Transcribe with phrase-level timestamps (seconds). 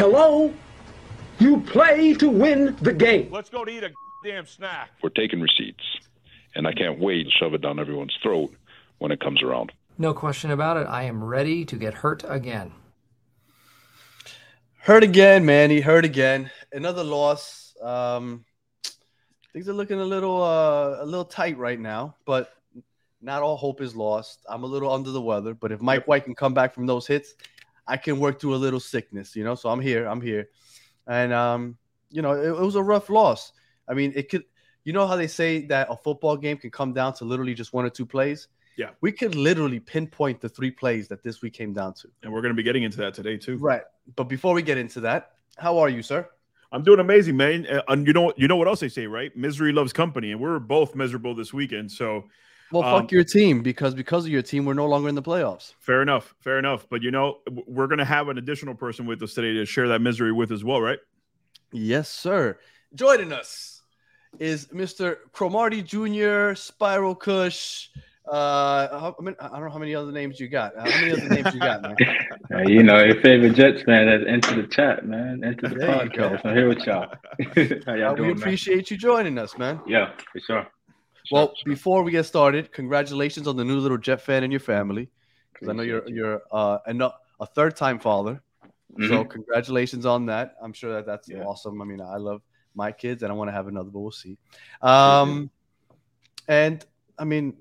[0.00, 0.50] Hello?
[1.38, 3.28] You play to win the game.
[3.30, 3.90] Let's go to eat a
[4.24, 4.92] damn snack.
[5.02, 5.84] We're taking receipts,
[6.54, 8.50] and I can't wait to shove it down everyone's throat
[8.96, 9.72] when it comes around.
[9.98, 10.86] No question about it.
[10.86, 12.72] I am ready to get hurt again.
[14.78, 15.80] Hurt again, Manny.
[15.82, 16.50] Hurt again.
[16.72, 17.76] Another loss.
[17.82, 18.46] Um,
[19.52, 22.54] things are looking a little uh, a little tight right now, but
[23.20, 24.46] not all hope is lost.
[24.48, 27.06] I'm a little under the weather, but if Mike White can come back from those
[27.06, 27.34] hits,
[27.90, 29.56] I can work through a little sickness, you know.
[29.56, 30.06] So I'm here.
[30.06, 30.48] I'm here,
[31.06, 31.76] and um,
[32.10, 33.52] you know, it, it was a rough loss.
[33.88, 34.44] I mean, it could.
[34.84, 37.74] You know how they say that a football game can come down to literally just
[37.74, 38.48] one or two plays.
[38.76, 38.90] Yeah.
[39.02, 42.08] We could literally pinpoint the three plays that this week came down to.
[42.22, 43.58] And we're going to be getting into that today, too.
[43.58, 43.82] Right.
[44.16, 46.26] But before we get into that, how are you, sir?
[46.72, 47.66] I'm doing amazing, man.
[47.66, 49.36] Uh, And you know, you know what else they say, right?
[49.36, 51.92] Misery loves company, and we're both miserable this weekend.
[51.92, 52.30] So,
[52.72, 55.22] Well, Um, fuck your team because because of your team, we're no longer in the
[55.22, 55.74] playoffs.
[55.80, 56.86] fair enough, fair enough.
[56.88, 59.88] But you know, we're going to have an additional person with us today to share
[59.88, 60.98] that misery with as well, right?
[61.72, 62.58] Yes, sir.
[62.94, 63.82] Joining us
[64.38, 65.16] is Mr.
[65.32, 67.88] Cromartie Jr., Spiral Kush.
[68.28, 70.72] Uh, how, I, mean, I don't know how many other names you got.
[70.78, 71.96] How many other names you got, man?
[72.52, 75.44] Uh, you know, your favorite Jets fan has entered the chat, man.
[75.44, 76.44] Enter the There podcast.
[76.44, 77.06] I'm here with y'all.
[77.86, 78.38] How y'all Uh, we doing, man?
[78.38, 79.80] appreciate you joining us, man.
[79.86, 80.66] Yeah, for sure.
[81.30, 85.10] Well, before we get started, congratulations on the new little Jet fan in your family.
[85.52, 86.16] Because I know you're you.
[86.16, 88.42] you're uh, a, a third time father.
[88.98, 89.30] So Mhm.
[89.30, 90.56] congratulations on that.
[90.62, 91.44] I'm sure that that's Yeah.
[91.44, 91.80] awesome.
[91.80, 92.42] I mean, I love
[92.74, 94.36] my kids and I want to have another, but we'll see.
[94.82, 95.50] Um,
[96.48, 96.84] and
[97.18, 97.56] I mean,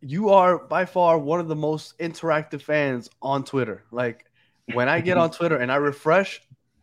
[0.00, 3.84] you are by far one of the most interactive fans on Twitter.
[3.90, 4.24] Like
[4.72, 6.40] when I get on Twitter and I refresh,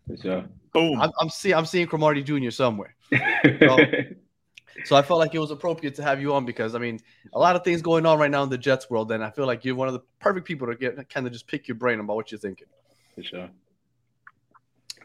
[0.08, 0.45] for sure.
[0.73, 1.00] Boom.
[1.02, 2.52] I'm, I'm seeing I'm seeing Cromartie Jr.
[2.52, 2.95] somewhere.
[3.64, 3.83] Oh.
[4.86, 7.00] So I felt like it was appropriate to have you on because I mean,
[7.34, 9.45] a lot of things going on right now in the Jets world, and I feel
[9.45, 12.00] like you're one of the perfect people to get kind of just pick your brain
[12.00, 12.67] about what you're thinking.
[13.16, 13.50] for sure.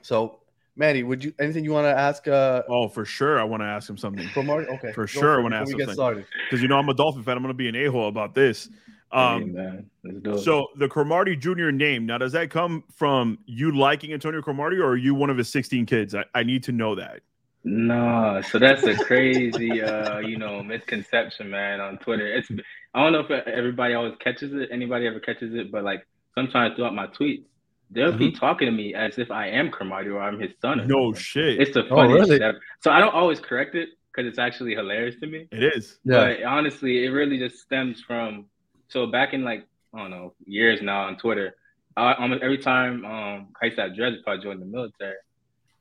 [0.02, 0.40] So,
[0.76, 3.40] Manny, would you anything you want to ask uh, oh, for sure.
[3.40, 4.66] I want to ask him something Cromartie?
[4.68, 5.94] Okay, For go sure, I wanna ask we him get something.
[5.96, 6.26] started.
[6.48, 7.36] because you know I'm a Dolphin fan.
[7.36, 8.68] I'm going to be an a hole about this.
[9.12, 10.38] Hey, Um, man, let's do it.
[10.40, 11.70] so the Cromartie Jr.
[11.70, 15.38] name now does that come from you liking Antonio Cromartie, or are you one of
[15.38, 16.14] his 16 kids?
[16.14, 17.20] I, I need to know that.
[17.64, 22.26] No, so that's a crazy, uh, you know, misconception, man, on Twitter.
[22.36, 22.48] It's
[22.92, 26.76] I don't know if everybody always catches it, anybody ever catches it, but like sometimes
[26.76, 27.44] throughout my tweets,
[27.90, 30.86] they'll be talking to me as if I am Cromartie or I'm his son.
[30.86, 31.58] No shit.
[31.60, 32.38] It's the Oh, funniest really?
[32.38, 32.54] shit.
[32.80, 35.48] So I don't always correct it because it's actually hilarious to me.
[35.50, 35.98] it is.
[36.04, 38.46] But honestly, it really just stems from
[38.88, 41.54] so back in like I don't know years now on Twitter.
[41.96, 45.14] I, almost every time um, I used to have dreads before I joined the military,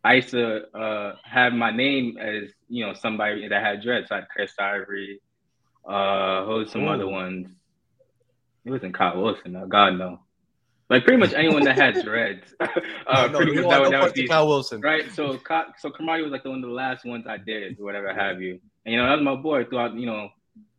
[0.04, 4.10] I used to uh, have my name as you know somebody that had dreads.
[4.10, 5.22] Had Chris Ivory,
[5.88, 7.48] uh, who was some other ones?
[8.66, 10.20] It wasn't Kyle Wilson, no, God no.
[10.90, 12.54] Like pretty much anyone that had dreads.
[12.60, 14.82] uh, no, pretty much that, want no that parts would be Kyle Wilson.
[14.82, 15.12] right?
[15.14, 15.40] So,
[15.80, 18.42] so Kamari was like the one of the last ones I did, or whatever have
[18.42, 18.60] you.
[18.86, 19.96] And you know, that was my boy throughout.
[19.96, 20.30] You know,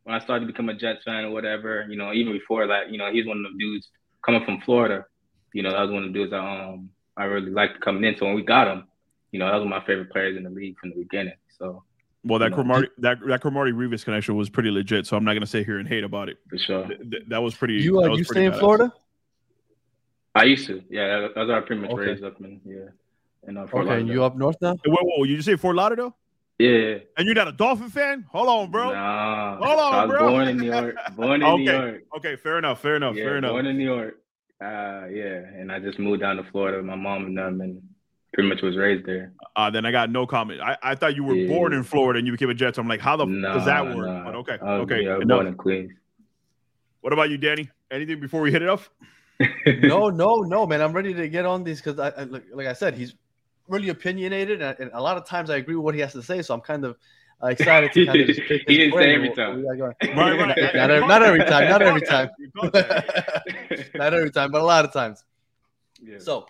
[0.04, 1.86] when I started to become a Jets fan or whatever.
[1.88, 3.88] You know, even before that, you know, he's one of the dudes
[4.24, 5.06] coming from Florida.
[5.52, 8.16] You know, that was one of the dudes I um I really liked coming in.
[8.18, 8.84] So when we got him,
[9.34, 11.34] you know, that was one of my favorite players in the league from the beginning.
[11.58, 11.82] So
[12.22, 12.56] Well, that No.
[12.56, 15.66] Cromartie that that Cromartie Revis connection was pretty legit, so I'm not going to sit
[15.66, 16.38] here and hate about it.
[16.48, 17.74] for sure, Th- th- that was pretty.
[17.74, 18.58] You uh, was you stay in badass.
[18.60, 18.92] Florida?
[20.36, 20.82] I used to.
[20.88, 22.02] Yeah, that, that's where I pretty much Okay.
[22.06, 22.60] raised up in.
[22.64, 22.76] Yeah,
[23.46, 24.76] and uh, Fort Okay, and you up north now?
[24.86, 26.16] Whoa, whoa, you just say Fort Lauderdale,
[26.58, 26.98] Yeah.
[27.16, 28.24] and you're not a Dolphin fan?
[28.30, 28.92] Hold on, bro.
[28.92, 30.28] Nah, Hold on, I was bro.
[30.30, 30.96] born in New York.
[31.16, 31.64] Born in New Okay.
[31.90, 32.02] York.
[32.18, 33.50] Okay, fair enough, fair enough, yeah, fair enough.
[33.52, 34.20] born in New York.
[34.62, 37.82] Uh, yeah, and I just moved down to Florida with my mom and them, and
[38.34, 39.32] pretty much was raised there.
[39.56, 40.60] Uh, then I got no comment.
[40.60, 41.48] I, I thought you were Yeah.
[41.48, 42.76] born in Florida and you became a Jets.
[42.78, 44.06] I'm like, how the f does that work?
[44.06, 44.24] nah.
[44.24, 45.04] But okay, I was, okay.
[45.04, 45.92] Yeah, I was born in Queens.
[47.00, 47.70] What about you, Danny?
[47.90, 48.90] Anything before we hit it off?
[49.82, 50.80] no, no, no, man.
[50.80, 53.14] I'm ready to get on these because I, I like, like I said, he's
[53.68, 56.22] really opinionated, and, and a lot of times I agree with what he has to
[56.22, 56.40] say.
[56.42, 56.96] So I'm kind of
[57.42, 59.62] uh, excited to kind of just pick He didn't say every time.
[59.62, 60.16] what we got going.
[60.16, 60.74] Right, right.
[60.74, 62.30] Not every- not every time, not every time.
[62.38, 63.90] You caught that.
[63.94, 65.24] Not every time, but a lot of times.
[66.02, 66.18] Yeah.
[66.18, 66.46] So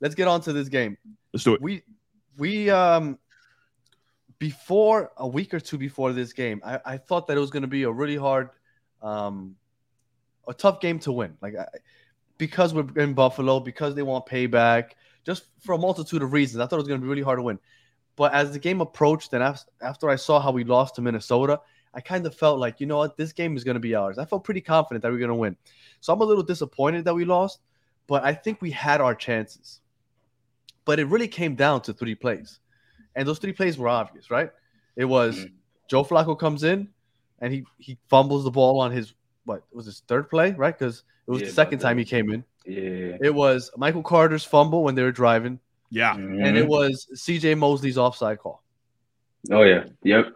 [0.00, 0.96] let's get on to this game.
[1.34, 1.60] Let's do it.
[1.60, 1.82] We
[2.38, 3.18] we um
[4.38, 7.62] before a week or two before this game, I, I thought that it was going
[7.62, 8.50] to be a really hard,
[9.02, 9.56] um,
[10.46, 11.36] a tough game to win.
[11.42, 11.66] Like I,
[12.38, 14.90] because we're in Buffalo, because they want payback,
[15.24, 16.60] just for a multitude of reasons.
[16.60, 17.58] I thought it was going to be really hard to win.
[18.16, 21.60] But as the game approached, and af- after I saw how we lost to Minnesota,
[21.92, 24.18] I kind of felt like, you know what, this game is going to be ours.
[24.18, 25.56] I felt pretty confident that we are going to win.
[26.00, 27.60] So I'm a little disappointed that we lost,
[28.06, 29.80] but I think we had our chances.
[30.84, 32.60] But it really came down to three plays.
[33.16, 34.50] And those three plays were obvious, right?
[34.96, 35.52] It was Mhm.
[35.88, 36.88] Joe Flacco comes in
[37.40, 39.14] and he he fumbles the ball on his
[39.44, 40.76] what was his third play, right?
[40.76, 42.44] Because it was Yeah, the second time he came in.
[42.66, 43.16] yeah.
[43.20, 45.60] It was Michael Carter's fumble when they were driving.
[45.90, 46.16] Yeah.
[46.16, 48.62] and it was CJ Mosley's offside call.
[49.50, 50.34] oh yeah, yep.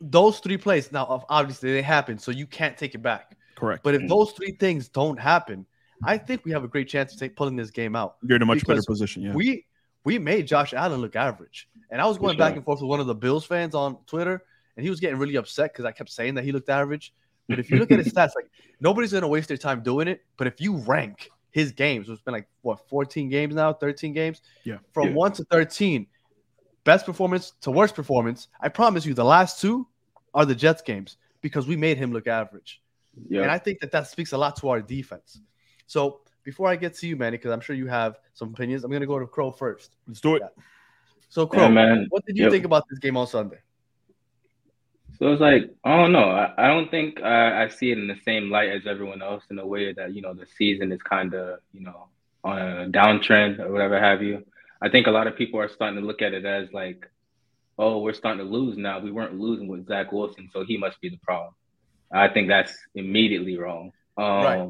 [0.00, 3.36] Those three plays, now obviously they happen, so you can't take it back.
[3.56, 3.82] Correct.
[3.82, 4.08] But if Mhm.
[4.08, 5.66] those three things don't happen,
[6.04, 8.16] I think we have a great chance of take, pulling this game out.
[8.22, 9.22] You're in a much better position.
[9.22, 9.32] Yeah.
[9.34, 9.66] We
[10.04, 12.88] we made Josh Allen look average, and I was going For back and forth with
[12.88, 14.42] one of the Bills fans on Twitter,
[14.76, 17.12] and he was getting really upset because I kept saying that he looked average.
[17.48, 18.50] But if you look at his stats, like
[18.80, 20.22] nobody's gonna waste their time doing it.
[20.36, 24.40] But if you rank his games, it's been like what 14 games now, 13 games,
[24.64, 24.78] Yeah.
[24.92, 25.14] from Yeah.
[25.14, 26.06] one to 13,
[26.84, 28.48] best performance to worst performance.
[28.60, 29.86] I promise you, the last two
[30.32, 32.80] are the Jets games because we made him look average.
[33.28, 33.42] Yep.
[33.42, 35.40] And I think that that speaks a lot to our defense.
[35.90, 38.90] So before I get to you, Manny, because I'm sure you have some opinions, I'm
[38.90, 39.96] going to go to Crow first.
[40.06, 40.42] Let's do it.
[40.42, 40.62] Yeah.
[41.28, 42.06] So, Crow, Yeah, man.
[42.10, 42.52] what did you Yep.
[42.52, 43.58] think about this game on Sunday?
[45.18, 46.30] So it's like I don't know.
[46.30, 49.42] I, I don't think I, I see it in the same light as everyone else
[49.50, 52.06] in a way that you know the season is kind of you know
[52.44, 54.44] on a downtrend or whatever have you.
[54.80, 57.04] I think a lot of people are starting to look at it as like,
[57.78, 59.00] oh, we're starting to lose now.
[59.00, 61.52] We weren't losing with Zach Wilson, so he must be the problem.
[62.12, 63.92] I think that's immediately wrong.
[64.16, 64.68] Um, Right.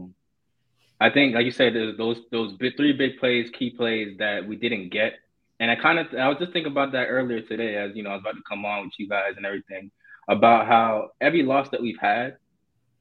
[1.00, 4.46] I think, like you said, there's those those big, three big plays, key plays that
[4.46, 5.14] we didn't get,
[5.58, 8.10] and I kind of I was just thinking about that earlier today, as you know,
[8.10, 9.90] I was about to come on with you guys and everything
[10.28, 12.36] about how every loss that we've had,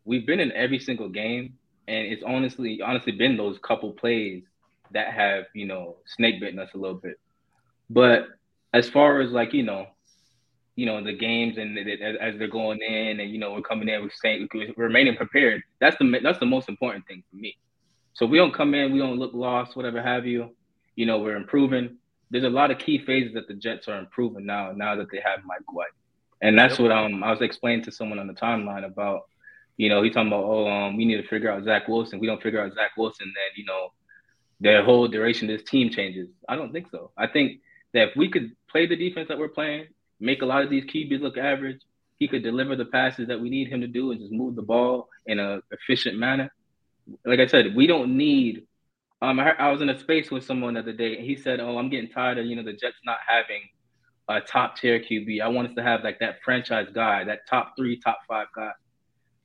[0.06, 1.56] we've been in every single game,
[1.88, 4.44] and it's honestly honestly been those couple plays
[4.92, 7.20] that have you know snake bitten us a little bit.
[7.90, 8.28] But
[8.74, 9.88] as far as like you know,
[10.78, 14.02] you know the games and as, they're going in, and you know we're coming in,
[14.02, 15.64] we're saying we're remaining prepared.
[15.82, 17.58] That's the that's the most important thing for me.
[18.20, 20.54] So we don't come in, we don't look lost, whatever have you.
[20.98, 21.96] You know we're improving.
[22.30, 24.74] There's a lot of key phases that the Jets are improving now.
[24.74, 25.88] Now that they have Mike White.
[26.42, 29.22] And that's what um I was explaining to someone on the timeline about,
[29.78, 32.20] you know, he talking about, oh, um, we need to figure out Zach Wilson.
[32.20, 33.94] We don't figure out Zach Wilson, then you know,
[34.60, 36.28] the whole duration of this team changes.
[36.50, 37.12] I don't think so.
[37.18, 37.62] I think
[37.94, 39.88] that if we could play the defense that we're playing,
[40.20, 41.80] make a lot of these QBs look average,
[42.18, 44.62] he could deliver the passes that we need him to do and just move the
[44.62, 46.52] ball in a efficient manner.
[47.26, 48.64] Like I said, we don't need.
[49.22, 51.60] Um, I, I was in a space with someone the other day, and he said,
[51.60, 53.62] "Oh, I'm getting tired of you know the Jets not having
[54.30, 55.42] a top tier QB.
[55.42, 58.72] I want us to have like that franchise guy, that top three, top five guy.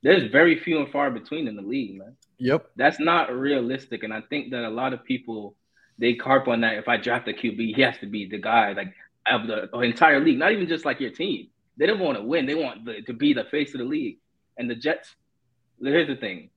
[0.03, 2.15] There's very few and far between in the league, man.
[2.37, 2.69] Yep.
[2.75, 5.55] That's not realistic, and I think that a lot of people
[5.97, 6.75] they carp on that.
[6.75, 8.93] If I draft a QB, he has to be the guy like
[9.27, 11.47] of the entire league, not even just like your team.
[11.77, 14.19] They don't want to win; they want the, to be the face of the league.
[14.57, 15.15] And the Jets.
[15.81, 16.49] Here's the thing: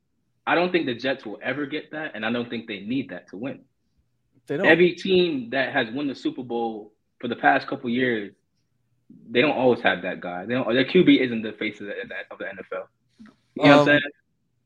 [0.48, 3.10] I don't think the Jets will ever get that, and I don't think they need
[3.10, 3.60] that to win.
[4.46, 4.66] They don't.
[4.66, 8.32] Every team that has won the Super Bowl for the past couple years,
[9.30, 10.46] they don't always have that guy.
[10.46, 10.66] They don't.
[10.72, 11.92] Their QB isn't the face of the,
[12.30, 12.84] of the NFL.
[13.20, 14.00] You know what I'm Um, saying?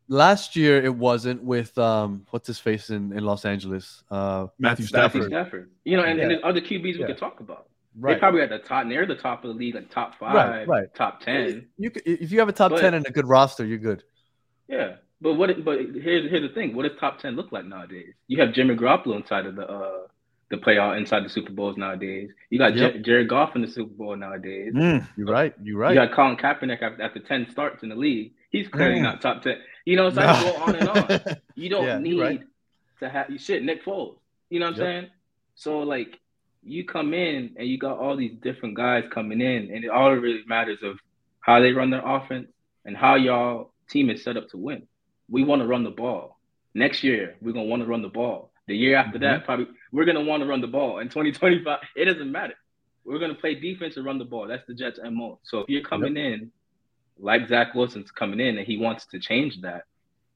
[0.08, 4.02] Last year it wasn't with um what's his face in, in Los Angeles.
[4.10, 5.24] Uh Matthew Matthew Stafford.
[5.26, 5.70] Stafford.
[5.84, 7.06] You know, and, and there's other QBs we Yeah.
[7.06, 7.68] could talk about.
[7.98, 8.14] right.
[8.14, 10.68] They probably at the top, near the top of the league, like top five, Right,
[10.68, 10.94] right.
[10.94, 11.68] top ten.
[11.78, 14.02] you could, if you have a top But- 10 and a good roster, you're good.
[14.68, 15.64] Yeah, but what?
[15.64, 18.12] But here's here's the thing: what does top ten look like nowadays?
[18.28, 19.98] You have Jimmy Garoppolo inside of the uh
[20.50, 22.28] the playoff inside the Super Bowls nowadays.
[22.50, 22.92] You got Yep.
[22.94, 24.74] J- Jared Goff in the Super Bowl nowadays.
[24.74, 25.06] Mm.
[25.16, 25.54] You're right.
[25.62, 25.94] You're right.
[25.94, 28.32] You got Colin Kaepernick after, after ten starts in the league.
[28.50, 29.02] He's clearly Mm.
[29.04, 29.56] not top ten.
[29.86, 31.20] You know, so I can go on and on.
[31.54, 32.40] You don't Yeah, need right.
[33.00, 34.16] to have you shit Nick Foles.
[34.50, 35.06] You know what I'm saying?
[35.54, 36.18] So like
[36.62, 40.12] you come in and you got all these different guys coming in, and it all
[40.12, 40.98] really matters of
[41.40, 42.48] how they run their offense
[42.84, 44.86] and how y'all team is set up to win.
[45.32, 46.38] We want to run the ball.
[46.74, 48.52] Next year, we're gonna want to run the ball.
[48.68, 49.24] The year after Mm-hmm.
[49.24, 50.98] that, probably we're gonna want to run the ball.
[51.00, 52.54] In 2025, it doesn't matter.
[53.04, 54.46] We're gonna play defense and run the ball.
[54.46, 55.40] That's the Jets' MO.
[55.42, 56.52] So if you're coming in
[57.18, 59.82] like Zach Wilson's coming in and he wants to change that,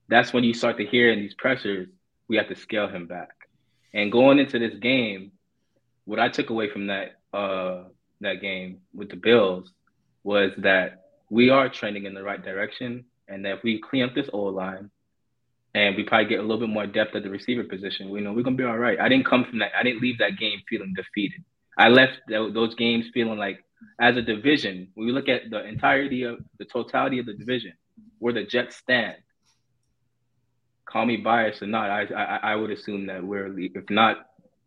[0.09, 1.89] that's when you start to hear in these pressures,
[2.29, 3.31] we have to scale him back.
[3.95, 5.33] And going into this game,
[6.05, 7.85] what I took away from that uh
[8.23, 9.73] that game with the Bills
[10.25, 14.15] was that we are trending in the right direction, and that if we clean up
[14.15, 14.91] this old line,
[15.75, 18.33] and we probably get a little bit more depth at the receiver position, we know
[18.33, 18.99] we're gonna be all right.
[18.99, 19.73] I didn't come from that.
[19.79, 21.45] I didn't leave that game feeling defeated.
[21.79, 23.63] I left tho- those games feeling like,
[24.01, 27.75] as a division, when we look at the entirety of the totality of the division,
[28.19, 29.17] where the Jets stand.
[30.87, 34.17] Call me biased or not, I I, I would assume that we're if not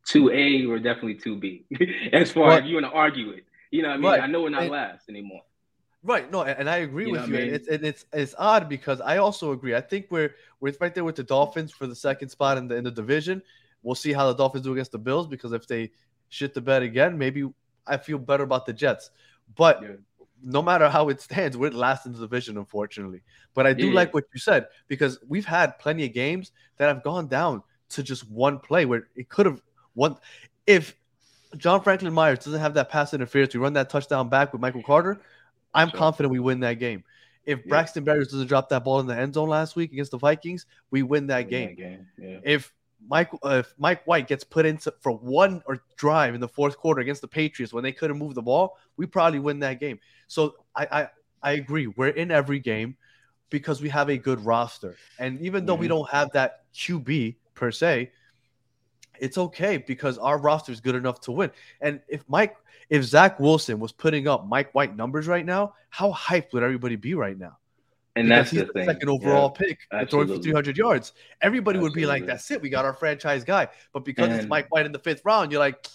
[0.05, 1.65] two A, we're definitely two B.
[2.13, 4.21] as far as you want to argue it, you know what I mean.
[4.21, 5.41] I know we're not And- last anymore.
[6.01, 6.31] Right.
[6.31, 7.37] No, and I agree You with you.
[7.37, 7.53] I mean?
[7.53, 9.75] It's and it's it's odd because I also agree.
[9.75, 12.75] I think we're we're right there with the Dolphins for the second spot in the
[12.75, 13.41] in the division.
[13.83, 15.91] We'll see how the Dolphins do against the Bills because if they
[16.29, 17.49] shit the bed again, maybe
[17.85, 19.11] I feel better about the Jets.
[19.55, 19.89] But Yeah.
[20.41, 23.21] no matter how it stands, we're last in the division, unfortunately.
[23.53, 23.93] But I do Yeah.
[23.95, 28.03] like what you said because we've had plenty of games that have gone down to
[28.03, 29.61] just one play where it could have
[29.95, 30.15] one.
[30.65, 30.95] If
[31.57, 34.83] John Franklin Myers doesn't have that pass interference, we run that touchdown back with Michael
[34.83, 35.19] Carter.
[35.73, 35.97] I'm Sure.
[35.97, 37.03] confident we win that game.
[37.45, 37.65] If Yeah.
[37.69, 40.65] Braxton Berrios doesn't drop that ball in the end zone last week against the Vikings,
[40.91, 42.05] we win that game.
[42.17, 42.39] Yeah.
[42.43, 42.73] If
[43.07, 46.77] Mike uh, if Mike White gets put into for one or drive in the fourth
[46.77, 49.99] quarter against the Patriots when they couldn't move the ball, we probably win that game.
[50.27, 51.07] So I I,
[51.41, 51.87] I agree.
[51.87, 52.97] We're in every game
[53.49, 54.95] because we have a good roster.
[55.17, 55.89] And even though we Mhm.
[55.89, 58.11] don't have that QB per se,
[59.21, 61.51] it's okay because our roster is good enough to win.
[61.81, 62.55] And if Mike
[62.89, 66.95] if Zach Wilson was putting up Mike White numbers right now, how hyped would everybody
[66.95, 67.57] be right now?
[68.15, 68.85] And because that's he's the the thing.
[68.85, 71.13] second overall pick and throwing for 300 yards.
[71.41, 74.67] Everybody would be like, "That's it, we got our franchise guy." But because it's Mike
[74.69, 75.85] White in the fifth round, you're like,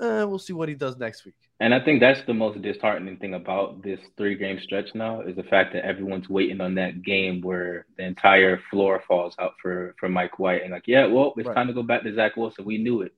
[0.00, 3.16] eh, "We'll see what he does next week." And I think that's the most disheartening
[3.16, 7.02] thing about this three game stretch now is the fact that everyone's waiting on that
[7.02, 11.32] game where the entire floor falls out for for Mike White and like, yeah, well,
[11.36, 11.54] it's Right.
[11.54, 12.66] time to go back to Zach Wilson.
[12.66, 13.14] We knew it.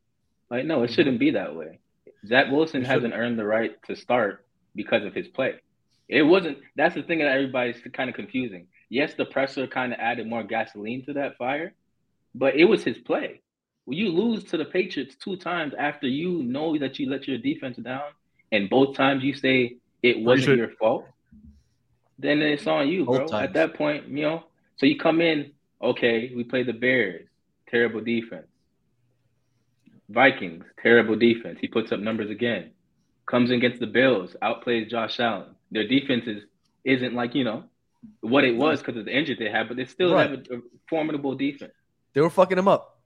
[0.50, 0.95] Like, no, it Mhm.
[0.95, 1.80] shouldn't be that way.
[2.26, 5.57] Zach Wilson hasn't earned the right to start because of his play.
[6.09, 6.59] It wasn't.
[6.76, 8.68] That's the thing that everybody's kind of confusing.
[8.88, 11.75] Yes, the presser kind of added more gasoline to that fire,
[12.37, 13.40] but it was his play.
[13.85, 17.38] When you lose to the Patriots two times after you know that you let your
[17.38, 18.12] defense down,
[18.52, 21.07] and both times you say it wasn't your fault,
[22.19, 23.26] then it's on you, Both bro.
[23.28, 23.49] times.
[23.49, 24.45] At that point, you know.
[24.76, 25.52] So you come in,
[25.83, 27.26] okay, we play the Bears,
[27.69, 28.47] terrible defense.
[30.09, 31.59] Vikings, terrible defense.
[31.61, 32.71] He puts up numbers again.
[33.26, 35.55] Comes in against the Bills, outplays Josh Allen.
[35.71, 36.43] Their defense is
[36.85, 37.64] isn't like you know
[38.21, 40.31] what it was because of the injury they had, but they still Right.
[40.31, 41.73] have a, a formidable defense.
[42.14, 42.98] They were fucking him up.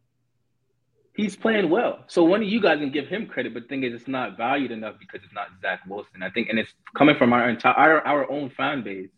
[1.15, 2.05] He's playing well.
[2.07, 4.37] So one of you guys can give him credit, but the thing is, it's not
[4.39, 6.23] valued enough because it's not Zach Wilson.
[6.23, 9.11] I think, and it's coming from our entire our, our own fan base.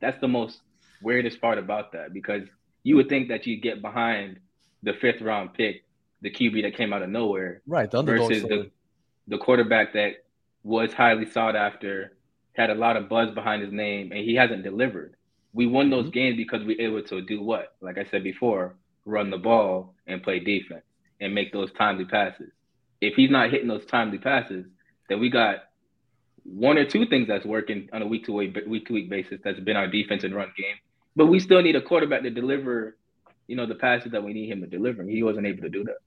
[0.00, 0.62] That's the most
[1.02, 2.42] weirdest part about that because
[2.84, 4.38] you would think that you get behind
[4.82, 5.84] the fifth round pick,
[6.22, 8.70] the QB that came out of nowhere, Right, the versus the
[9.28, 10.24] the quarterback that
[10.64, 12.16] was highly sought after,
[12.54, 15.16] had a lot of buzz behind his name, and he hasn't delivered.
[15.52, 16.12] We won those Mhm.
[16.12, 17.74] games because we able to do what?
[17.82, 20.82] Like I said before, run the ball and play defense
[21.22, 22.50] and make those timely passes.
[23.00, 24.66] If he's not hitting those timely passes,
[25.08, 25.56] then we got
[26.44, 29.40] one or two things that's working on a week to week week to week basis.
[29.42, 30.76] That's been our defense and run game.
[31.14, 32.96] But we still need a quarterback to deliver,
[33.46, 35.02] you know, the passes that we need him to deliver.
[35.04, 35.98] He wasn't able to do that.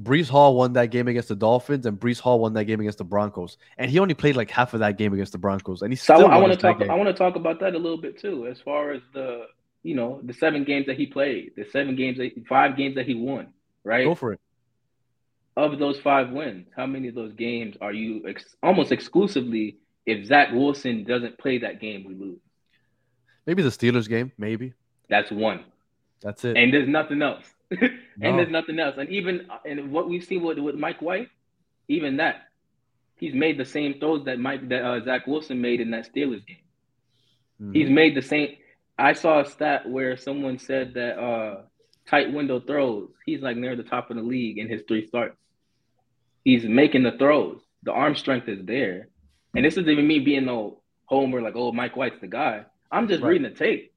[0.00, 2.98] Breece Hall won that game against the Dolphins, and Breece Hall won that game against
[2.98, 3.58] the Broncos.
[3.78, 6.16] And he only played like half of that game against the Broncos, and he still.
[6.16, 6.80] So still I, want to talk.
[6.80, 6.90] game.
[6.90, 9.46] I want to talk about that a little bit too, as far as the
[9.84, 13.06] you know the seven games that he played, the seven games, that, five games that
[13.06, 13.48] he won,
[13.84, 14.04] right?
[14.04, 14.40] Go for it.
[15.56, 19.76] Of those five wins, how many of those games are you ex- almost exclusively?
[20.06, 22.38] If Zach Wilson doesn't play that game, we lose.
[23.46, 24.32] Maybe the Steelers game.
[24.36, 24.72] Maybe
[25.08, 25.64] That's one,
[26.20, 26.56] that's it.
[26.56, 27.44] and there's nothing else.
[27.70, 28.36] and No.
[28.36, 28.96] there's nothing else.
[28.98, 31.28] And even and what we've seen with, with Mike White,
[31.88, 32.48] even that,
[33.16, 36.44] he's made the same throws that Mike that uh, Zach Wilson made in that Steelers
[36.46, 36.58] game.
[37.62, 37.74] Mhm.
[37.76, 38.56] He's made the same.
[38.98, 41.62] I saw a stat where someone said that uh,
[42.06, 45.36] tight window throws, he's like near the top of the league in his three starts.
[46.44, 47.60] He's making the throws.
[47.82, 49.08] The arm strength is there.
[49.54, 52.64] And this isn't even me being no homer, like, oh, Mike White's the guy.
[52.90, 53.30] I'm just Right.
[53.30, 53.92] reading the tape.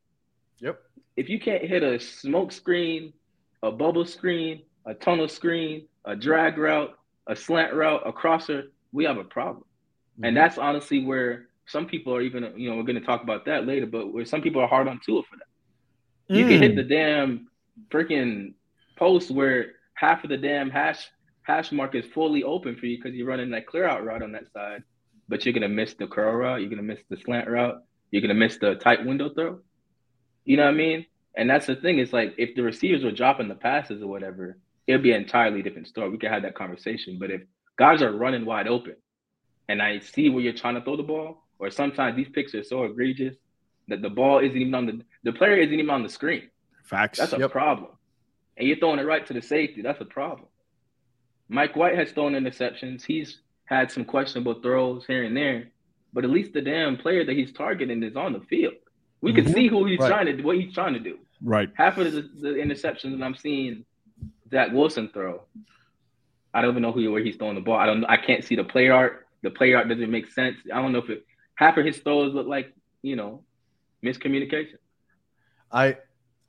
[0.59, 0.79] Yep.
[1.15, 3.13] If you can't hit a smoke screen,
[3.63, 6.97] a bubble screen, a tunnel screen, a drag route,
[7.27, 9.65] a slant route, a crosser, we have a problem.
[10.19, 10.27] Mhm.
[10.27, 13.45] And that's honestly where some people are even, you know, we're going to talk about
[13.45, 15.47] that later, but where some people are hard on Tua for that.
[16.33, 17.49] You can hit the damn
[17.89, 18.53] freaking
[18.97, 21.07] post where half of the damn hash
[21.43, 24.33] hash mark is fully open for you because you're running that clear out route on
[24.33, 24.83] that side,
[25.29, 27.81] but you're gonna miss the curl route, you're gonna miss the slant route,
[28.11, 29.59] you're gonna miss the tight window throw.
[30.43, 31.05] You know what I mean?
[31.35, 31.99] And that's the thing.
[31.99, 34.57] It's like if the receivers were dropping the passes or whatever,
[34.87, 36.09] it'd be an entirely different story.
[36.09, 37.17] We could have that conversation.
[37.19, 37.41] But if
[37.77, 38.95] guys are running wide open,
[39.69, 42.63] and I see where you're trying to throw the ball, or sometimes these picks are
[42.63, 43.35] so egregious
[43.87, 46.49] that the ball isn't even on the the player isn't even on the screen.
[46.87, 47.19] Facts.
[47.19, 47.51] That's a Yep.
[47.51, 47.91] problem.
[48.55, 49.81] And you're throwing it right to the safety.
[49.81, 50.47] That's a problem.
[51.49, 53.05] Mike White has thrown interceptions.
[53.05, 55.69] He's had some questionable throws here and there,
[56.13, 58.73] but at least the damn player that he's targeting is on the field.
[59.21, 59.53] We can Mhm.
[59.53, 60.07] see who he's Right.
[60.09, 61.19] trying to what he's trying to do.
[61.43, 61.69] right.
[61.75, 63.85] Half of the, the interceptions that I'm seeing
[64.49, 65.43] Zach Wilson throw,
[66.53, 67.75] I don't even know who where he's throwing the ball.
[67.77, 68.03] I don't.
[68.05, 69.27] I can't see the play art.
[69.43, 70.57] The play art doesn't make sense.
[70.73, 71.25] I don't know if it
[71.55, 73.43] half of his throws look like you know
[74.03, 74.77] miscommunication.
[75.71, 75.97] I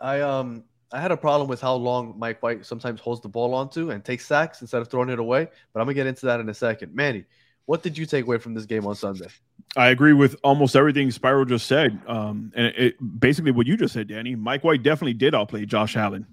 [0.01, 3.55] I um I had a problem with how long Mike White sometimes holds the ball
[3.55, 5.49] onto and takes sacks instead of throwing it away.
[5.73, 6.95] But I'm gonna get into that in a second.
[6.95, 7.25] Manny,
[7.67, 9.29] what did you take away from this game on Sunday?
[9.77, 12.01] I agree with almost everything Spiral just said.
[12.07, 14.35] Um, and it, basically what you just said, Danny.
[14.35, 16.27] Mike White definitely did outplay Josh Allen.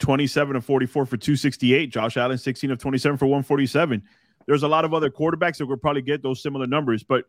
[0.00, 1.90] 27 of 44 for 268.
[1.90, 4.02] Josh Allen, 16 of 27 for 147.
[4.46, 7.02] there's a lot of other quarterbacks that will probably get those similar numbers.
[7.02, 7.24] But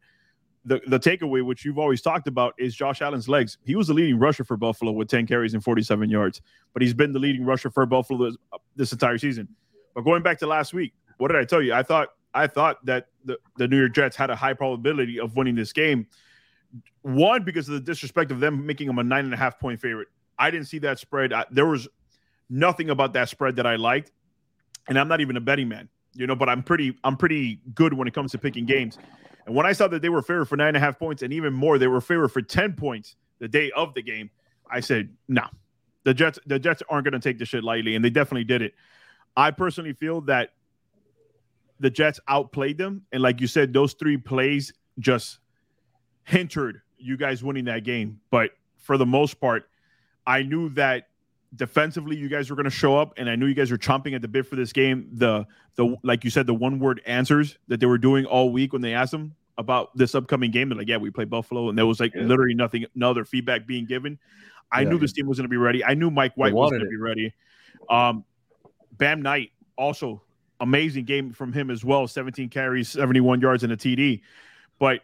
[0.69, 3.57] the the takeaway, which you've always talked about, is Josh Allen's legs.
[3.65, 6.41] He was the leading rusher for Buffalo with 10 carries and 47 yards,
[6.73, 9.47] but he's been the leading rusher for Buffalo this, uh, this entire season.
[9.95, 11.73] But going back to last week, what did I tell you?
[11.73, 15.35] I thought I thought that the, the New York Jets had a high probability of
[15.35, 16.05] winning this game.
[17.01, 19.81] One, because of the disrespect of them making them a nine and a half point
[19.81, 20.09] favorite.
[20.37, 21.33] I didn't see that spread.
[21.33, 21.87] I, there was
[22.47, 24.11] nothing about that spread that I liked,
[24.87, 26.35] and I'm not even a betting man, you know.
[26.35, 28.99] But I'm pretty, I'm pretty good when it comes to picking games.
[29.49, 31.33] And when I saw that they were favored for nine and a half points, and
[31.33, 34.29] even more, they were favored for ten points the day of the game,
[34.69, 35.41] I said, no,
[36.03, 38.61] the Jets, the Jets aren't going to take this shit lightly, and they definitely did
[38.61, 38.75] it.
[39.35, 40.53] I personally feel that
[41.79, 45.39] the Jets outplayed them, and like you said, those three plays just
[46.25, 48.19] hindered you guys winning that game.
[48.29, 49.67] But for the most part,
[50.27, 51.07] I knew that
[51.55, 54.13] defensively you guys were going to show up and I knew you guys were chomping
[54.13, 55.09] at the bit for this game.
[55.13, 58.71] The the like you said the one word answers that they were doing all week
[58.71, 61.77] when they asked them about this upcoming game they're like yeah we play Buffalo and
[61.77, 62.23] there was like yeah.
[62.23, 64.17] literally nothing no other feedback being given.
[64.71, 64.89] I yeah.
[64.89, 65.83] knew this team was going to be ready.
[65.83, 67.33] I knew Mike White was going to be ready.
[67.89, 68.23] Um
[68.97, 70.23] Bam Knight also
[70.59, 74.21] amazing game from him as well 17 carries, 71 yards and a TD.
[74.79, 75.01] But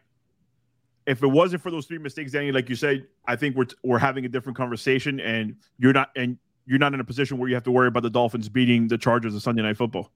[1.05, 3.99] if it wasn't for those three mistakes, Danny, like you said, I think we're we're
[3.99, 7.55] having a different conversation, and you're not and you're not in a position where you
[7.55, 10.11] have to worry about the Dolphins beating the Chargers of Sunday Night Football.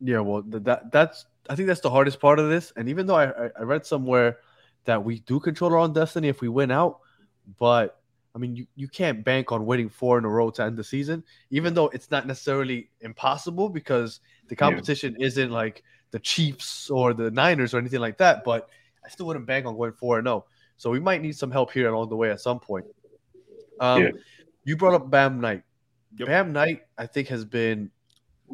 [0.00, 2.72] Yeah, well, that that's I think that's the hardest part of this.
[2.76, 4.38] And even though I I read somewhere
[4.84, 7.00] that we do control our own destiny if we win out,
[7.58, 8.00] but
[8.34, 10.84] I mean, you, you can't bank on winning four in a row to end the
[10.84, 15.26] season, even though it's not necessarily impossible because the competition yeah.
[15.26, 18.44] isn't like the Chiefs or the Niners or anything like that.
[18.44, 18.68] But
[19.02, 20.44] I still wouldn't bank on going four and zero.
[20.46, 20.50] Oh.
[20.76, 22.84] So we might need some help here along the way at some point.
[23.80, 24.10] Um, yeah.
[24.64, 25.62] You brought up Bam Knight.
[26.18, 26.28] Yep.
[26.28, 27.90] Bam Knight, I think, has been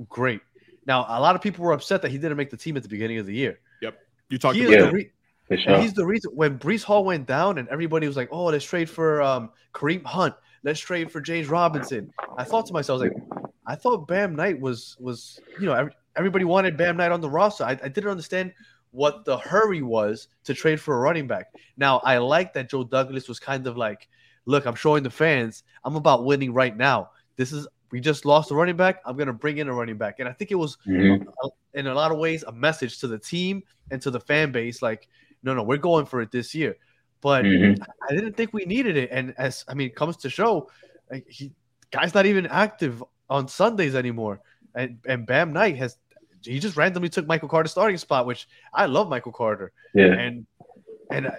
[0.08, 0.42] great.
[0.86, 2.88] Now, a lot of people were upset that he didn't make the team at the
[2.88, 3.59] beginning of the year.
[3.83, 3.98] Yep.
[4.30, 5.11] You talked he about re-
[5.57, 5.80] sure.
[5.80, 8.88] He's the reason when Breece Hall went down and everybody was like, oh, let's trade
[8.88, 10.35] for um, Kareem Hunt.
[10.64, 12.12] Let's trade for James Robinson.
[12.38, 15.88] I thought to myself, I was like, I thought Bam Knight was was you know
[16.16, 17.64] everybody wanted Bam Knight on the roster.
[17.64, 18.52] I, I didn't understand
[18.90, 21.52] what the hurry was to trade for a running back.
[21.76, 24.09] Now, I like that Joe Douglas was kind of like,
[24.44, 27.11] look, I'm showing the fans I'm about winning right now.
[27.37, 29.00] This is we just lost a running back.
[29.05, 31.28] I'm gonna bring in a running back, and I think it was mm-hmm.
[31.74, 34.83] in a lot of ways a message to the team and to the fan base,
[34.83, 35.09] like,
[35.42, 36.76] no, no, we're going for it this year.
[37.20, 37.81] But mm-hmm.
[38.09, 40.70] I didn't think we needed it, and as I mean, it comes to show,
[41.11, 41.52] like, he
[41.90, 44.40] guy's not even active on Sundays anymore,
[44.74, 45.98] and and Bam Knight has
[46.44, 49.72] he just randomly took Michael Carter's starting spot, which I love Michael Carter.
[49.94, 50.12] Yeah.
[50.12, 50.46] And
[51.11, 51.33] and uh,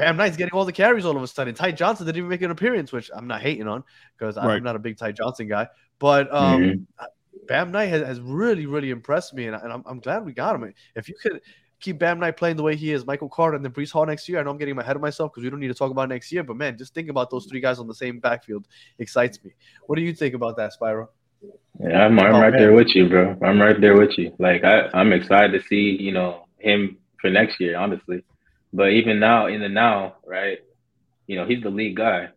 [0.00, 1.54] Bam Knight's getting all the carries all of a sudden.
[1.54, 3.84] Ty Johnson didn't even make an appearance, which I'm not hating on
[4.18, 4.56] because right.
[4.56, 5.68] I'm not a big Ty Johnson guy.
[5.98, 7.04] But um, mm-hmm.
[7.46, 10.54] Bam Knight has, has really, really impressed me, and, and I'm, I'm glad we got
[10.54, 10.72] him.
[10.96, 11.40] If you could
[11.80, 14.28] keep Bam Knight playing the way he is, Michael Carter and then Breece Hall next
[14.28, 14.38] year.
[14.38, 16.30] I know I'm getting ahead of myself because we don't need to talk about next
[16.30, 19.52] year, but man, just think about those three guys on the same backfield excites me.
[19.86, 21.08] What do you think about that, Spyro?
[21.80, 22.60] Yeah, I'm, I'm oh, right man.
[22.60, 23.36] there with you, bro.
[23.42, 24.34] I'm right there with you.
[24.38, 28.22] Like I, I'm excited to see, you know, him for next year, honestly.
[28.72, 30.58] But even now, in the now, right?
[31.26, 32.28] You know, he's the lead guy.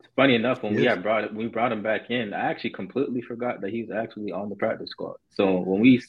[0.00, 2.70] It's funny enough when he we had brought we brought him back in, I actually
[2.70, 5.16] completely forgot that he's actually on the practice squad.
[5.30, 6.02] So when we,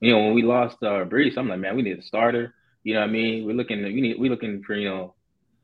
[0.00, 2.54] you know, when we lost uh, Breece, I'm like, man, we need a starter.
[2.84, 3.46] You know what I mean?
[3.46, 5.14] We're looking, we need, we're looking for, you know,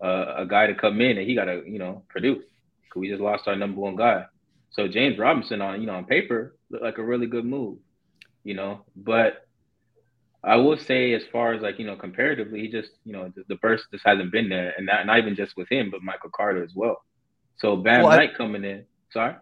[0.03, 2.44] uh, a guy to come in and he got to, you know, produce.
[2.92, 4.27] Cause we just lost our number one guy.
[4.72, 7.79] So James Robinson on you know on paper looked like a really good move,
[8.42, 8.85] you know.
[8.96, 9.41] But
[10.44, 13.44] I will say as far as like you know comparatively, he just you know the,
[13.48, 16.31] the burst just hasn't been there, and not not even just with him, but Michael
[16.31, 17.05] Carter as well.
[17.57, 18.85] So Bam well, Knight I, coming in.
[19.12, 19.35] Sorry.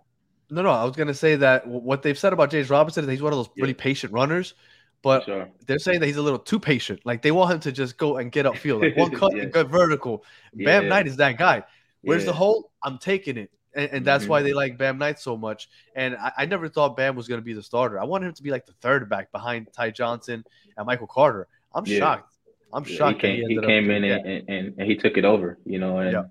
[0.50, 3.22] No, no, I was gonna say that what they've said about James Robinson is he's
[3.22, 3.62] one of those yeah.
[3.62, 4.54] really patient runners,
[5.02, 5.48] but sure.
[5.66, 7.00] they're saying that he's a little too patient.
[7.04, 9.64] Like they want him to just go and get upfield, like one cut and go
[9.64, 10.24] vertical.
[10.52, 10.88] Bam yeah.
[10.88, 11.62] Knight is that guy.
[12.02, 12.26] Where's yeah.
[12.26, 12.72] the hole?
[12.82, 14.30] I'm taking it and, and that's mm-hmm.
[14.30, 15.68] why they like Bam Knight so much.
[15.94, 18.00] And I, I never thought Bam was going to be the starter.
[18.00, 20.44] I wanted him to be like the third back behind Ty Johnson
[20.76, 21.46] and Michael Carter.
[21.74, 21.98] I'm yeah.
[21.98, 22.34] shocked.
[22.72, 23.16] I'm yeah, shocked.
[23.16, 25.78] He came, he, he came in and, and, and, and, he took it over, you
[25.78, 26.22] know, and yeah.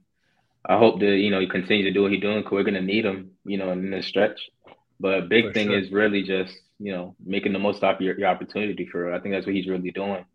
[0.65, 2.75] I hope that, you know, he continues to do what he's doing because we're going
[2.75, 4.39] to need him, you know, in this stretch.
[4.99, 5.79] But big for thing sure.
[5.79, 9.33] is really just, you know, making the most of your, your opportunity for I think
[9.33, 10.25] that's what he's really doing.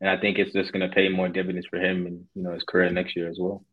[0.00, 2.52] And I think it's just going to pay more dividends for him and, you know,
[2.52, 3.64] his career next year as well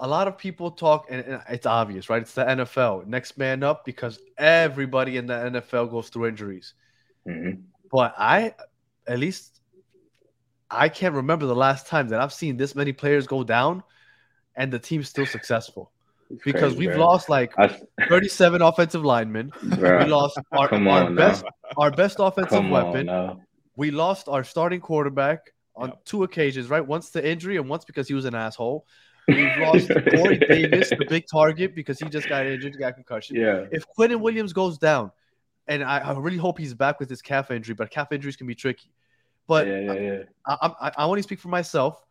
[0.00, 2.22] a lot of people talk, and, it's obvious, right?
[2.22, 6.74] It's the NFL, next man up, because everybody in the NFL goes through injuries.
[7.28, 7.60] Mm-hmm.
[7.92, 8.54] But I,
[9.06, 9.60] at least,
[10.70, 13.82] I can't remember the last time that I've seen this many players go down,
[14.56, 15.92] and the team's still successful.
[16.30, 17.06] It's because crazy, we've bro.
[17.06, 17.78] lost like I...
[18.08, 19.52] 37 offensive linemen.
[19.62, 20.04] Bro.
[20.04, 21.44] We lost our, our best
[21.76, 23.40] our best offensive Come weapon.
[23.76, 25.40] We lost our starting quarterback
[25.74, 26.04] on Yep.
[26.04, 26.86] two occasions, right?
[26.86, 28.86] Once the injury and once because he was an asshole.
[29.36, 33.36] We've lost Corey Davis, the big target, because he just got injured, got concussion.
[33.36, 33.66] Yeah.
[33.70, 35.10] If Quinnen Williams goes down,
[35.66, 38.46] and I, I really hope he's back with his calf injury, but calf injuries can
[38.46, 38.90] be tricky.
[39.46, 40.18] But yeah, yeah, yeah.
[40.46, 42.02] I, I, I want to speak for myself,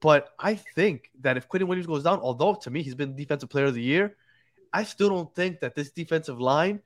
[0.00, 3.48] but I think that if Quinnen Williams goes down, although to me he's been defensive
[3.50, 4.16] player of the year,
[4.72, 6.80] I still don't think that this defensive line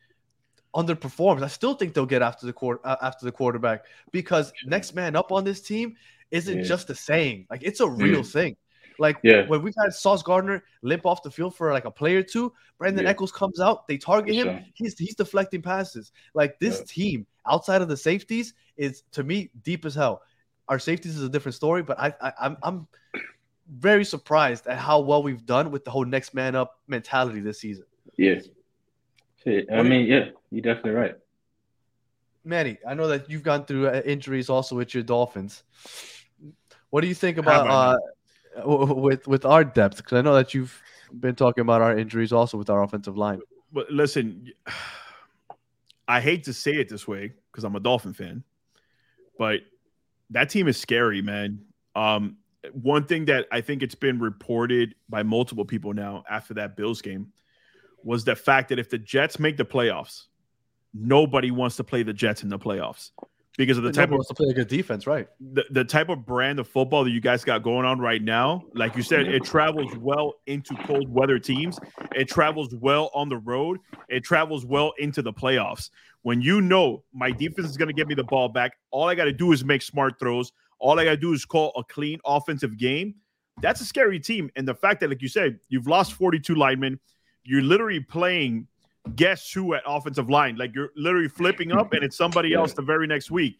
[0.74, 1.42] underperforms.
[1.42, 5.16] I still think they'll get after the court uh, after the quarterback because next man
[5.16, 5.96] up on this team
[6.30, 6.64] isn't Yeah.
[6.64, 7.46] just a saying.
[7.50, 8.56] Like it's a real thing.
[9.02, 9.46] Like Yeah.
[9.48, 12.52] when we've had Sauce Gardner limp off the field for like a play or two,
[12.80, 13.08] Brandin Yeah.
[13.10, 14.60] Echols comes out, they target him, sure.
[14.74, 16.12] he's he's deflecting passes.
[16.34, 16.84] Like this Yeah.
[16.86, 20.22] team outside of the safeties is to me deep as hell.
[20.68, 22.86] Our safeties is a different story, but I, I I'm I'm
[23.68, 27.58] very surprised at how well we've done with the whole next man up mentality this
[27.58, 27.84] season.
[28.16, 28.38] Yeah.
[29.42, 29.66] Shit.
[29.68, 31.16] I What do you- mean, yeah, you're definitely right.
[32.44, 35.64] Manny, I know that you've gone through uh, injuries also with your Dolphins.
[36.90, 38.12] What do you think about uh, w-
[38.64, 39.98] with with our depth?
[39.98, 40.80] Because I know that you've
[41.18, 43.40] been talking about our injuries also with our offensive line.
[43.72, 44.52] But listen,
[46.08, 48.44] I hate to say it this way because I'm a Dolphin fan,
[49.38, 49.60] but
[50.30, 51.64] that team is scary, man.
[51.94, 52.36] Um,
[52.72, 57.02] one thing that I think it's been reported by multiple people now after that Bills
[57.02, 57.32] game
[58.04, 60.26] was the fact that if the Jets make the playoffs,
[60.94, 63.10] nobody wants to play the Jets in the playoffs
[63.58, 65.28] because of the type of to play a good defense, right?
[65.40, 68.64] the, the type of brand of football that you guys got going on right now,
[68.74, 71.78] like you said, it travels well into cold weather teams.
[72.14, 73.78] It travels well on the road.
[74.08, 75.90] It travels well into the playoffs.
[76.22, 79.14] When you know my defense is going to get me the ball back, all I
[79.14, 80.52] got to do is make smart throws.
[80.78, 83.16] All I got to do is call a clean offensive game.
[83.60, 84.50] That's a scary team.
[84.56, 86.98] And the fact that, like you said, you've lost 42 linemen,
[87.44, 88.66] you're literally playing
[89.16, 90.56] guess who at offensive line.
[90.56, 93.58] Like you're literally flipping up and it's somebody else the very next week.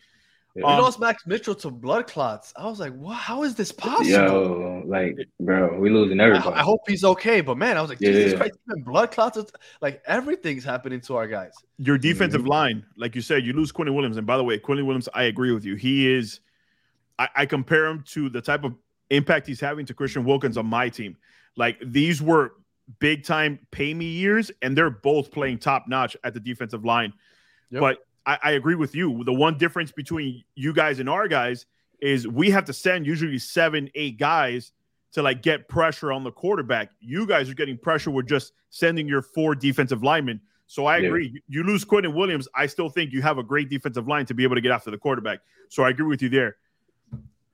[0.55, 0.67] Yeah.
[0.67, 2.53] We Um, lost Max Mitchell to blood clots.
[2.57, 3.15] I was like, "What?
[3.17, 6.57] How is this possible?" Yo, like, bro, we losing I, everybody.
[6.57, 8.39] I hope he's okay, but man, I was like, Jesus yeah.
[8.39, 11.55] Christ, even blood clots, it's- like everything's happening to our guys.
[11.79, 12.49] your defensive Mhm.
[12.49, 14.19] line, like you said, you lose Quinnen Williams.
[14.19, 15.75] And by the way, Quinnen Williams, I agree with you.
[15.75, 16.41] He is,
[17.19, 18.75] I, I compare him to the type of
[19.09, 21.17] impact he's having to Christian Wilkins on my team.
[21.57, 22.53] Like these were
[22.99, 27.13] big time pay me years, and they're both playing top notch at the defensive line.
[27.71, 27.81] Yep.
[27.81, 29.25] But I, I agree with you.
[29.25, 31.67] The one difference between you guys and our guys
[32.01, 34.73] is we have to send usually seven, eight guys
[35.13, 36.91] to like get pressure on the quarterback.
[37.01, 40.41] You guys are getting pressure with just sending your four defensive linemen.
[40.67, 41.29] So I agree.
[41.29, 42.49] You- You lose Quinnen Williams.
[42.55, 44.91] I still think you have a great defensive line to be able to get after
[44.91, 45.41] the quarterback.
[45.69, 46.57] So I agree with you there.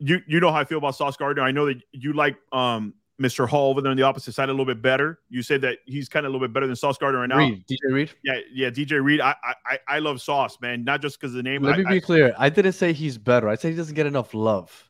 [0.00, 1.42] You you know how I feel about Sauce Gardner.
[1.42, 3.48] I know that you like um Mr.
[3.48, 5.18] Hall over there on the opposite side a little bit better.
[5.28, 7.38] You said that he's kind of a little bit better than Sauce Gardner right now.
[7.38, 8.10] Reed, DJ Reed.
[8.22, 9.20] Yeah, yeah, DJ Reed.
[9.20, 10.84] I I I love Sauce, man.
[10.84, 11.62] Not just because the name.
[11.62, 12.34] Let I- me I- be clear.
[12.38, 13.48] I didn't say he's better.
[13.48, 14.84] I said he doesn't get enough love.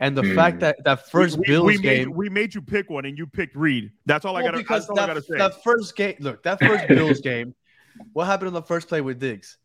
[0.00, 0.34] And the Hmm.
[0.34, 3.04] fact that that first we, Bills we, we game, made, we made you pick one
[3.04, 3.92] and you picked Reed.
[4.06, 4.58] That's all I Well, got.
[4.58, 5.38] because That's all I got to say.
[5.38, 7.54] that first game, look, that first Bills game,
[8.12, 9.56] what happened on the first play with Diggs?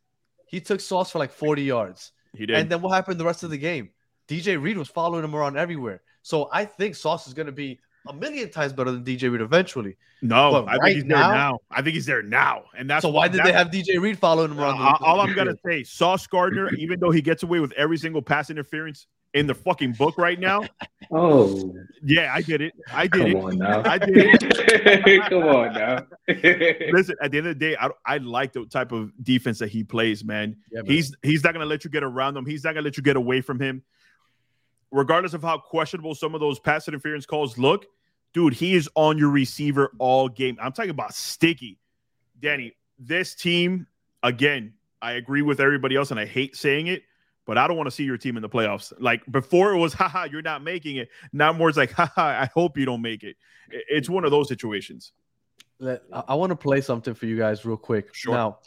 [0.45, 2.11] He took Sauce for like 40 yards.
[2.35, 2.55] he did.
[2.57, 3.89] And then what happened the rest of the game?
[4.27, 6.01] DJ Reed was following him around everywhere.
[6.21, 9.41] So I think Sauce is going to be a million times better than DJ Reed
[9.41, 9.97] eventually.
[10.21, 11.59] no, but I think right he's there now- now.
[11.71, 14.51] I think he's there now, and that's so why did they have DJ Reed following
[14.51, 14.79] him around?
[14.79, 15.59] the- Uh, all I'm gonna field?
[15.65, 19.53] say, Sauce Gardner, even though he gets away with every single pass interference in the
[19.53, 20.63] fucking book right now,
[21.11, 21.71] oh,
[22.03, 22.73] yeah, I did it.
[22.91, 23.35] I did come it.
[23.35, 23.83] on now.
[23.85, 25.23] I did it.
[25.29, 26.05] come on now.
[26.91, 29.69] Listen, at the end of the day, I, I like the type of defense that
[29.69, 30.55] he plays, man.
[30.71, 30.91] Yeah, man.
[30.91, 32.45] He's he's not gonna let you get around him.
[32.45, 33.83] He's not gonna let you get away from him.
[34.91, 37.85] Regardless of how questionable some of those pass interference calls look,
[38.33, 40.57] dude, he is on your receiver all game.
[40.61, 41.79] I'm talking about sticky.
[42.39, 43.87] Danny, this team,
[44.23, 47.03] again, I agree with everybody else, and I hate saying it,
[47.45, 48.91] but I don't want to see your team in the playoffs.
[48.99, 51.09] Like before, it was, haha, you're not making it.
[51.31, 53.37] Now more it's like, haha, I hope you don't make it.
[53.69, 55.11] It's one of those situations.
[55.79, 58.13] Let- I, I want to play something for you guys real quick.
[58.13, 58.33] Sure.
[58.33, 58.59] Now,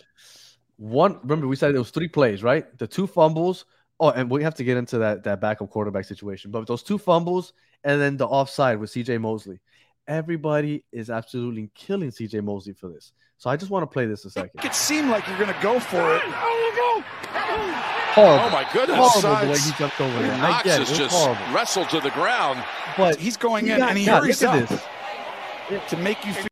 [0.76, 2.76] one remember we said it was three plays, right?
[2.78, 3.66] The two fumbles.
[4.02, 6.50] Oh, and we have to get into that that backup quarterback situation.
[6.50, 7.52] But those two fumbles
[7.84, 9.60] and then the offside with CJ Mosley.
[10.08, 13.12] Everybody is absolutely killing CJ Mosley for this.
[13.38, 14.64] So I just want to play this a second.
[14.64, 16.22] It seemed like you're going to go for it.
[16.22, 17.04] Horrible.
[18.14, 18.98] Oh my goodness!
[19.00, 20.32] horrible the way he jumped over there.
[20.32, 20.82] I Knox get it.
[20.82, 21.54] is It just horrible.
[21.54, 22.62] wrestled to the ground.
[22.96, 24.82] But He's going you in got- and he God, hurries up this.
[25.90, 26.46] to make you feel.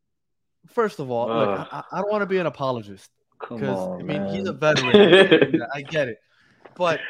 [0.68, 3.10] First of all, look, I, I don't want to be an apologist.
[3.40, 5.60] Because I mean he's a veteran.
[5.74, 6.18] I get it,
[6.76, 7.00] but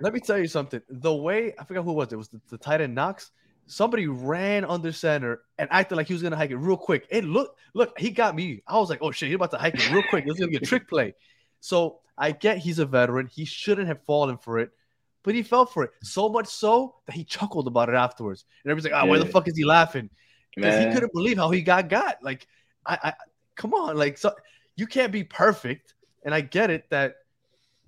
[0.00, 0.80] let me tell you something.
[0.88, 3.30] The way I forgot who it was it was the, the tight end Knox.
[3.66, 7.06] Somebody ran under center and acted like he was gonna hike it real quick.
[7.10, 8.62] It look look he got me.
[8.66, 10.24] I was like, oh shit, he's about to hike it real quick.
[10.24, 11.14] This is gonna be a trick play.
[11.60, 13.28] So I get he's a veteran.
[13.28, 14.70] He shouldn't have fallen for it,
[15.22, 18.44] but he fell for it so much so that he chuckled about it afterwards.
[18.64, 20.10] And everybody's like, "Oh, why the fuck is he laughing?"
[20.54, 22.22] Because he couldn't believe how he got got.
[22.22, 22.48] Like,
[22.84, 23.14] I, I
[23.54, 24.34] come on, like, so
[24.76, 25.94] you can't be perfect.
[26.24, 27.16] And I get it that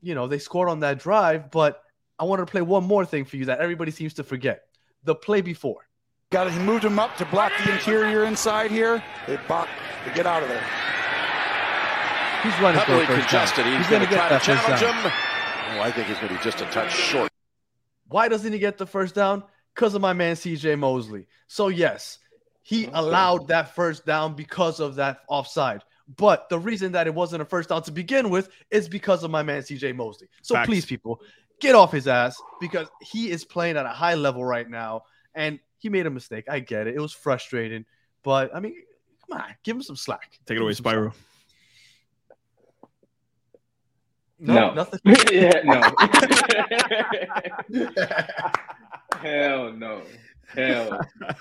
[0.01, 1.83] you know they scored on that drive, but
[2.23, 4.63] I wanted to play one more thing for you that everybody seems to forget:
[5.03, 5.89] the play before.
[6.31, 6.53] Got it.
[6.53, 9.03] He moved him up to block the interior inside here.
[9.27, 9.69] They block
[10.05, 10.65] to get out of there.
[12.45, 13.67] He's running for Heavily a first down.
[13.67, 14.95] He's, He's going gonna get try to first challenge down.
[14.95, 15.13] him.
[15.75, 17.29] Oh, I think he's going to be just a touch short.
[18.07, 19.43] Why doesn't he get the first down?
[19.75, 21.27] Because of my man CJ Mosley.
[21.49, 22.21] So yes,
[22.63, 25.83] he allowed that first down because of that offside.
[26.17, 29.31] But the reason that it wasn't a first down to begin with is because of
[29.31, 30.29] my man CJ Mosley.
[30.43, 30.67] So Facts.
[30.67, 31.23] please, people,
[31.63, 35.03] get off his ass because he is playing at a high level right now,
[35.35, 36.45] and he made a mistake.
[36.51, 37.87] I get it; it was frustrating,
[38.23, 38.75] but I mean,
[39.27, 40.39] come on, give him some slack.
[40.45, 41.13] Take it away, Give him some Spyro.
[44.39, 44.75] No, No.
[44.75, 45.01] nothing.
[45.31, 45.81] yeah, no.
[49.21, 50.03] Hell no.
[50.55, 51.01] Hell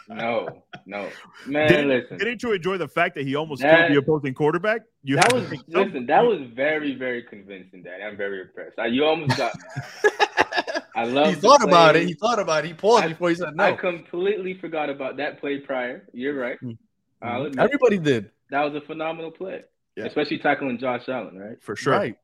[0.10, 0.63] no.
[0.86, 1.10] No.
[1.45, 2.17] Man, Didn't, listen.
[2.17, 4.82] didn't you enjoy the fact that he almost That- killed the opposing quarterback?
[5.04, 6.06] You That was listen.
[6.08, 8.04] That was very, very convincing, Daddy.
[8.04, 8.78] I'm very impressed.
[8.80, 10.10] I, you almost got me.
[10.95, 11.28] I love.
[11.28, 12.06] he the thought about it.
[12.08, 12.67] He thought about it.
[12.67, 13.63] He paused I- before he said no.
[13.63, 16.08] I completely forgot about that play prior.
[16.13, 16.60] You're right.
[16.62, 16.78] Mhm.
[17.21, 18.32] I'll admit, Everybody did.
[18.50, 19.62] that was a phenomenal play,
[19.95, 20.06] Yeah.
[20.06, 21.62] especially tackling Josh Allen, right?
[21.62, 21.93] for sure.
[21.93, 22.15] Right.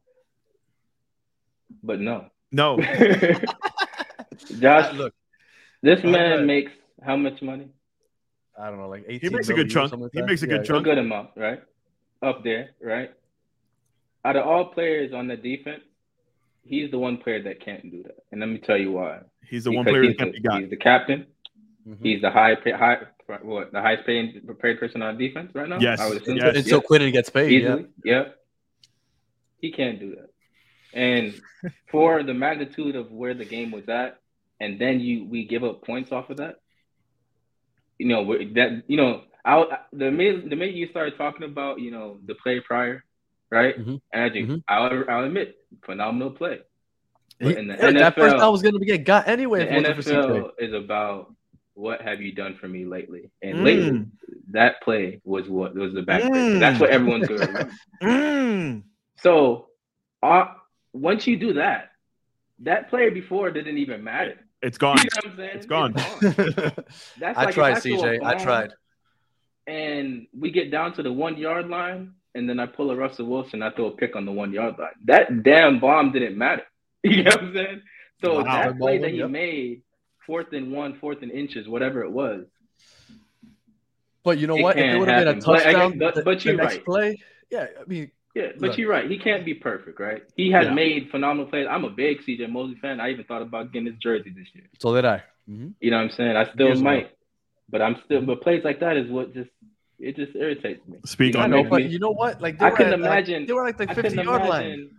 [1.84, 2.80] But no, No,
[4.60, 4.94] Josh.
[4.96, 5.14] Look,
[5.82, 6.38] this go ahead.
[6.38, 6.72] man makes
[7.04, 7.70] how much money?
[8.60, 9.94] I don't know, like 18 he makes a good chunk.
[9.94, 11.62] like He makes a good Yeah, A good amount, right?
[12.24, 13.12] Up there, right?
[14.26, 15.84] Out of all players on the defense,
[16.64, 19.20] he's the one player that can't do that, and let me tell you why.
[19.48, 20.62] He's the one player that can't the, be got.
[20.62, 21.28] He's the captain.
[21.88, 21.98] Mhm.
[22.02, 22.98] He's the high, pay, high,
[23.44, 25.78] what the highest paid paid person on defense right now.
[25.80, 26.38] Yes, I would assume.
[26.38, 26.58] yes.
[26.58, 27.52] Until Quinnen gets paid.
[27.52, 27.58] Yeah.
[27.58, 27.86] easily.
[28.04, 28.38] Yep.
[29.60, 30.30] He can't do that.
[30.94, 31.40] And
[31.92, 34.20] for the magnitude of where the game was at,
[34.60, 36.60] and then you we give up points off of that.
[37.98, 41.92] You know that you know I the minute the minute you started talking about you
[41.92, 43.04] know the play prior,
[43.50, 43.78] right?
[43.78, 44.02] Mhm.
[44.14, 44.64] And I think Mhm.
[44.68, 46.60] I'll, I'll admit phenomenal play.
[47.40, 49.60] But in the yeah, that first NFL down was going to get got anyway.
[49.60, 50.42] The if it wasn't for CJ.
[50.42, 51.34] NFL is about
[51.76, 53.64] what have you done for me lately, and Mm.
[53.64, 54.06] lately
[54.52, 56.24] that play was what was the back.
[56.24, 56.60] Mm.
[56.60, 57.70] That's what everyone's going to.
[58.02, 58.84] Mm.
[59.18, 59.68] So,
[60.24, 60.46] uh,
[60.94, 61.92] once you do that,
[62.60, 64.40] that play before didn't even matter.
[64.62, 64.98] It's gone.
[64.98, 65.52] You know what I'm saying?
[65.56, 65.94] It's gone.
[67.20, 68.24] That's I like tried, if throw a CJ.
[68.24, 68.72] I tried.
[69.68, 73.28] And we get down to the one yard line, and then I pull a Russell
[73.28, 73.62] Wilson.
[73.62, 74.92] I throw a pick on the one yard line.
[75.06, 76.64] That damn bomb didn't matter.
[77.04, 77.82] You know what I'm saying?
[78.24, 78.44] So Wow.
[78.64, 79.30] that play that he Yep.
[79.30, 79.82] made,
[80.26, 82.46] fourth and one, fourth and inches, whatever it was.
[84.24, 84.78] But you know It what?
[84.78, 85.44] If it would have been a happen.
[85.46, 86.86] But I- touchdown, but- the- but the you're next right.
[86.86, 87.68] play, yeah.
[87.80, 88.78] I mean, Yeah, but Look.
[88.78, 89.10] you're right.
[89.10, 90.22] He can't be perfect, right?
[90.36, 90.74] He has Yeah.
[90.74, 91.66] made phenomenal plays.
[91.70, 93.00] I'm a big CJ Mosley fan.
[93.00, 94.66] I even thought about getting his jersey this year.
[94.80, 95.24] so did I.
[95.50, 95.74] Mhm.
[95.82, 96.36] You know what I'm saying?
[96.36, 96.90] I still Years ago.
[96.90, 97.12] might,
[97.70, 98.22] but I'm still.
[98.22, 99.50] But plays like that is what just
[100.00, 100.98] it just irritates me.
[101.06, 102.40] Speak You I on know, but me- you know what?
[102.40, 104.48] Like they I were couldn't at, like, imagine- they were like the 50 couldn't yard
[104.48, 104.90] line.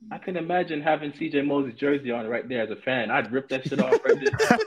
[0.00, 0.12] Imagine.
[0.12, 3.10] I can imagine having CJ Mosley's jersey on right there as a fan.
[3.10, 4.58] I'd rip that shit off right there.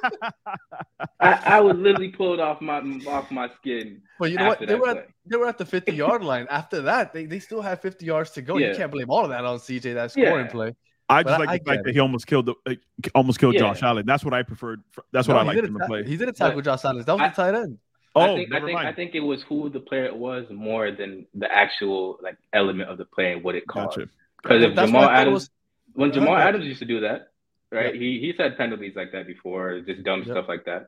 [1.19, 4.01] I, I would literally pull it off my off my skin.
[4.19, 4.59] But you know what?
[4.65, 6.47] They were at, they were at the 50 yard line.
[6.49, 8.57] After that, they, they still had 50 yards to go.
[8.57, 10.51] You can't blame all of that on CJ that scoring Yeah.
[10.51, 10.75] play.
[11.09, 12.75] I just I- like I the fact that he almost killed the uh,
[13.15, 13.61] almost killed Yeah.
[13.61, 14.05] Josh Allen.
[14.05, 14.81] That's what I preferred.
[15.11, 16.03] That's what I he liked didn't him to play.
[16.03, 17.03] He didn't tackle Josh Allen.
[17.05, 17.77] That was I- the tight end.
[18.13, 18.95] Oh, I think I never think I mind.
[18.97, 23.05] think it was who the player was more than the actual like element of the
[23.05, 23.99] play and what it caused.
[23.99, 24.09] Gotcha.
[24.41, 25.49] Because if Jamal why I thought it Adams, was-
[25.93, 27.29] when Jamal got Adams used to do that,
[27.71, 27.93] right?
[27.95, 30.27] He he said penalties like that before, just dumb Yep.
[30.27, 30.87] stuff like that.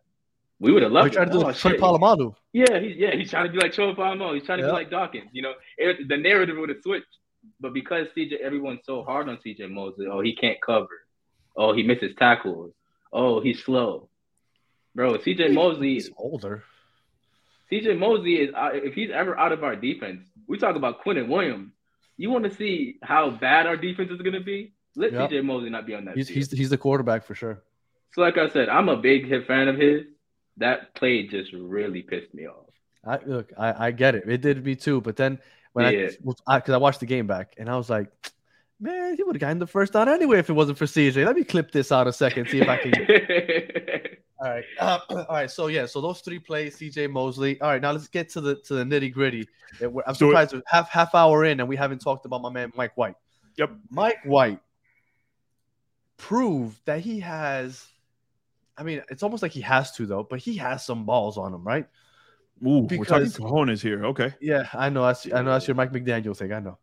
[0.59, 1.31] We would have He loved tried it.
[1.31, 1.55] to do Oh, it.
[1.57, 1.81] Troy shit.
[1.81, 2.35] Polamalu.
[2.53, 4.35] Yeah, he's yeah, he's trying to be like Troy Polamalu.
[4.35, 4.71] He's trying to Yep.
[4.71, 5.29] be like Dawkins.
[5.33, 7.05] You know, it, the narrative would have switched.
[7.59, 10.07] But because CJ, everyone's so hard on CJ Mosley.
[10.07, 11.05] Oh, he can't cover.
[11.57, 12.73] Oh, he misses tackles.
[13.11, 14.07] Oh, he's slow.
[14.95, 16.63] Bro, CJ Mosley, He's older.
[17.69, 21.27] CJ Mosley is out, if he's ever out of our defense, we talk about Quinnen
[21.27, 21.71] Williams.
[22.17, 24.73] You want to see how bad our defense is going to be?
[24.95, 25.31] Let Yep.
[25.31, 26.15] CJ Mosley not be on that.
[26.15, 26.37] He's field.
[26.37, 27.63] he's he's the quarterback for sure.
[28.13, 30.03] so like I said, I'm a big hit fan of his.
[30.57, 32.67] That play just really pissed me off.
[33.05, 34.29] I look, I, I get it.
[34.29, 35.01] It did me too.
[35.01, 35.39] But then
[35.73, 36.09] when Yeah.
[36.47, 38.11] I because I, watched the game back and I was like,
[38.79, 41.25] man, he would have gotten the first down anyway if it wasn't for CJ.
[41.25, 42.93] Let me clip this out a second, see if I can.
[44.39, 45.49] all right, uh, all right.
[45.51, 47.59] So yeah, so those three plays, CJ Mosley.
[47.61, 49.47] All right, now let's get to the to the nitty gritty.
[49.81, 52.95] I'm surprised we're half half hour in and we haven't talked about my man Mike
[52.95, 53.15] White.
[53.57, 53.71] Yep.
[53.89, 54.59] Mike White
[56.17, 57.87] proved that he has.
[58.77, 61.53] I mean, it's almost like he has to though, but he has some balls on
[61.53, 61.87] him, right?
[62.65, 64.05] Ooh, we're talking Because- cojones here.
[64.05, 64.33] Okay.
[64.39, 65.05] Yeah, I know.
[65.05, 66.53] That's, I know that's your Mike McDaniel thing.
[66.53, 66.77] I know.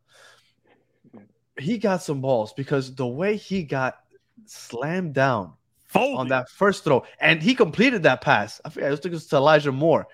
[1.59, 3.99] He got some balls because the way he got
[4.47, 5.55] slammed down
[5.87, 6.19] Folded.
[6.19, 8.61] on that first throw, and he completed that pass.
[8.65, 10.07] I think it was to Elijah Moore.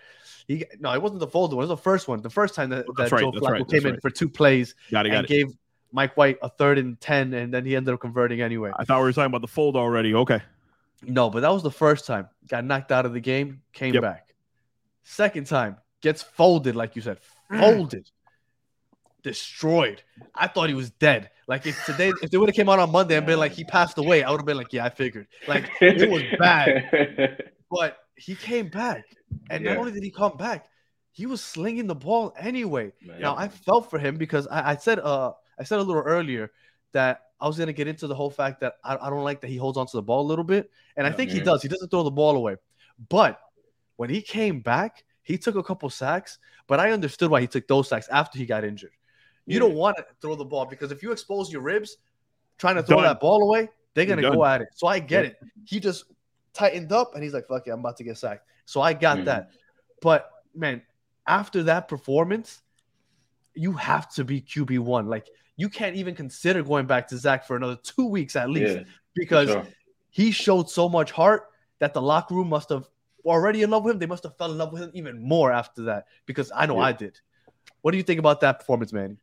[0.48, 1.58] He no, it wasn't the fold one.
[1.64, 2.22] It was the first one.
[2.22, 4.02] The first time that, that right, Joe Flacco right, came in right.
[4.02, 5.28] for two plays Got it, got and it.
[5.28, 5.46] gave
[5.92, 8.70] Mike White a third and ten, and then he ended up converting anyway.
[8.78, 10.14] I thought we were talking about the fold already.
[10.14, 10.40] Okay.
[11.02, 12.28] No, but that was the first time.
[12.48, 14.02] Got knocked out of the game, came Yep.
[14.02, 14.34] back.
[15.02, 17.18] Second time, gets folded, like you said,
[17.50, 18.10] folded,
[19.26, 20.02] destroyed.
[20.34, 21.30] I thought he was dead.
[21.48, 23.64] Like if today, if they would have came out on Monday and been like he
[23.64, 25.26] passed away, I would have been like, yeah, I figured.
[25.48, 29.04] Like it was bad, but he came back,
[29.50, 29.72] and Yeah.
[29.72, 30.66] not only did he come back,
[31.10, 32.92] he was slinging the ball anyway.
[33.02, 33.20] Man.
[33.20, 36.52] Now I felt for him because I, I said, uh, I said a little earlier
[36.92, 39.48] that I was gonna get into the whole fact that I, I don't like that
[39.50, 41.62] he holds onto the ball a little bit, and I think he does.
[41.62, 42.56] He doesn't throw the ball away,
[43.08, 43.40] but
[43.96, 46.38] when he came back, he took a couple sacks.
[46.68, 48.90] But I understood why he took those sacks after he got injured.
[49.46, 49.60] You Yeah.
[49.60, 51.96] don't want to throw the ball because if you expose your ribs
[52.58, 53.04] trying to throw Done.
[53.04, 54.34] that ball away, they're gonna done.
[54.34, 54.68] go at it.
[54.74, 55.36] So I get it.
[55.64, 56.04] He just
[56.52, 59.18] tightened up and he's like, "Fuck it, I'm about to get sacked." So I got
[59.18, 59.24] Mhm.
[59.26, 59.50] that.
[60.02, 60.82] But man,
[61.26, 62.62] after that performance,
[63.54, 65.06] you have to be QB one.
[65.06, 68.76] Like you can't even consider going back to Zach for another two weeks at least
[68.76, 68.82] Yeah,
[69.14, 69.66] because sure.
[70.10, 72.88] he showed so much heart that the locker room must have
[73.24, 73.98] already in love with him.
[73.98, 76.76] They must have fell in love with him even more after that because I know
[76.76, 76.82] Yeah.
[76.86, 77.20] I did.
[77.82, 79.18] What do you think about that performance, man?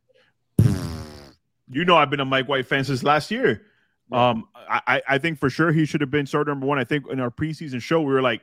[1.70, 3.62] You know, I've been a Mike White fan since last year.
[4.12, 6.78] Um, I, I- I think for sure he should have been starter number one.
[6.78, 8.42] I think in our preseason show we were like,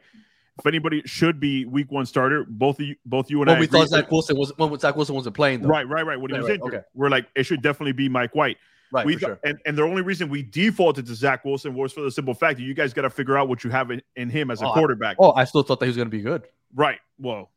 [0.59, 3.59] if anybody should be week one starter, both of you, both you and When I.
[3.59, 5.69] we thought Zach Wilson was when Zach Wilson wasn't playing, though.
[5.69, 6.19] right, right, right.
[6.19, 6.85] When he Right, was right, injured, okay.
[6.93, 8.57] we're like, it should definitely be Mike White.
[8.91, 9.39] Right, we for sure.
[9.45, 12.57] and, and the only reason we defaulted to Zach Wilson was for the simple fact
[12.57, 14.65] that you guys got to figure out what you have in, in him as a
[14.65, 15.15] Oh, I- quarterback.
[15.19, 16.43] Oh, I still thought that he was going to be good.
[16.75, 16.99] Right.
[17.17, 17.49] Well,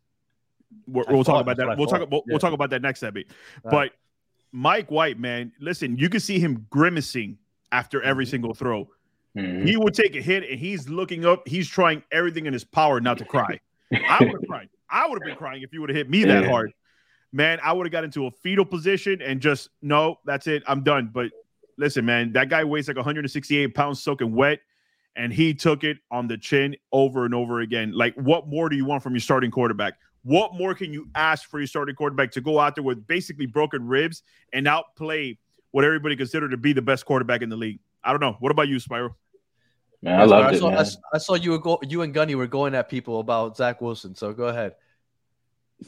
[0.87, 1.77] we're, we'll thought- talk about that.
[1.77, 2.09] We'll talk.
[2.09, 2.33] We'll, Yeah.
[2.35, 3.27] we'll talk about that next Abby.
[3.65, 3.71] Right.
[3.73, 3.91] But
[4.55, 7.37] Mike White, man, listen, you can see him grimacing
[7.73, 8.89] after every single throw.
[9.37, 9.67] Mhm.
[9.67, 11.49] He would take a hit and he's looking up.
[11.49, 13.59] He's trying everything in his power not to cry.
[13.93, 14.69] I would have cried.
[14.89, 16.73] I would have been crying if you would have hit me that hard.
[17.33, 20.63] Man, I would have got into a fetal position and just no, that's it.
[20.69, 21.11] I'm done.
[21.13, 21.33] But
[21.77, 24.61] listen, man, that guy weighs like 168 pounds soaking wet,
[25.17, 27.91] and he took it on the chin over and over again.
[27.91, 29.95] Like, what more do you want from your starting quarterback?
[30.25, 33.47] What more can you ask for your starting quarterback to go out there with basically
[33.47, 35.39] broken ribs and outplay
[35.71, 37.79] what everybody considered to be the best quarterback in the league?
[38.03, 38.37] I don't know.
[38.41, 39.15] What about you, Spyro?
[40.03, 40.81] Man, I loved I it, saw, I, man.
[40.81, 43.81] s- I saw you were go, you and Gunny were going at people about Zach
[43.81, 44.15] Wilson.
[44.15, 44.75] So go ahead.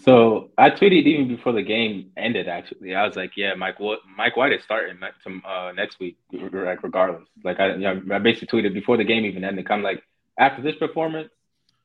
[0.02, 2.48] So I tweeted even before the game ended.
[2.48, 6.18] Actually, I was like, "Yeah, Mike, Wa- Mike White is starting ne- uh, next week,
[6.32, 9.66] like regardless." Like I, you know, I basically tweeted before the game even ended.
[9.70, 10.02] I'm like,
[10.38, 11.30] after this performance,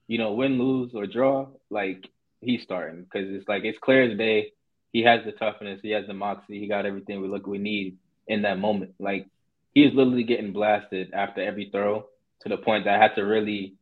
[0.07, 2.05] you know, win, lose or draw, like
[2.41, 4.51] he's starting because it's like it's clear as day.
[4.91, 7.97] He has the toughness, he has the moxie, he got everything we look we need
[8.27, 8.93] in that moment.
[8.99, 9.27] Like
[9.73, 12.06] he's literally getting blasted after every throw
[12.41, 13.75] to the point that I had to really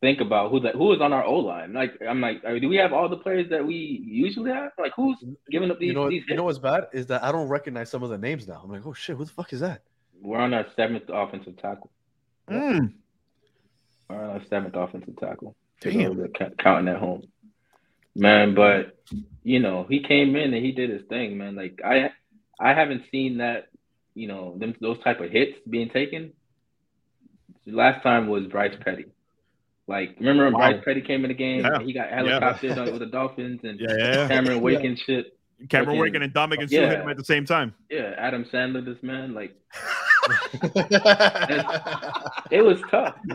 [0.00, 1.72] think about who that who is on our O line.
[1.74, 4.72] Like I'm like, uh, do we have all the players that we usually have?
[4.78, 5.16] Like who's
[5.50, 5.88] giving up these?
[5.88, 8.18] You know, these you know what's bad is that I don't recognize some of the
[8.18, 8.60] names now.
[8.64, 9.82] I'm like, oh shit, who the fuck is that?
[10.20, 11.90] We're on our seventh offensive tackle.
[12.50, 12.94] Mm,
[14.08, 15.54] We're on our seventh offensive tackle.
[15.80, 16.16] Damn.
[16.16, 17.22] those that ca- counting at home,
[18.18, 18.54] man.
[18.54, 18.98] But
[19.44, 21.54] you know, he came in and he did his thing, man.
[21.56, 22.10] Like I,
[22.60, 23.68] I haven't seen that.
[24.14, 26.32] You know, them those type of hits being taken.
[27.66, 29.04] The last time was Bryce Petty.
[29.86, 30.70] Like, remember when Wow.
[30.72, 31.60] Bryce Petty came in the game?
[31.60, 31.76] Yeah.
[31.76, 34.28] and He got helicoptered on with the Dolphins and Yeah, yeah.
[34.28, 35.38] Cameron Wake and shit.
[35.68, 37.02] Cameron Wake and Ndamukong Suh hit Yeah.
[37.02, 37.74] him at the same time.
[37.90, 39.54] Yeah, Adam Sandler, this man, like
[42.50, 43.14] it was tough.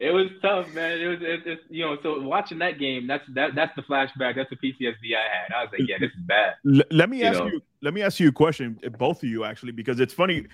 [0.00, 1.00] it was tough, man.
[1.00, 4.36] It was, it, it's you know, so watching that game, that's that that's the flashback.
[4.36, 5.52] That's the PTSD I had.
[5.56, 6.54] I was like, yeah, this is bad.
[6.66, 7.46] L- let me You ask know.
[7.46, 7.60] you.
[7.80, 10.46] Let me ask you a question, both of you actually, because it's funny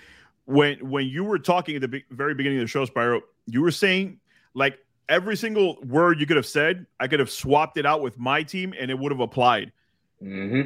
[0.45, 3.21] when when you were talking at the be- very beginning of the show, Spyro.
[3.47, 4.19] You were saying
[4.53, 8.17] like every single word you could have said, I could have swapped it out with
[8.17, 9.71] my team, and it would have applied.
[10.19, 10.61] hmm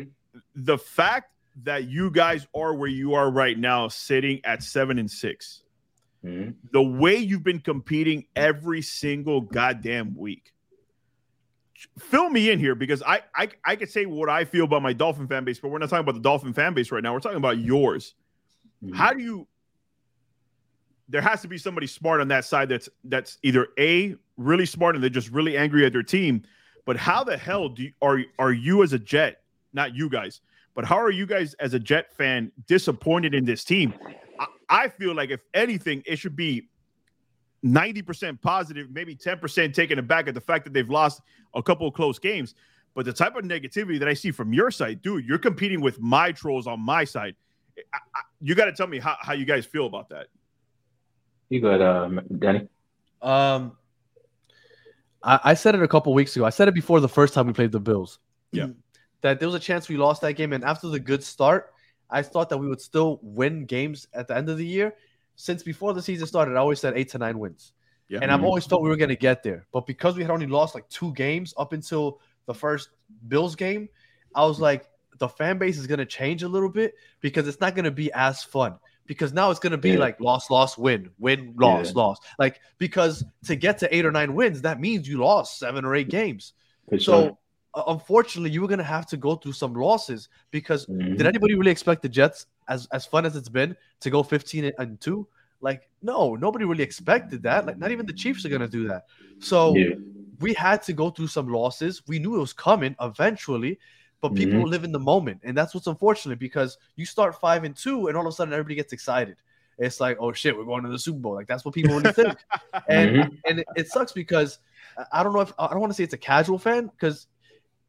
[0.55, 1.31] The fact
[1.63, 5.63] that you guys are where you are right now, sitting at seven and six,
[6.23, 10.51] hmm the way you've been competing every single goddamn week.
[11.97, 14.91] Fill me in here because I, I I could say what I feel about my
[14.91, 17.13] Dolphin fan base, but we're not talking about the Dolphin fan base right now.
[17.13, 18.15] We're talking about yours.
[18.93, 19.47] How do you?
[21.07, 24.95] There has to be somebody smart on that side that's that's either a really smart
[24.95, 26.43] and they're just really angry at their team.
[26.85, 29.41] But how the hell do you, are are you as a Jet?
[29.73, 30.41] Not you guys,
[30.75, 33.93] but how are you guys as a Jet fan disappointed in this team?
[34.39, 36.69] I, I feel like if anything, it should be
[37.65, 41.21] 90% positive, maybe 10% taken aback at the fact that they've lost
[41.53, 42.55] a couple of close games.
[42.95, 45.99] But the type of negativity that I see from your side, dude, you're competing with
[45.99, 47.35] my trolls on my side.
[47.77, 50.27] I, I, you got to tell me how, how you guys feel about that.
[51.49, 52.67] You got uh, Danny.
[53.21, 53.77] Um,
[55.23, 56.45] I, I said it a couple weeks ago.
[56.45, 58.19] I said it before the first time we played the Bills.
[58.51, 58.67] Yeah.
[59.21, 61.73] That there was a chance we lost that game, and after the good start,
[62.09, 64.95] I thought that we would still win games at the end of the year.
[65.35, 67.73] Since before the season started, I always said eight to nine wins.
[68.07, 68.19] Yeah.
[68.21, 69.67] And I've always thought we were going to get there.
[69.71, 72.89] But because we had only lost like two games up until the first
[73.27, 73.87] Bills game,
[74.33, 74.87] I was like,
[75.19, 77.91] the fan base is going to change a little bit because it's not going to
[77.91, 78.75] be as fun.
[79.05, 79.99] Because now it's going to be Yeah.
[79.99, 82.01] like loss, loss, win, win, loss, Yeah.
[82.01, 82.17] loss.
[82.39, 85.95] Like, because to get to eight or nine wins, that means you lost seven or
[85.95, 86.53] eight games.
[86.89, 87.37] For So, sure.
[87.73, 91.17] Uh, unfortunately, you were going to have to go through some losses because Mhm.
[91.17, 94.71] did anybody really expect the Jets, as, as fun as it's been, to go 15
[94.79, 95.27] and 2?
[95.61, 97.65] Like, no, nobody really expected that.
[97.65, 99.03] Like, not even the Chiefs are going to do that.
[99.39, 99.95] So, Yeah.
[100.39, 102.01] we had to go through some losses.
[102.07, 103.77] We knew it was coming eventually,
[104.21, 104.69] but people Mhm.
[104.69, 108.15] live in the moment, and that's what's unfortunate because you start five and two, and
[108.17, 109.37] all of a sudden everybody gets excited.
[109.77, 111.35] It's like, oh shit, we're going to the Super Bowl.
[111.35, 112.35] Like that's what people really think,
[112.89, 113.37] and Mhm.
[113.45, 114.59] and it, sucks because
[114.97, 117.27] I- I don't know if I don't want to say it's a casual fan because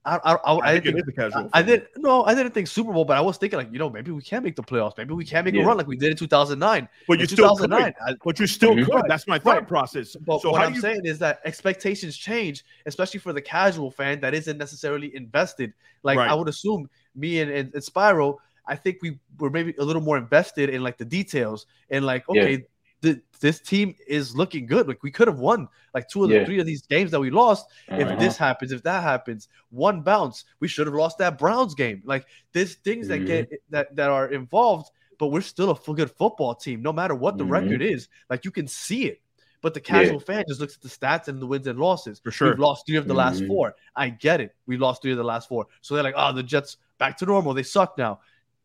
[0.04, 1.50] I I, I, I, I think didn't is a casual.
[1.52, 1.66] I fan.
[1.68, 4.10] didn't no, I didn't think Super Bowl, but I was thinking like, you know, maybe
[4.10, 4.96] we can make the playoffs.
[4.96, 6.88] Maybe we can make a run like we did in 2009.
[7.06, 7.64] but you still could.
[7.70, 8.86] 2009, I- But you still Mhm.
[8.86, 9.02] could.
[9.08, 9.68] That's my thought Right.
[9.68, 10.16] process.
[10.16, 10.80] But so what I'm you?
[10.80, 15.74] saying is that expectations change, especially for the casual fan that isn't necessarily invested.
[16.02, 16.30] Like Right.
[16.30, 18.36] I would assume me and, and, and Spyro,
[18.66, 22.24] I think we were maybe a little more invested in like the details and like,
[22.32, 22.56] Yeah.
[23.04, 24.86] Okay, th- this team is looking good.
[24.88, 26.44] Like we could have won like two of the Yeah.
[26.44, 27.66] three of these games that we lost.
[27.88, 28.16] If Uh-huh.
[28.16, 32.02] this happens, if that happens, one bounce, we should have lost that Browns game.
[32.04, 36.10] Like there's things that get that that are involved, but we're still a f- good
[36.10, 37.50] football team, no matter what the Mhm.
[37.50, 38.08] record is.
[38.28, 39.20] Like you can see it.
[39.62, 40.04] But the Yeah.
[40.04, 42.18] casual fan just looks at the stats and the wins and losses.
[42.18, 42.48] For sure.
[42.50, 43.46] We've lost three of the last Mhm.
[43.48, 43.74] four.
[43.94, 44.54] I get it.
[44.66, 45.66] We lost three of the last four.
[45.82, 47.52] So they're like, oh, the Jets back to normal.
[47.52, 48.20] They suck now.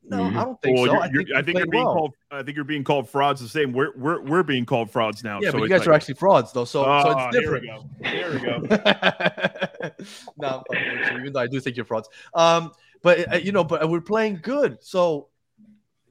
[0.08, 0.38] No, Mhm.
[0.38, 0.92] I don't think Well, so.
[0.94, 1.94] you're- I think, I think you're being well.
[1.94, 2.14] called.
[2.32, 3.42] I think you're being called frauds.
[3.42, 3.74] The same.
[3.74, 5.40] We're we're we're being called frauds now.
[5.42, 6.66] Yeah, so but you guys like- are actually frauds, though.
[6.66, 7.64] So, so Ah, it's here different.
[7.64, 8.10] we go.
[8.10, 8.58] Here we go.
[10.38, 12.10] no, I'm fucking with you, even though I do think you're frauds.
[12.34, 14.78] Um, but uh, you know, but we're playing good.
[14.82, 15.30] So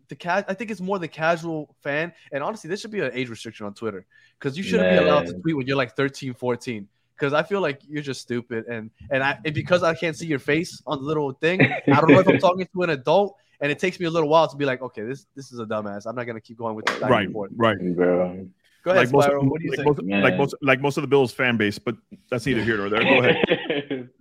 [0.08, 2.12] the cat, I think it's more the casual fan.
[2.32, 4.06] And honestly, this should be an age restriction on Twitter
[4.38, 6.88] because you shouldn't be allowed to tweet when you're like 13, 14.
[7.16, 10.26] Because I feel like you're just stupid, and and I and because I can't see
[10.26, 13.36] your face on the little thing, I don't know if I'm talking to an adult,
[13.60, 15.64] and it takes me a little while to be like, okay, this this is a
[15.64, 16.06] dumbass.
[16.06, 17.50] I'm not gonna keep going with this right, and forth.
[17.56, 17.78] right.
[17.96, 18.48] Bro.
[18.84, 19.48] Go ahead, Like most, Spyro.
[19.48, 19.86] What do you like, think?
[20.08, 21.96] most, like most, like most of the Bills fan base, but
[22.30, 23.02] that's neither here nor there.
[23.02, 24.10] Go ahead.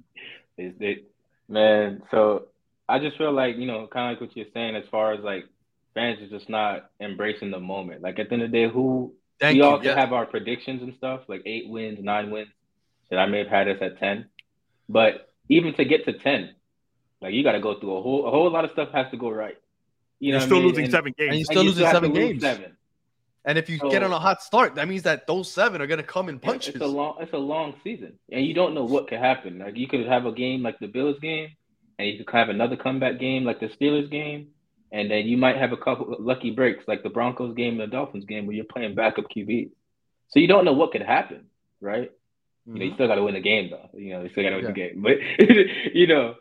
[0.57, 1.11] It's- it-
[1.49, 2.47] man, so
[2.87, 5.19] I just feel like, you know, kind of like what you're saying as far as
[5.21, 5.45] like
[5.93, 8.01] fans are just not embracing the moment.
[8.01, 9.65] Like at the end of the day, who Thank we you.
[9.65, 9.97] all can yes.
[9.97, 12.49] have our predictions and stuff, like eight wins, nine wins.
[13.09, 14.27] That I may have had us at ten.
[14.89, 16.55] But even to get to ten,
[17.23, 19.31] like you gotta go through a whole a whole lot of stuff has to go
[19.31, 19.57] right.
[20.19, 20.67] You You're know I still mean?
[20.67, 21.29] losing And- seven games.
[21.29, 22.41] and you and still you losing have to seven games.
[22.41, 22.77] Seven.
[23.45, 25.87] And if you So- get on a hot start, that means that those seven are
[25.87, 26.75] gonna come in Yeah, punches.
[26.75, 29.59] It's a long, it's a long season, and you don't know what could happen.
[29.59, 31.49] Like you could have a game like the Bills game,
[31.97, 34.49] and you could have another comeback game like the Steelers game,
[34.91, 37.95] and then you might have a couple lucky breaks like the Broncos game and the
[37.95, 39.71] Dolphins game where you're playing backup QB.
[40.29, 41.45] So you don't know what could happen,
[41.81, 42.11] right?
[42.65, 42.95] You know, you mm-hmm.
[42.95, 43.89] still got to win the game though.
[43.97, 45.01] You know, you still got to win the game.
[45.01, 45.17] But
[45.93, 46.35] you know,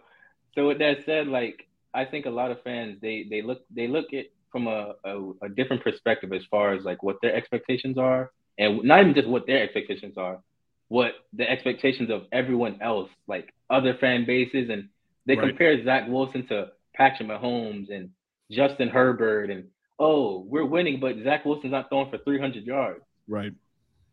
[0.55, 3.86] so with that said, like I think a lot of fans they they look they
[3.88, 7.96] look at from a, a, a different perspective as far as like what their expectations
[7.98, 10.38] are, and not even just what their expectations are,
[10.88, 14.88] what the expectations of everyone else, like other fan bases, and
[15.26, 15.48] they Right.
[15.48, 18.11] compare Zach Wilson to Patrick Mahomes and
[18.50, 19.64] Justin Herbert, and
[19.98, 23.00] oh, we're winning, but Zach Wilson's not throwing for 300 yards.
[23.28, 23.53] Right.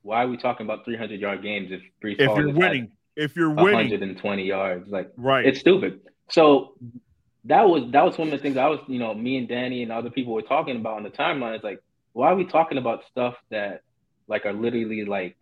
[0.04, 3.36] Why are we talking about 300 yard games if Breece If Hall you're winning, if
[3.36, 4.90] you're winning, 120 yards?
[4.90, 5.46] Like right.
[5.46, 6.00] it's stupid.
[6.30, 6.74] So
[7.46, 9.84] that was that was one of the things I was, you know, me and Danny
[9.84, 11.56] and other people were talking about on the timeline.
[11.56, 11.82] It's like,
[12.14, 13.82] why are we talking about stuff that
[14.28, 15.36] like are literally like,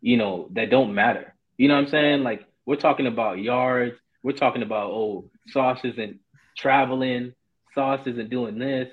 [0.00, 1.34] you know, that don't matter?
[1.56, 2.22] You know what I'm saying?
[2.22, 6.20] Like we're talking about yards, we're talking about oh, Sauce isn't
[6.56, 7.34] traveling,
[7.74, 8.88] Sauce isn't doing this,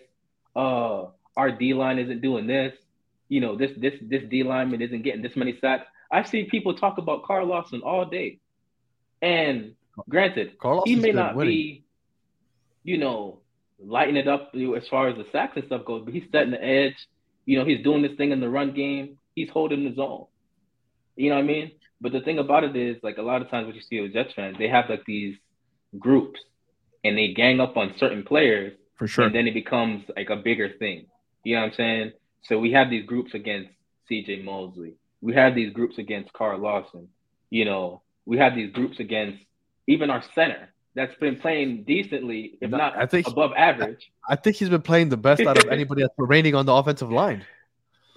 [0.56, 1.06] uh,
[1.38, 2.74] our D line isn't doing this,
[3.30, 5.86] you know, this this this D lineman isn't getting this many sacks.
[6.12, 8.39] I see people talk about Carl Lawson all day.
[9.22, 9.76] And
[10.10, 11.54] granted, Carl he may not winning.
[11.54, 11.84] be,
[12.84, 13.39] you know,
[13.80, 16.64] lighting it up as far as the sacks and stuff goes, but he's setting the
[16.64, 16.95] edge.
[17.45, 19.18] You know, he's doing this thing in the run game.
[19.36, 20.26] He's holding his own.
[21.16, 21.72] You know what I mean?
[21.99, 24.14] But the thing about it is, like a lot of times, what you see with
[24.14, 25.38] Jets fans, they have like these
[25.99, 26.39] groups,
[27.04, 29.26] and they gang up on certain players, for sure.
[29.26, 31.06] and then it becomes like a bigger thing.
[31.43, 32.12] You know what I'm saying?
[32.43, 33.70] So we have these groups against
[34.10, 34.95] CJ Mosley.
[35.22, 37.08] We have these groups against Carl Lawson.
[37.49, 39.43] You know, we have these groups against
[39.88, 40.70] even our center.
[40.94, 44.12] that's been playing decently, if not I think- above average.
[44.28, 47.10] I think he's been playing the best out of anybody that's remaining on the offensive
[47.12, 47.46] line.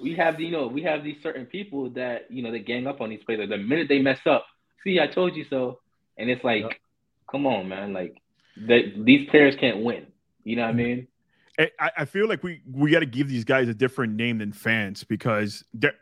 [0.02, 3.00] We have you know we have these certain people that you know they gang up
[3.00, 3.48] on these players.
[3.48, 4.44] The minute they mess up,
[4.82, 5.78] see, I told you so,
[6.18, 6.72] and it's like, Yep.
[7.30, 8.20] come on, man, like
[8.66, 10.06] that these players can't win.
[10.42, 10.78] You know what I mm-hmm.
[10.78, 11.08] mean?
[11.58, 14.38] I, I- I feel like we we got to give these guys a different name
[14.38, 15.94] than fans because they're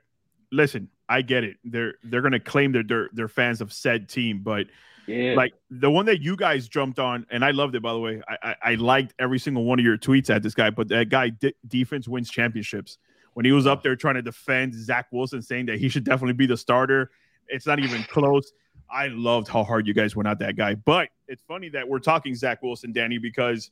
[0.50, 0.88] listen.
[1.08, 1.56] I get it.
[1.64, 4.68] They're they're gonna claim they're they're, they're fans of said team, but
[5.06, 5.34] Yeah.
[5.34, 8.22] like the one that you guys jumped on, and I loved it by the way.
[8.28, 11.08] I I, I liked every single one of your tweets at this guy, but that
[11.08, 12.98] guy de- defense wins championships.
[13.34, 16.34] When he was up there trying to defend Zach Wilson, saying that he should definitely
[16.34, 17.10] be the starter,
[17.48, 18.52] it's not even close.
[18.90, 20.74] I loved how hard you guys went at that guy.
[20.74, 23.70] But it's funny that we're talking Zach Wilson, Danny, because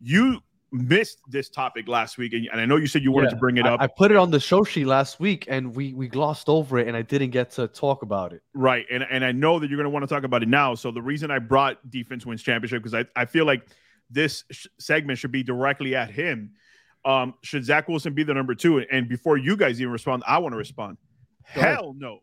[0.00, 0.40] you
[0.76, 3.36] missed this topic last week, and, and I know you said you wanted Yeah, to
[3.36, 3.80] bring it up.
[3.80, 6.88] I put it on the show sheet last week, and we we glossed over it,
[6.88, 8.42] and I didn't get to talk about it.
[8.54, 8.86] Right.
[8.90, 10.74] And, and I know that you're going to want to talk about it now.
[10.74, 13.66] So the reason I brought defense wins championship, because I, I feel like
[14.10, 16.52] this sh- segment should be directly at him.
[17.04, 18.78] Um, should Zach Wilson be the number two?
[18.80, 20.98] And before you guys even respond, I want to respond.
[21.54, 21.76] Go ahead.
[21.76, 22.20] Hell no.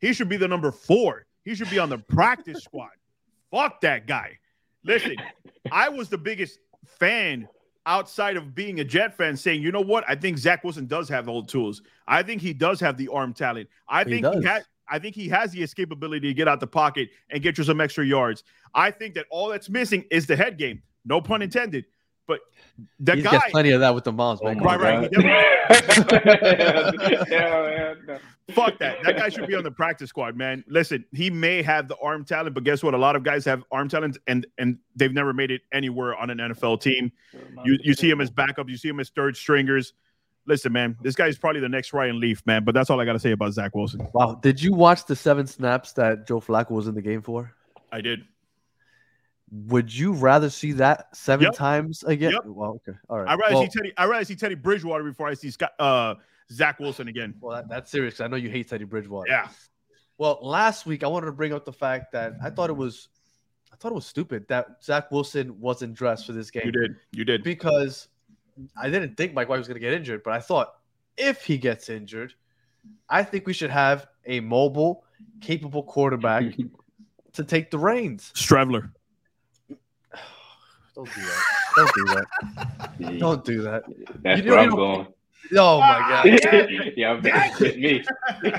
[0.00, 1.26] He should be the number four.
[1.44, 2.90] He should be on the practice squad.
[3.50, 4.38] Fuck that guy.
[4.82, 5.16] Listen,
[5.70, 6.58] I was the biggest
[6.98, 7.48] fan
[7.86, 10.04] outside of being a Jet fan saying, you know what?
[10.08, 11.82] I think Zach Wilson does have all the tools.
[12.06, 13.68] I think he does have the arm talent.
[13.88, 16.66] I He think he, has I think he has the escapability to get out the
[16.66, 18.44] pocket and get you some extra yards.
[18.74, 20.82] I think that all that's missing is the head game.
[21.04, 21.84] No pun intended.
[22.26, 22.40] But
[23.00, 24.58] that He's guy got plenty of that with the moms, Oh man.
[24.62, 25.34] my Right, right.
[27.30, 28.18] Yeah, man, no.
[28.50, 29.02] Fuck that.
[29.02, 30.64] That guy should be on the practice squad, man.
[30.68, 32.92] Listen, he may have the arm talent, but guess what?
[32.92, 36.28] A lot of guys have arm talent and and they've never made it anywhere on
[36.30, 37.10] an NFL team.
[37.64, 39.94] You you see him as backup, you see him as third stringers.
[40.46, 42.64] Listen, man, this guy's probably the next Ryan Leaf, man.
[42.64, 44.06] But that's all I got to say about Zach Wilson.
[44.12, 47.50] Wow, did you watch the seven snaps that Joe Flacco was in the game for?
[47.92, 48.24] I did.
[49.50, 51.54] Would you rather see that seven Yep.
[51.54, 52.32] times again?
[52.32, 52.42] Yep.
[52.46, 53.28] Well, okay, all right.
[53.28, 53.92] I rather well, see Teddy.
[53.96, 56.14] I rather see Teddy Bridgewater before I see Scott, uh,
[56.50, 57.34] Zach Wilson again.
[57.40, 58.20] well, that, that's serious.
[58.20, 59.30] I know you hate Teddy Bridgewater.
[59.30, 59.48] Yeah,
[60.18, 63.08] Well, last week I wanted to bring up the fact that I thought it was,
[63.72, 66.96] I thought it was stupid that Zach Wilson wasn't dressed for this game you did.
[67.12, 67.42] You did.
[67.42, 68.08] because
[68.76, 70.74] I didn't think Mike White was going to get injured, but I thought
[71.16, 72.34] if he gets injured,
[73.08, 75.04] I think we should have a mobile,
[75.40, 76.44] capable quarterback
[77.34, 78.32] to take the reins.
[78.34, 78.90] Streveler.
[80.94, 81.42] Don't do that.
[81.76, 83.18] Don't do that.
[83.18, 83.82] Don't do that.
[84.22, 85.06] That's You where know- I'm going.
[85.56, 86.24] Oh my god.
[86.96, 88.02] yeah, I'm me.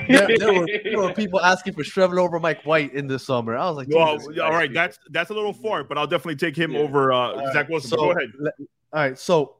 [0.08, 3.56] There, there were, there were people asking for Streveler over Mike White in the summer.
[3.56, 4.74] I was like, Well, Jesus all Christ, right, people.
[4.82, 6.78] that's that's a little far, but I'll definitely take him Yeah.
[6.80, 7.90] over uh, All Zach Wilson.
[7.90, 8.30] so go ahead.
[8.38, 8.52] le-
[8.92, 9.56] all right, so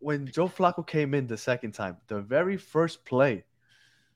[0.00, 3.44] when Joe Flacco came in the second time, the very first play,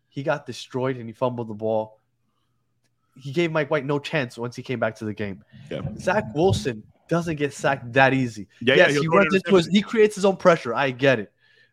[0.09, 2.01] he got destroyed and he fumbled the ball.
[3.17, 5.45] He gave Mike White no chance once he came back to the game.
[5.71, 5.83] Yeah.
[5.99, 8.49] Zach Wilson doesn't get sacked that easy.
[8.61, 10.75] Yeah, yeah, yes, he'll he runs into his, he creates his own pressure.
[10.75, 11.33] I get it,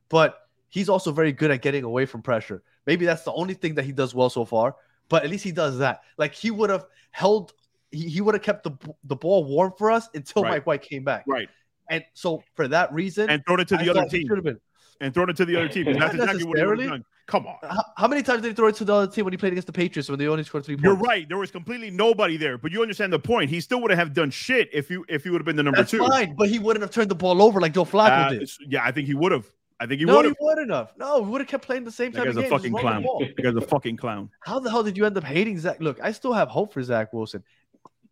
[0.09, 2.63] but he's also very good at getting away from pressure.
[2.85, 4.75] Maybe that's the only thing that he does well so far.
[5.09, 6.01] But at least he does that.
[6.17, 7.53] Like he would have held,
[7.91, 8.71] he, he would have kept the
[9.03, 10.51] the ball warm for us until Right.
[10.51, 11.25] Mike White came back.
[11.27, 11.49] Right,
[11.89, 14.45] And so for that reason, and throw it to I the other team, should have
[14.45, 14.59] been.
[15.01, 15.85] And throw it to the other team.
[15.85, 17.05] That's Not exactly what he would have done.
[17.27, 17.55] Come on.
[17.63, 19.53] How, how many times did he throw it to the other team when he played
[19.53, 20.83] against the Patriots when they only scored three points?
[20.85, 21.27] You're right.
[21.27, 23.49] There was completely nobody there, but you understand the point.
[23.49, 25.77] He still wouldn't have done shit if you if he would have been the number
[25.77, 25.99] That's two.
[26.07, 28.49] fine, but he wouldn't have turned the ball over like Joe Flacco Uh, did.
[28.67, 29.45] yeah, I think he would have.
[29.79, 30.37] I think he no, would he have.
[30.39, 30.91] wouldn't have.
[30.97, 32.49] No, we would have kept playing the same That type guy's of a game.
[32.51, 33.03] just fucking run the clown.
[33.03, 33.19] ball.
[33.19, 34.29] That guy's a fucking clown.
[34.41, 35.79] How the hell did you end up hating Zach?
[35.79, 37.43] Look, I still have hope for Zach Wilson,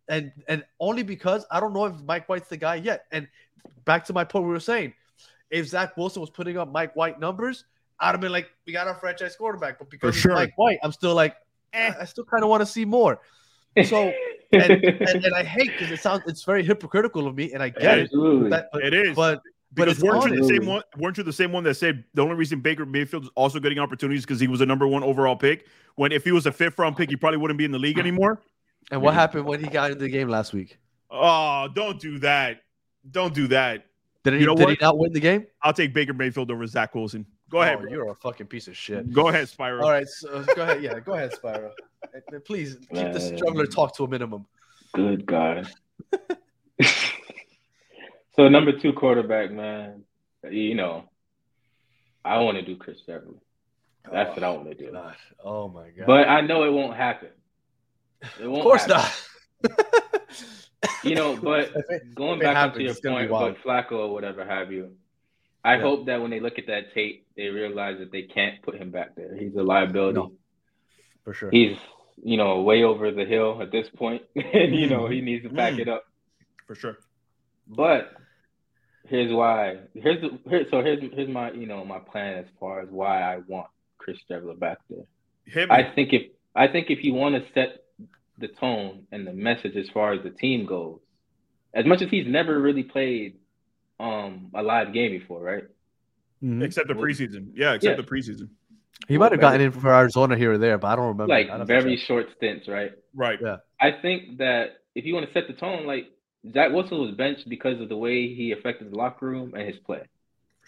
[0.08, 3.04] and and only because I don't know if Mike White's the guy yet.
[3.12, 3.28] And
[3.84, 4.94] back to my point, we were saying,
[5.50, 7.64] if Zach Wilson was putting up Mike White numbers,
[7.98, 9.78] I'd have been like, we got our franchise quarterback.
[9.78, 10.32] But because sure.
[10.32, 11.36] it's Mike White, I'm still like,
[11.72, 13.20] eh, I still kind of want to see more.
[13.84, 14.12] So
[14.52, 17.68] and, and, and I hate because it sounds it's very hypocritical of me, and I
[17.68, 18.10] get it.
[18.50, 19.14] That, but, It is.
[19.14, 19.42] but
[19.72, 20.82] but Because it's weren't you the same one?
[20.96, 23.78] Weren't you the same one that said the only reason Baker Mayfield is also getting
[23.78, 25.66] opportunities because he was a number one overall pick?
[25.94, 27.98] When if he was a fifth round pick, he probably wouldn't be in the league
[27.98, 28.42] anymore.
[28.90, 30.78] And what happened when he got into the game last week?
[31.10, 32.62] Oh, don't do that!
[33.08, 33.86] Don't do that!
[34.22, 34.70] Did he, You know did what?
[34.72, 35.46] he not win the game?
[35.62, 37.24] I'll take Baker Mayfield over Zach Wilson.
[37.50, 39.10] Go ahead, Oh, you're a fucking piece of shit.
[39.12, 39.82] Go ahead, Spyro.
[39.82, 40.82] All right, so go ahead.
[40.82, 41.70] Yeah, go ahead, Spyro.
[42.04, 43.38] Uh, Please keep this Man.
[43.38, 44.46] struggler talk to a minimum.
[44.92, 45.68] Good God.
[48.36, 50.02] so number two quarterback, man.
[50.50, 51.04] You know,
[52.24, 53.34] I want to do Chris Streveler.
[54.10, 54.92] That's what I want to do.
[54.92, 55.14] God.
[55.44, 56.06] Oh my god.
[56.06, 57.28] But I know it won't happen.
[58.40, 59.10] It won't of course happen.
[59.62, 59.86] not.
[61.04, 63.92] You know, but it- going back happens, to your it's gonna be point, but Flacco
[63.92, 64.96] or whatever have you,
[65.64, 65.82] I Yeah.
[65.82, 68.90] hope that when they look at that tape, they realize that they can't put him
[68.90, 69.34] back there.
[69.36, 70.16] He's a liability.
[70.18, 70.32] No.
[71.24, 71.50] for sure.
[71.50, 71.76] He's
[72.22, 75.12] you know way over the hill at this point, and you know Mm-hmm.
[75.12, 75.80] he needs to back Mm.
[75.80, 76.04] it up.
[76.66, 76.98] for sure.
[77.66, 78.12] But
[79.06, 79.78] here's why.
[79.94, 83.20] Here's the here, so here's here's my you know my plan as far as why
[83.22, 83.66] I want
[83.98, 85.04] Chris Streveler back there.
[85.44, 85.74] Hit me.
[85.74, 86.22] I think if
[86.54, 87.84] I think if you want to set
[88.40, 90.98] the tone and the message as far as the team goes,
[91.74, 93.36] as much as he's never really played
[93.98, 95.64] um a live game before, right?
[96.42, 96.62] Mhm.
[96.64, 97.52] except the preseason.
[97.54, 98.48] Yeah, except the preseason.
[99.08, 101.28] He might have gotten in for Arizona here or there, but I don't remember.
[101.28, 102.06] Like I'd have to very check.
[102.06, 102.92] short stints, right?
[103.14, 103.38] Right.
[103.42, 103.58] Yeah.
[103.80, 106.06] I think that if you want to set the tone, like
[106.52, 109.76] Zach Wilson was benched because of the way he affected the locker room and his
[109.78, 110.02] play.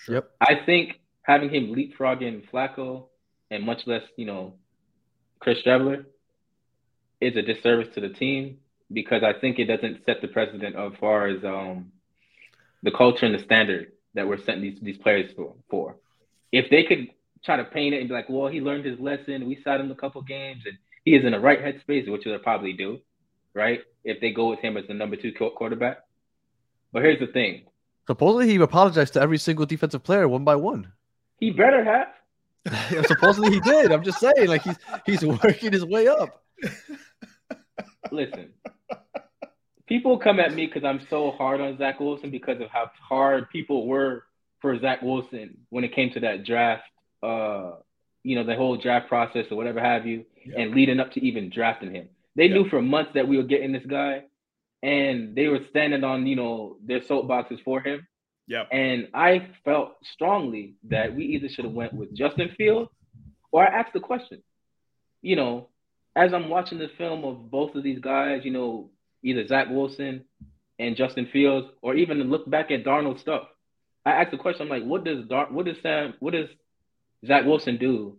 [0.08, 0.30] Yep.
[0.40, 3.06] I think having him leapfrogging Flacco
[3.50, 4.54] and much less, you know,
[5.40, 6.04] Chris Streveler
[7.22, 8.58] is a disservice to the team
[8.92, 11.92] because I think it doesn't set the precedent as far as um,
[12.82, 15.54] the culture and the standard that we're setting these these players for.
[15.70, 15.96] for.
[16.50, 17.08] If they could
[17.44, 19.90] try to paint it and be like, well, he learned his lesson, we sat him
[19.90, 22.98] a couple games, and he is in the right headspace, which they'll probably do,
[23.54, 23.80] right?
[24.04, 25.98] If they go with him as the number two quarterback.
[26.92, 27.64] But here's the thing:
[28.06, 30.92] Supposedly he apologized to every single defensive player one by one.
[31.38, 32.08] he better have.
[33.06, 33.90] Supposedly he did.
[33.90, 36.42] I'm just saying, like he's he's working his way up.
[38.10, 38.50] Listen,
[39.86, 43.50] people come at me because I'm so hard on Zach Wilson because of how hard
[43.50, 44.24] people were
[44.60, 46.84] for Zach Wilson when it came to that draft,
[47.22, 47.72] uh,
[48.22, 50.24] you know, the whole draft process or whatever have you,
[50.56, 52.08] and leading up to even drafting him.
[52.36, 54.24] They knew for months that we were getting this guy,
[54.82, 58.06] and they were standing on, you know, their soapboxes for him.
[58.46, 58.64] Yeah.
[58.72, 62.90] And I felt strongly that we either should have went with Justin Fields
[63.52, 64.42] or I asked the question,
[65.20, 65.68] you know,
[66.14, 68.90] as I'm watching the film of both of these guys, you know,
[69.22, 70.24] either Zach Wilson
[70.78, 73.48] and Justin Fields, or even look back at Darnold stuff,
[74.04, 76.48] I asked the question, I'm like, what does Dar- what does Sam what does
[77.26, 78.18] Zach Wilson do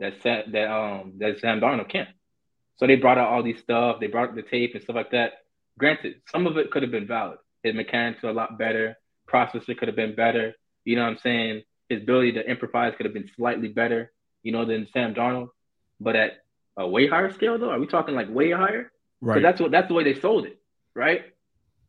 [0.00, 2.08] that Sam, that um that Sam Darnold can't?
[2.76, 5.32] So they brought out all these stuff, they brought the tape and stuff like that.
[5.78, 7.38] Granted, some of it could have been valid.
[7.62, 8.96] His mechanics are a lot better,
[9.28, 10.54] processor could have been better.
[10.84, 11.62] You know what I'm saying?
[11.88, 14.12] His ability to improvise could have been slightly better,
[14.42, 15.50] you know, than Sam Darnold.
[16.00, 16.32] But at
[16.76, 18.90] a way higher scale though, are we talking like way higher?
[19.20, 19.42] Right.
[19.42, 20.58] That's what that's the way they sold it,
[20.94, 21.22] right?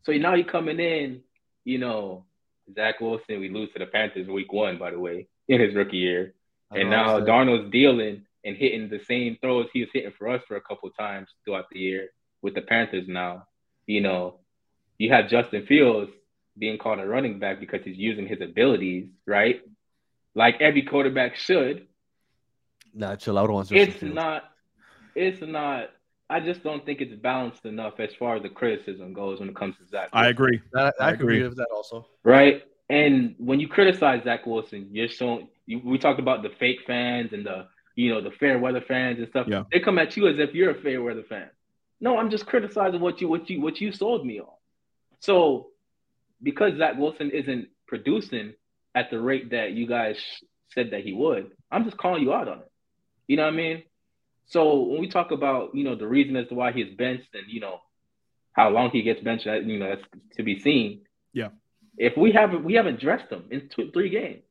[0.04, 1.22] So now you're coming in,
[1.64, 2.26] you know,
[2.74, 5.98] Zach Wilson, we lose to the Panthers week one, by the way, in his rookie
[5.98, 6.34] year.
[6.72, 10.56] And now Darnold's dealing and hitting the same throws he was hitting for us for
[10.56, 12.10] a couple of times throughout the year
[12.42, 13.46] with the Panthers now.
[13.86, 14.40] You know,
[14.98, 16.12] you have Justin Fields
[16.58, 19.62] being called a running back because he's using his abilities, right?
[20.34, 21.88] Like every quarterback should.
[22.94, 24.16] Nah, chill out on Justin It's Fields.
[24.16, 24.44] not,
[25.16, 25.90] it's not,
[26.30, 29.56] I just don't think it's balanced enough as far as the criticism goes when it
[29.56, 30.10] comes to Zach.
[30.14, 30.62] I agree.
[30.76, 31.48] I, I, I agree agree.
[31.48, 32.08] with that also.
[32.24, 32.64] right?
[32.90, 35.48] And when you criticize Zach Wilson, you're showing.
[35.66, 39.20] You, we talked about the fake fans and the you know the fair weather fans
[39.20, 39.48] and stuff.
[39.48, 39.64] Yeah.
[39.72, 41.50] They come at you as if you're a fair weather fan.
[42.02, 44.48] No, I'm just criticizing what you what you what you sold me on.
[45.20, 45.68] So
[46.44, 48.54] because Zach Wilson isn't producing
[48.96, 50.18] at the rate that you guys
[50.74, 52.72] said that he would, I'm just calling you out on it.
[53.28, 53.84] You know what I mean?
[54.52, 57.44] So when we talk about you know the reason as to why he's benched and
[57.48, 57.80] you know
[58.54, 60.04] how long he gets benched, that you know that's
[60.38, 61.02] to be seen.
[61.34, 61.50] Yeah.
[61.98, 64.44] If we haven't we haven't dressed him in two, three games,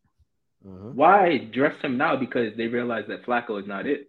[0.66, 0.90] Uh-huh.
[1.00, 2.16] why dress him now?
[2.16, 4.06] Because they realize that Flacco is not it.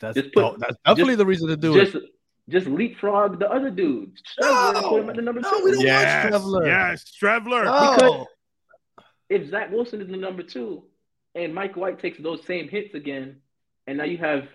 [0.00, 2.02] That's, Just put- oh, that's definitely just- the reason to do just it.
[2.48, 4.12] just leapfrog the other dude.
[4.38, 5.64] Trevor, and put him at the number No, two.
[5.64, 6.30] we don't Yes.
[6.32, 6.66] want Streveler.
[6.66, 7.12] Yes.
[7.22, 7.64] Trevler.
[7.64, 8.26] No.
[9.30, 10.84] if Zach Wilson is the number two,
[11.34, 13.40] and Mike White takes those same hits again,
[13.86, 14.48] and now you have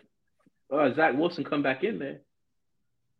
[0.73, 2.21] uh, Zach Wilson come back in there,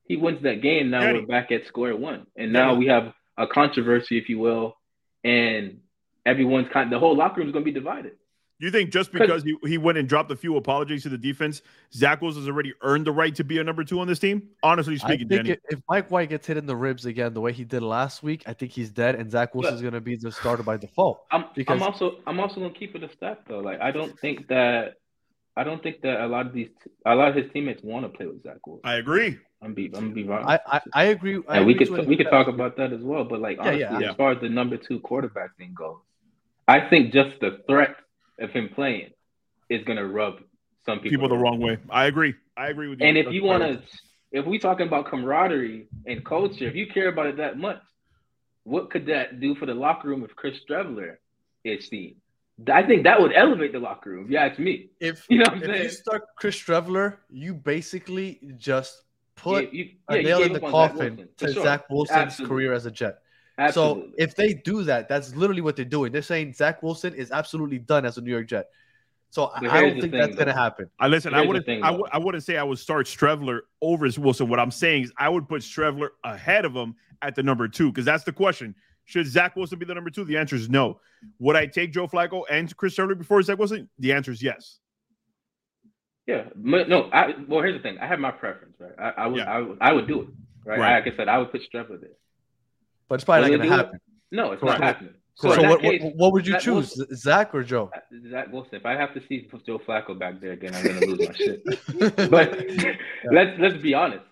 [0.06, 0.90] he wins that game.
[0.90, 1.20] Now Danny.
[1.22, 2.80] we're back at square one, and now Danny.
[2.80, 4.76] we have a controversy, if you will,
[5.24, 5.80] and
[6.26, 6.92] everyone's kind.
[6.92, 8.14] The whole locker room is going to be divided.
[8.60, 11.62] You think just because he, he went and dropped a few apologies to the defense,
[11.92, 14.50] Zach Wilson's already earned the right to be a number two on this team?
[14.62, 15.50] Honestly I speaking, think Danny.
[15.52, 18.24] it, if Mike White gets hit in the ribs again the way he did last
[18.24, 21.26] week, I think he's dead, and Zach Wilson's going to be the starter by default.
[21.30, 23.60] I'm, Because- I'm also I'm also gonna keep it a step though.
[23.60, 24.94] Like I don't think that
[25.56, 26.70] I don't think that a lot of these
[27.06, 28.82] a lot of his teammates want to play with Zach Wilson.
[28.84, 29.38] I agree.
[29.62, 30.44] I'm be I'm be wrong.
[30.46, 31.42] I, I, I agree.
[31.48, 33.24] I and we could we could talk about that as well.
[33.24, 34.10] But like Yeah, honestly, yeah.
[34.12, 36.00] as far as the number two quarterback thing goes,
[36.68, 37.96] I think just the threat
[38.40, 39.12] of him playing
[39.70, 40.40] is gonna rub
[40.86, 41.78] some people, People the wrong way.
[41.90, 42.36] I agree.
[42.58, 43.08] I agree with you.
[43.08, 43.82] And if you want to,
[44.32, 47.82] if we talking about camaraderie and culture, if you care about it that much,
[48.64, 51.18] what could that do for the locker room if Chris Streveler
[51.64, 52.16] is seen?
[52.72, 54.26] I think that would elevate the locker room.
[54.26, 55.84] If you ask me, If you know what I'm if saying?
[55.84, 59.04] you start Chris Streveler, you basically just
[59.36, 61.54] put Yeah, you- a yeah, you nail in the up on Zach coffin Wilson, to
[61.54, 61.64] sure.
[61.64, 62.56] Zach Wilson's Absolutely.
[62.56, 63.18] career as a Jet.
[63.58, 64.10] Absolutely.
[64.10, 66.12] So if they do that, that's literally what they're doing.
[66.12, 68.68] They're saying Zach Wilson is absolutely done as a New York Jet.
[69.30, 70.92] So I don't think thing, that's going to happen.
[71.00, 71.34] I listen.
[71.34, 71.66] I Here's the wouldn't.
[71.66, 71.98] thing, I, though.
[71.98, 74.48] w- I wouldn't say I would start Streveler over as Wilson.
[74.48, 77.90] What I'm saying is I would put Streveler ahead of him at the number two
[77.92, 78.76] because that's the question.
[79.06, 80.24] Should Zach Wilson be the number two?
[80.24, 81.00] The answer is no.
[81.40, 83.90] Would I take Joe Flacco and Chris Streveler before Zach Wilson?
[84.00, 84.80] The answer is yes.
[86.26, 87.10] Yeah, no.
[87.12, 87.98] I, well, here's the thing.
[88.00, 88.94] I have my preference, right?
[88.98, 89.52] I, I would, Yeah.
[89.54, 90.28] I would, I would do it,
[90.66, 90.80] right?
[90.80, 91.04] Right.
[91.04, 92.12] Like I said, I would put Streveler there.
[93.10, 93.86] But it's probably Will not going to do it?
[93.86, 94.00] happen.
[94.32, 94.80] No, it's Correct.
[94.80, 95.14] not happening.
[95.36, 97.92] So, in that what, case, what, what would you Zach choose, Wilson- Zach or Joe?
[97.94, 98.00] Uh,
[98.30, 98.76] Zach Wilson.
[98.76, 101.64] If I have to see Joe Flacco back there again, I'm gonna lose my shit.
[102.30, 102.66] But
[103.32, 104.24] let's let's be honest.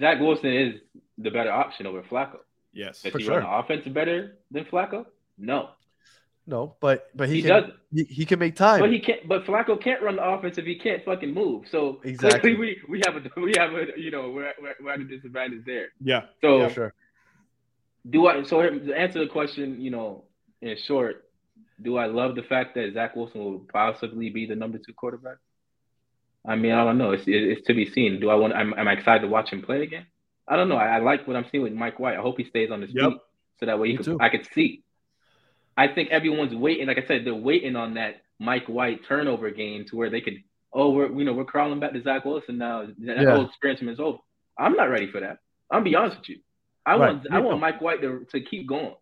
[0.00, 0.74] Zach Wilson is
[1.16, 2.38] the better option over Flacco.
[2.78, 3.02] Yes.
[3.02, 3.40] Does For he sure.
[3.40, 5.06] run the offense better than Flacco?
[5.36, 5.70] No,
[6.46, 7.74] No, but but he, he, can doesn't.
[7.92, 8.80] he, he can make time.
[8.80, 9.26] But he can't.
[9.32, 11.64] But Flacco can't run the offense if he can't fucking move.
[11.74, 12.54] So Exactly.
[12.62, 15.64] we we have a we have a you know we're we're, we're at a disadvantage
[15.66, 15.88] there.
[16.00, 16.22] Yeah.
[16.40, 16.94] So For sure.
[18.08, 18.42] do I?
[18.44, 20.24] So to answer the question, you know,
[20.62, 21.14] in short,
[21.82, 25.38] do I love the fact that Zach Wilson will possibly be the number two quarterback?
[26.46, 27.10] I mean, I don't know.
[27.16, 28.20] It's it's to be seen.
[28.20, 28.52] Do I want?
[28.54, 30.06] Am, am I excited to watch him play again?
[30.48, 30.76] I don't know.
[30.76, 32.16] I, I like what I'm seeing with Mike White.
[32.16, 33.10] I hope he stays on his Yep.
[33.10, 33.18] feet
[33.60, 34.16] so that way he could.
[34.20, 34.82] I could see.
[35.76, 36.86] I think everyone's waiting.
[36.86, 40.38] Like I said, they're waiting on that Mike White turnover game to where they could.
[40.72, 42.86] Oh, we're you know we're crawling back to Zach Wilson now.
[42.98, 43.30] That Yeah.
[43.30, 44.18] whole experience is over.
[44.58, 45.38] I'm not ready for that.
[45.70, 46.38] I'll be honest with you.
[46.84, 47.08] I Right.
[47.14, 48.94] want I want Mike White to, to keep going.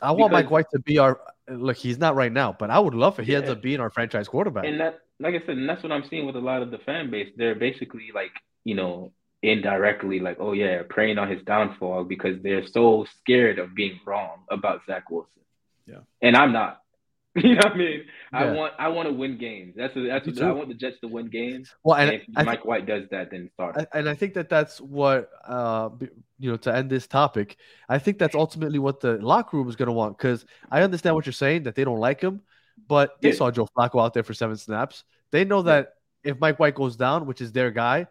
[0.00, 1.76] I want Mike White to be our look.
[1.76, 4.26] He's not right now, but I would love if he ends up being our franchise
[4.28, 4.64] quarterback.
[4.64, 6.78] And that, like I said, and that's what I'm seeing with a lot of the
[6.78, 7.28] fan base.
[7.36, 8.32] They're basically like,
[8.64, 13.74] you know, indirectly like, oh yeah, preying on his downfall because they're so scared of
[13.74, 15.42] being wrong about Zach Wilson.
[15.86, 15.98] Yeah.
[16.20, 16.78] And I'm not.
[17.34, 18.02] You know what I mean?
[18.30, 19.72] I want I want to win games.
[19.74, 21.74] That's what, that's what I want the Jets to win games.
[21.82, 23.74] well, And, and if I, Mike White does that, then start.
[23.78, 25.88] I, and I think that that's what uh
[26.38, 27.56] you know to end this topic.
[27.88, 31.14] I think that's ultimately what the locker room is going to want because I understand
[31.14, 32.42] what you're saying that they don't like him,
[32.86, 33.36] but they Yeah.
[33.36, 35.02] saw Joe Flacco out there for seven snaps.
[35.30, 38.08] They know that if Mike White goes down, which is their guy,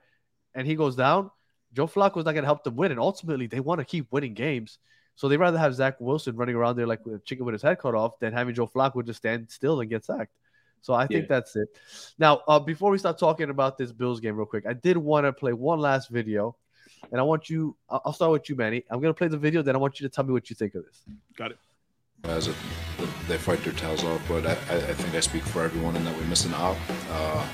[0.56, 1.32] and he goes down,
[1.74, 2.92] Joe Flacco's not going to help them win.
[2.92, 4.78] And ultimately, they want to keep winning games.
[5.16, 7.80] So they'd rather have Zach Wilson running around there like a chicken with his head
[7.80, 10.34] cut off than having Joe Flacco just stand still and get sacked.
[10.82, 11.36] So I think Yeah.
[11.36, 11.68] that's it.
[12.18, 15.26] Now, uh, before we start talking about this Bills game real quick, I did want
[15.26, 16.56] to play one last video,
[17.12, 17.76] and I want you.
[17.88, 18.84] I'll I'll start with you, Manny.
[18.90, 20.74] I'm gonna play the video, then I want you to tell me what you think
[20.74, 21.04] of this.
[21.38, 21.58] Got it.
[22.24, 22.56] As it,
[23.28, 26.04] they fight their tails off, but I, I I think I speak for everyone in
[26.06, 26.78] that we missed an out.
[27.12, 27.48] Uh,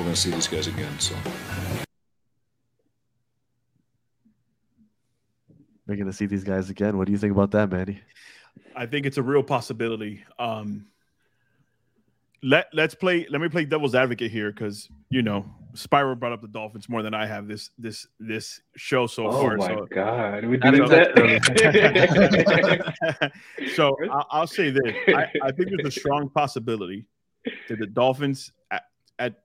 [0.00, 1.14] we're gonna see these guys again, so.
[5.86, 6.96] We're gonna see these guys again.
[6.96, 8.00] What do you think about that, Manny?
[8.74, 10.24] I think it's a real possibility.
[10.38, 10.86] Um,
[12.42, 13.26] let let's play.
[13.28, 15.44] Let me play devil's advocate here because you know
[15.74, 19.32] Spyro brought up the Dolphins more than I have this this this show so oh
[19.32, 19.54] far.
[19.54, 21.12] Oh my so god, we did that.
[23.74, 27.04] so I'll, I'll say this: I, I think there's a strong possibility
[27.68, 28.84] that the Dolphins, at,
[29.18, 29.42] at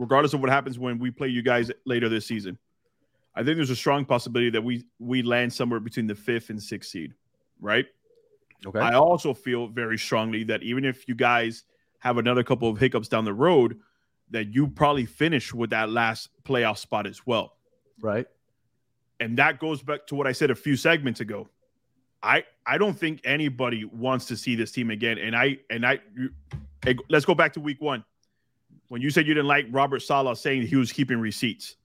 [0.00, 2.58] regardless of what happens when we play you guys later this season,
[3.34, 6.60] I think there's a strong possibility that we we land somewhere between the fifth and
[6.60, 7.14] sixth seed,
[7.60, 7.86] right?
[8.66, 8.80] Okay.
[8.80, 11.64] I also feel very strongly that even if you guys
[11.98, 13.78] have another couple of hiccups down the road,
[14.30, 17.56] that you probably finish with that last playoff spot as well.
[18.00, 18.26] right.
[19.20, 21.50] And that goes back to what I said a few segments ago.
[22.22, 25.18] I I don't think anybody wants to see this team again.
[25.18, 26.00] And I and I
[27.10, 28.02] let's go back to week one
[28.90, 31.76] when you said you didn't like Robert Saleh saying he was keeping receipts.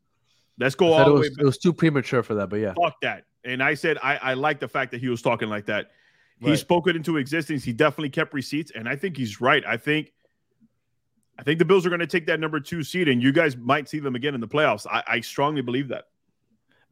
[0.57, 2.73] Let's go all it the way was, it was too premature for that, but yeah.
[2.73, 3.25] Fuck that.
[3.43, 5.91] And I said I, I like the fact that he was talking like that.
[6.39, 7.63] He spoke it into existence.
[7.63, 9.63] He definitely kept receipts, and I think he's right.
[9.65, 10.11] I think
[11.37, 13.55] I think the Bills are going to take that number two seed, and you guys
[13.55, 14.85] might see them again in the playoffs.
[14.89, 16.05] I, I strongly believe that.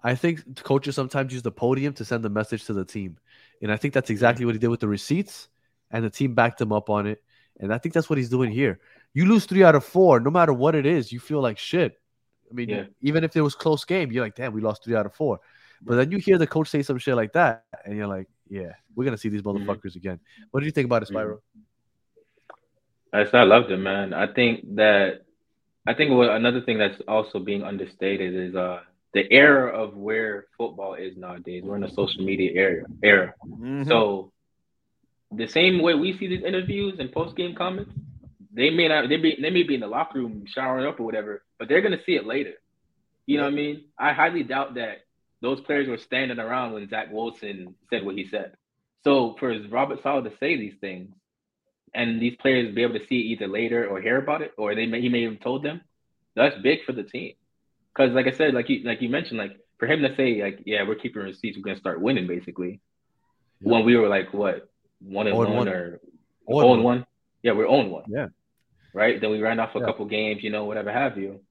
[0.03, 3.17] I think coaches sometimes use the podium to send a message to the team.
[3.61, 5.47] And I think that's exactly what he did with the receipts,
[5.91, 7.23] and the team backed him up on it.
[7.59, 8.79] And I think that's what he's doing here.
[9.13, 11.99] You lose three out of four, no matter what it is, you feel like shit.
[12.49, 12.85] I mean, Yeah.
[13.01, 15.39] even if it was close game, you're like, damn, we lost three out of four.
[15.81, 18.73] But then you hear the coach say some shit like that, and you're like, yeah,
[18.95, 19.69] we're gonna see these Mm-hmm.
[19.69, 20.19] motherfuckers again.
[20.51, 21.39] What do you think about it, Spyro?
[23.11, 24.13] I I loved it, man.
[24.13, 25.23] I think that
[25.85, 28.81] I think what another thing that's also being understated is uh
[29.13, 31.63] the era of where football is nowadays.
[31.63, 33.33] We're in a social media era era.
[33.45, 33.83] Mm-hmm.
[33.83, 34.31] So
[35.31, 37.91] the same way we see these interviews and post game comments,
[38.53, 41.03] they may not they be they may be in the locker room showering up or
[41.03, 42.53] whatever, but they're gonna see it later.
[43.25, 43.85] You know what I mean?
[43.97, 45.05] I highly doubt that
[45.41, 48.53] those players were standing around when Zach Wilson said what he said.
[49.03, 51.13] So for Robert Saleh to say these things
[51.93, 54.75] and these players be able to see it either later or hear about it, or
[54.75, 55.81] they may he may have told them,
[56.35, 57.33] that's big for the team.
[57.93, 60.61] Because like I said, like you like you mentioned, like for him to say like,
[60.65, 62.79] yeah, we're keeping receipts, we're gonna start winning basically.
[63.61, 65.67] When we were like what one and one, one.
[65.67, 66.01] or
[66.47, 67.05] own, own one.
[67.41, 68.03] Yeah, we're own one.
[68.07, 68.27] Yeah.
[68.93, 69.19] Right.
[69.19, 69.85] Then we ran off a Yeah.
[69.85, 71.41] couple games, you know, whatever have you.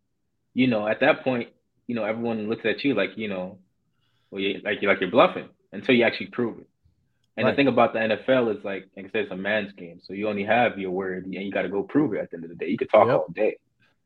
[0.54, 1.48] You know, at that point,
[1.86, 3.58] you know, everyone looks at you like, you know,
[4.30, 6.68] well, you, like you're like you're bluffing until you actually prove it.
[7.36, 7.52] And Right.
[7.52, 10.00] the thing about the NFL is like, like I said, it's a man's game.
[10.04, 12.36] So you only have your word and you got to go prove it at the
[12.36, 12.68] end of the day.
[12.68, 13.16] You could talk Yep.
[13.16, 13.56] all day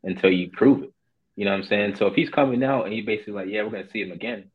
[0.05, 0.93] until you prove it.
[1.35, 1.97] You know what I'm saying?
[1.97, 4.51] So if he's coming out and he basically like, yeah, we're gonna see him again,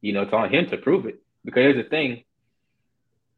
[0.00, 1.20] you know, it's on him to prove it.
[1.44, 2.24] Because here's the thing.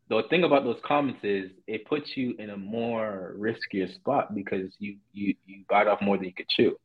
[0.09, 4.71] The thing about those comments is it puts you in a more riskier spot because
[4.79, 6.77] you you you bite off more than you could chew.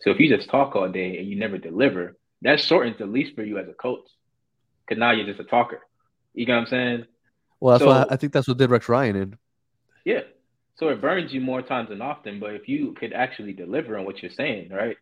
[0.00, 3.34] So if you just talk all day and you never deliver, that shortens the leash
[3.34, 4.06] for you as a coach.
[4.88, 5.80] Cause now you're just a talker.
[6.34, 7.04] You know what I'm saying?
[7.60, 9.38] Well, that's So- why I think that's what did Rex Ryan in.
[10.04, 10.22] Yeah.
[10.76, 12.40] So it burns you more times than often.
[12.40, 14.96] But if you could actually deliver on what you're saying, right,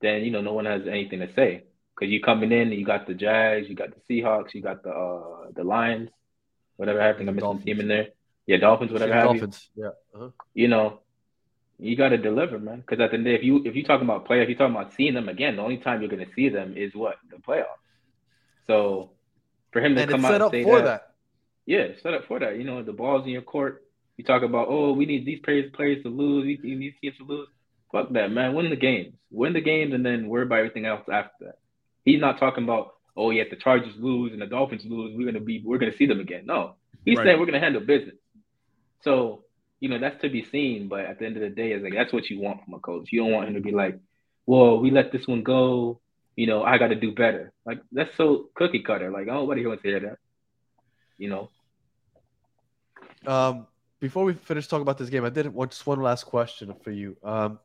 [0.00, 2.86] then you know no one has anything to say because you coming in and you
[2.86, 6.08] got the Jags, you got the Seahawks, you got the uh the Lions,
[6.76, 7.28] whatever happened.
[7.28, 8.08] I'm missing team in there.
[8.46, 9.20] Yeah, Dolphins, whatever you.
[9.22, 9.68] Dolphins.
[9.76, 9.86] Yeah.
[10.14, 10.30] Uh-huh.
[10.54, 11.00] You know,
[11.78, 12.80] you got to deliver, man.
[12.80, 14.48] Because at the end, of the day, if you if you talking about players, if
[14.50, 16.94] you talking about seeing them again, the only time you're going to see them is
[16.94, 17.66] what the playoffs.
[18.66, 19.10] So
[19.72, 21.12] for him to And come out and up say for that, that.
[21.66, 22.56] yeah, set up for that.
[22.56, 23.84] You know, the ball's in your court.
[24.16, 27.16] You talk about, oh, we need these players, players to lose, we need these teams
[27.18, 27.48] to lose.
[27.90, 28.54] Fuck that, man.
[28.54, 29.14] Win the games.
[29.30, 31.58] Win the games and then worry about everything else after that.
[32.04, 35.26] He's not talking about, oh, yeah, if the Chargers lose and the Dolphins lose, we're
[35.26, 36.46] gonna be we're gonna see them again.
[36.46, 36.76] No.
[37.04, 37.26] He's Right.
[37.26, 38.16] saying we're gonna handle business.
[39.02, 39.44] So,
[39.80, 41.94] you know, that's to be seen, but at the end of the day, it's like
[41.94, 43.08] that's what you want from a coach.
[43.12, 43.98] You don't want him to be like,
[44.46, 46.00] Well, we let this one go,
[46.36, 47.52] you know, I gotta do better.
[47.66, 49.10] Like that's so cookie cutter.
[49.10, 50.18] Like oh, nobody wants to hear that.
[51.18, 51.50] You know.
[53.26, 53.66] Um,
[54.00, 56.90] before we finish talking about this game, I did want just one last question for
[56.90, 57.16] you.
[57.22, 57.58] Um,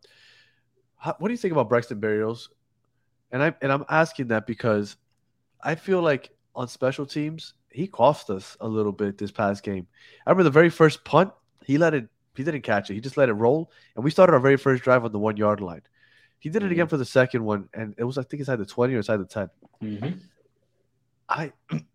[0.98, 2.50] how, what do you think about Braxton Berrios?
[3.32, 4.96] And I and I'm asking that because
[5.62, 9.88] I feel like on special teams he cost us a little bit this past game.
[10.26, 11.32] I remember the very first punt
[11.64, 14.34] he let it he didn't catch it he just let it roll and we started
[14.34, 15.82] our very first drive on the one yard line.
[16.40, 18.66] He did it again for the second one and it was I think inside the
[18.66, 19.50] twenty or inside the 10
[19.84, 20.18] Mm-hmm.
[21.30, 21.52] I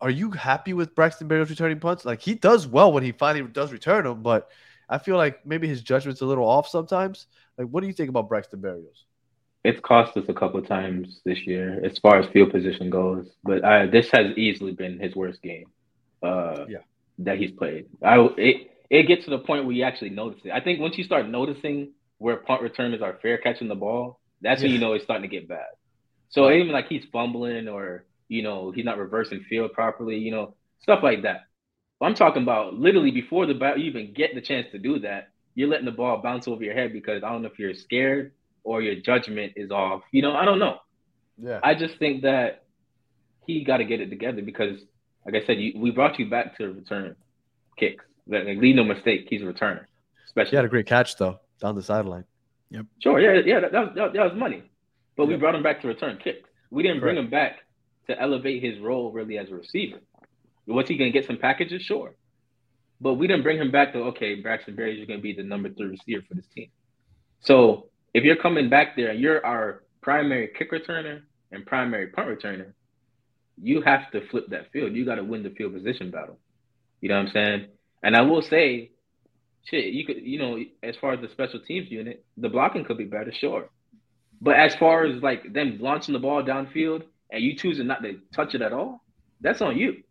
[0.00, 2.04] are you happy with Braxton Berrios returning punts?
[2.04, 4.50] Like he does well when he finally does return them, but
[4.88, 7.26] I feel like maybe his judgment's a little off sometimes.
[7.56, 9.04] Like, what do you think about Braxton Berrios?
[9.64, 13.28] It's cost us a couple of times this year as far as field position goes,
[13.44, 15.66] but I, this has easily been his worst game.
[16.22, 16.78] Uh, Yeah.
[17.18, 17.86] that he's played.
[18.02, 20.50] I it it gets to the point where you actually notice it.
[20.52, 24.62] I think once you start noticing where punt returners are fair catching the ball, that's
[24.62, 25.66] when you know it's starting to get bad.
[26.30, 30.54] So even like he's fumbling or you know he's not reversing field properly, you know
[30.80, 31.42] stuff like that.
[32.00, 34.98] But I'm talking about literally before the bat you even get the chance to do
[35.00, 37.74] that, you're letting the ball bounce over your head because I don't know if you're
[37.74, 38.32] scared
[38.64, 40.02] or your judgment is off.
[40.12, 40.78] You know, I don't know.
[41.38, 41.60] Yeah.
[41.62, 42.64] I just think that
[43.46, 44.78] he got to get it together because,
[45.26, 47.16] like I said, you, we brought you back to return
[47.78, 48.04] kicks.
[48.28, 49.86] Like, like, leave no mistake, he's a returner.
[50.26, 52.24] Especially, He had a great catch though down the sideline.
[52.70, 52.86] Yep.
[53.02, 54.62] Sure, yeah, yeah, that, that, was, that, that was money.
[55.16, 55.40] But we Yeah.
[55.40, 56.48] brought him back to return kicks.
[56.70, 57.24] We didn't bring Correct.
[57.26, 57.56] him back
[58.06, 59.98] to elevate his role really as a receiver.
[60.66, 61.82] Was he going to get some packages?
[61.82, 62.14] Sure.
[63.00, 65.68] But we didn't bring him back to, okay, Braxton Berrios going to be the number
[65.70, 66.68] three receiver for this team.
[67.40, 72.28] So if you're coming back there and you're our primary kick returner and primary punt
[72.28, 72.72] returner,
[73.60, 74.94] you have to flip that field.
[74.94, 76.38] You got to win the field position battle.
[77.00, 77.66] You know what I'm saying?
[78.02, 78.90] And I will say,
[79.64, 82.98] shit, you could, you know, as far as the special teams unit, the blocking could
[82.98, 83.68] be better, sure.
[84.40, 88.18] But as far as like them launching the ball downfield and you choosing not to
[88.34, 89.04] touch it at all,
[89.40, 90.02] that's on you.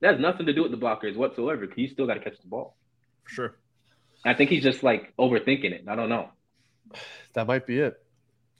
[0.00, 1.66] That has nothing to do with the blockers whatsoever.
[1.66, 2.76] Because you still got to catch the ball.
[3.24, 3.54] For sure.
[4.24, 5.84] I think he's just like overthinking it.
[5.88, 6.28] I don't know.
[7.34, 8.02] That might be it.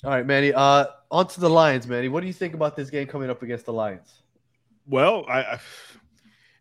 [0.05, 0.53] All right, Manny.
[0.53, 2.09] Uh, on to the Lions, Manny.
[2.09, 4.23] What do you think about this game coming up against the Lions?
[4.87, 5.61] Well, I, I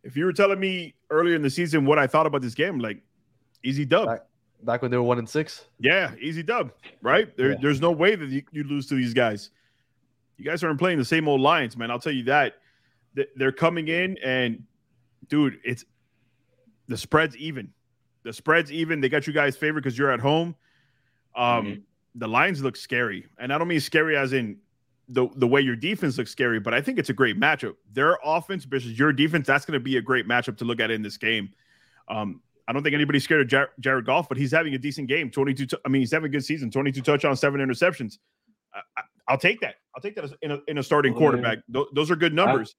[0.03, 2.79] if you were telling me earlier in the season what I thought about this game,
[2.79, 3.01] like
[3.63, 4.07] easy dub.
[4.07, 4.25] Back,
[4.63, 5.65] back when they were one and six.
[5.79, 7.35] Yeah, easy dub, right?
[7.37, 7.57] There, Yeah.
[7.61, 9.51] There's no way that you, you lose to these guys.
[10.37, 11.91] You guys aren't playing the same old Lions, man.
[11.91, 12.55] I'll tell you that.
[13.35, 14.63] They're coming in, and
[15.27, 15.83] dude, it's
[16.87, 17.73] the spread's even.
[18.23, 19.01] The spread's even.
[19.01, 20.55] They got you guys favored because you're at home.
[21.39, 21.81] Um, Mhm.
[22.15, 24.57] The Lions look scary, and I don't mean scary as in
[25.07, 27.75] the the way your defense looks scary, but I think it's a great matchup.
[27.93, 30.91] Their offense versus your defense, that's going to be a great matchup to look at
[30.91, 31.49] in this game.
[32.07, 35.07] Um, I don't think anybody's scared of Jar- Jared Goff, but he's having a decent
[35.07, 35.31] game.
[35.31, 36.69] 22, t- I mean, he's having a good season.
[36.69, 38.17] 22 touchdowns, seven interceptions.
[38.73, 39.75] I, I, I'll take that.
[39.95, 41.59] I'll take that as in a, in a starting Oh, quarterback.
[41.73, 42.75] Th- those are good numbers,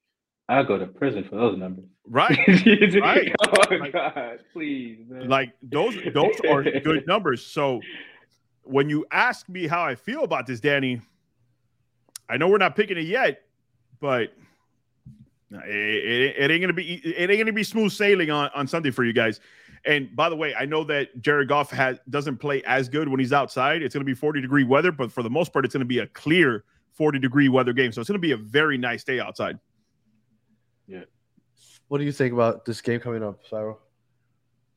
[0.48, 1.86] I'll go to prison for those numbers.
[2.06, 2.36] right?
[3.00, 3.34] Right.
[3.40, 5.28] oh Like- God, please, man.
[5.28, 7.44] Like those, those are good numbers.
[7.46, 7.80] So
[8.70, 11.00] when you ask me how I feel about this, Danny,
[12.28, 13.42] I know we're not picking it yet,
[14.00, 14.32] but
[15.50, 18.90] it, it, it ain't gonna be it ain't gonna be smooth sailing on, on Sunday
[18.90, 19.40] for you guys.
[19.84, 23.18] And by the way, I know that Jared Goff has doesn't play as good when
[23.18, 23.82] he's outside.
[23.82, 25.86] It's going to be 40 degree weather, but for the most part, it's going to
[25.86, 27.90] be a clear 40 degree weather game.
[27.90, 29.58] So it's going to be a very nice day outside.
[30.86, 31.04] Yeah,
[31.88, 33.78] What do you think about this game coming up, Spyro?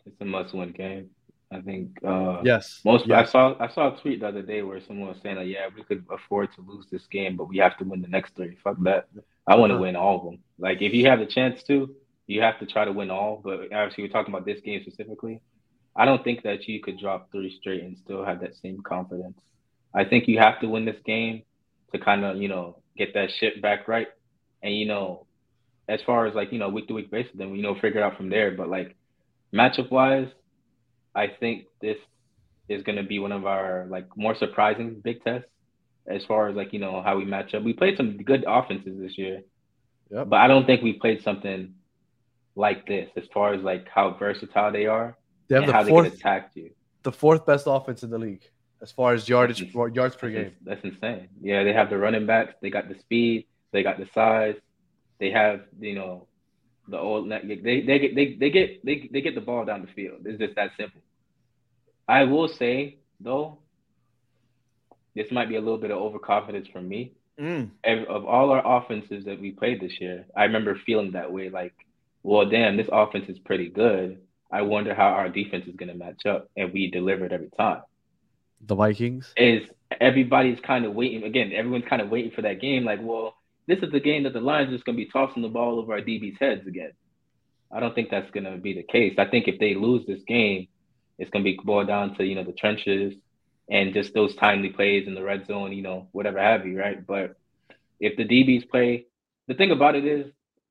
[0.06, 1.10] it's a must-win game.
[1.54, 1.97] I think.
[2.04, 2.82] Uh, Yes.
[2.84, 5.47] Most I saw I saw a tweet the other day where someone was saying like,
[5.47, 8.36] yeah, we could afford to lose this game, but we have to win the next
[8.36, 8.58] three.
[8.64, 9.08] Fuck that.
[9.47, 10.39] I want to win all of them.
[10.58, 11.93] Like if you have the chance to,
[12.28, 13.41] you have to try to win all.
[13.43, 15.41] But obviously, we're talking about this game specifically.
[15.95, 19.38] I don't think that you could drop three straight and still have that same confidence.
[19.93, 21.43] I think you have to win this game
[21.91, 24.08] to kind of you know get that shit back right,
[24.62, 25.26] and you know,
[25.88, 28.04] as far as like you know week to week basis, then you know figure it
[28.04, 28.51] out from there.
[28.51, 28.95] But like
[29.54, 30.28] matchup wise,
[31.16, 31.97] I think this
[32.70, 35.49] is going to be one of our like more surprising big tests
[36.07, 37.64] as far as like you know how we match up.
[37.64, 39.41] We played some good offenses this year,
[40.09, 40.30] Yep.
[40.30, 41.74] but I don't think we played something
[42.55, 45.84] like this as far as like how versatile they are They have and the how
[45.84, 46.72] they fourth, can attack you.
[47.03, 48.43] the fourth best offense in the league
[48.82, 49.61] as far as yardage
[49.93, 50.55] yards per That's, game.
[50.64, 51.30] that's insane.
[51.41, 52.53] Yeah, they have the running backs.
[52.61, 53.45] They got the speed.
[53.72, 54.55] They got the size.
[55.20, 56.28] They have you know
[56.88, 57.29] the old.
[57.29, 60.21] They they get they, they get they, they get the ball down the field.
[60.25, 61.01] It's just that simple.
[62.07, 63.59] I will say though,
[65.15, 67.13] this might be a little bit of overconfidence from me.
[67.39, 67.71] Mm.
[67.86, 71.49] Of all our offenses that we played this year, I remember feeling that way.
[71.49, 71.73] Like,
[72.21, 74.19] well, damn, this offense is pretty good.
[74.51, 77.81] I wonder how our defense is going to match up, and we delivered every time
[78.61, 79.34] The Vikings.
[79.36, 79.63] is
[79.99, 83.36] everybody's kind of waiting again everyone's kind of waiting for that game like well
[83.68, 85.80] this is the game that the lions are just going to be tossing the ball
[85.80, 86.91] over our db's heads again.
[87.72, 89.16] I don't think that's going to be the case.
[89.18, 90.68] I think if they lose this game
[91.20, 93.14] it's going to be boiled down to you know the trenches
[93.70, 97.05] and just those timely plays in the red zone you know whatever have you right?
[97.05, 97.36] But
[97.99, 99.05] if the db's play
[99.47, 100.26] the thing about it is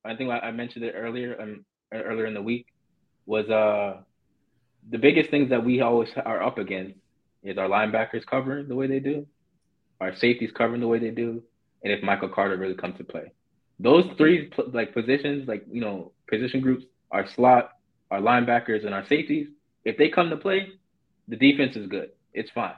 [0.04, 1.64] i think i mentioned it earlier um,
[1.94, 2.66] earlier in the week
[3.24, 4.00] was uh
[4.90, 6.98] the biggest things that we always are up against
[7.42, 9.26] is our linebackers covering the way they do,
[10.00, 11.42] our safeties covering the way they do,
[11.82, 13.32] and if Michael Carter really comes to play.
[13.78, 17.70] Those three like positions, like you know, position groups, our slot,
[18.10, 19.48] our linebackers, and our safeties.
[19.84, 20.68] If they come to play,
[21.26, 22.10] the defense is good.
[22.32, 22.74] It's fine.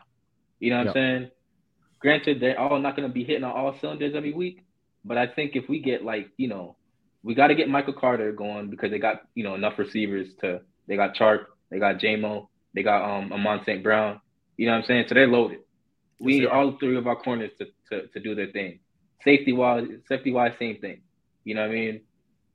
[0.58, 1.30] You know what I'm saying?
[2.00, 4.64] Granted, they're all not going to be hitting on all cylinders every week,
[5.04, 6.76] but I think if we get like you know,
[7.22, 10.60] we got to get Michael Carter going because they got you know enough receivers to.
[10.86, 13.82] They got Chark, they got Jamo, they got um Amon St.
[13.82, 14.20] Brown.
[14.56, 15.04] You know what I'm saying?
[15.08, 15.60] So they're loaded.
[16.20, 18.80] We need all three of our corners to, to, to do their thing.
[19.22, 21.00] Safety wise, safety wise, same thing.
[21.44, 22.00] You know what I mean?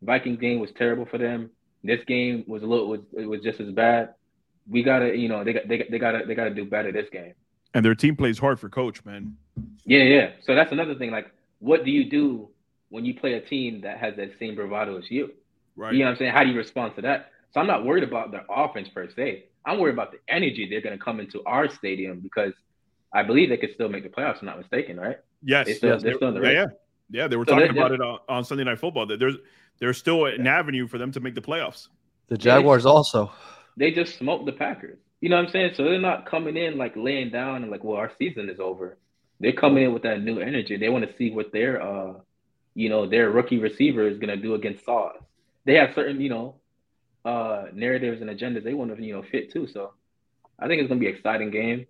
[0.02, 1.50] Viking game was terrible for them.
[1.84, 4.14] This game was a little was it was just as bad.
[4.70, 7.08] We gotta, you know, they got they, got- they gotta they gotta do better this
[7.12, 7.34] game.
[7.74, 9.38] And their team plays hard for coach, man.
[9.86, 10.32] Yeah, yeah.
[10.44, 11.12] So that's another thing.
[11.12, 12.50] Like, what do you do
[12.90, 15.32] when you play a team that has that same bravado as you?
[15.76, 15.94] Right.
[15.94, 16.32] You know what I'm saying?
[16.32, 17.32] How do you respond to that?
[17.54, 19.46] So I'm not worried about their offense per se.
[19.66, 22.54] I'm worried about the energy they're going to come into our stadium because
[23.14, 24.40] I believe they could still make the playoffs.
[24.42, 25.18] I'm not mistaken, right?
[25.44, 25.66] Yes.
[25.68, 26.68] They still- yes, they're they- still in the yeah, race.
[27.12, 27.22] yeah.
[27.22, 29.08] Yeah, they were So talking about it on, on Sunday Night Football.
[29.08, 29.36] That there's
[29.80, 31.88] there's still an avenue for them to make the playoffs.
[32.28, 33.32] The Jaguars also.
[33.78, 35.00] They just smoked the Packers.
[35.22, 35.72] You know what I'm saying?
[35.76, 38.98] So they're not coming in like laying down and like, well, our season is over.
[39.40, 40.78] They're coming in with that new energy.
[40.78, 42.14] They want to see what their uh,
[42.76, 45.18] you know, their rookie receiver is gonna do against Sauce.
[45.66, 46.56] They have certain, you know,
[47.26, 49.66] uh narratives and agendas they want to, you know, fit too.
[49.68, 49.94] So
[50.60, 51.88] I think it's gonna be an exciting game.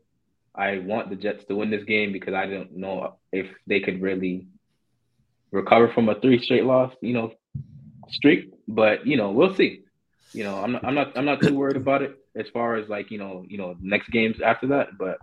[0.56, 4.02] I want the Jets to win this game because I don't know if they could
[4.02, 4.47] really
[5.52, 7.34] recover from a three straight loss, you know,
[8.10, 8.52] streak.
[8.68, 9.84] But you know, we'll see.
[10.34, 12.88] You know, I'm not, I'm not, I'm not too worried about it as far as
[12.88, 14.97] like you know, you know, next games after that.
[14.97, 15.18] But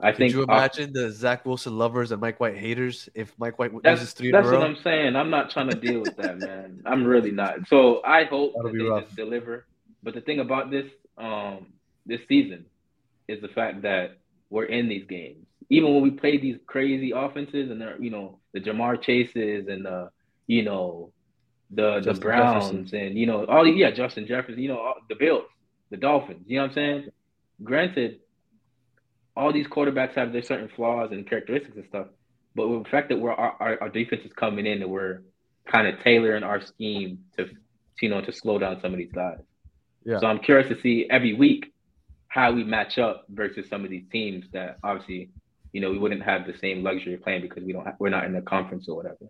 [0.00, 3.58] I Could think you imagine the Zach Wilson lovers and Mike White haters if Mike
[3.58, 4.62] White loses three that's what?
[4.62, 5.16] I'm saying.
[5.16, 6.82] I'm not trying to deal with that, man.
[6.86, 7.66] I'm really not.
[7.68, 9.04] So I hope That'll that they rough.
[9.04, 9.66] just deliver.
[10.02, 10.86] But the thing about this,
[11.18, 11.66] um,
[12.04, 12.66] this season,
[13.28, 14.18] is the fact that
[14.50, 15.46] we're in these games.
[15.68, 19.84] Even when we play these crazy offenses and they're, you know, the Ja'Marr Chases and
[19.84, 20.10] the,
[20.46, 21.12] you know,
[21.70, 22.98] the the Justin Browns Jefferson.
[22.98, 25.44] and you know all yeah Justin Jefferson, you know all, the Bills,
[25.90, 26.44] the Dolphins.
[26.46, 27.08] You know what I'm saying?
[27.62, 28.20] Granted,
[29.36, 32.06] all these quarterbacks have their certain flaws and characteristics and stuff,
[32.54, 35.22] but with the fact that we're our, our, our defense is coming in and we're
[35.66, 37.48] kind of tailoring our scheme to
[38.00, 39.38] you know to slow down some of these guys.
[40.04, 40.20] Yeah.
[40.20, 41.72] So I'm curious to see every week
[42.36, 45.30] how we match up versus some of these teams that obviously
[45.72, 48.10] you know we wouldn't have the same luxury of playing because we don't have, we're
[48.10, 49.26] not in the conference or whatever.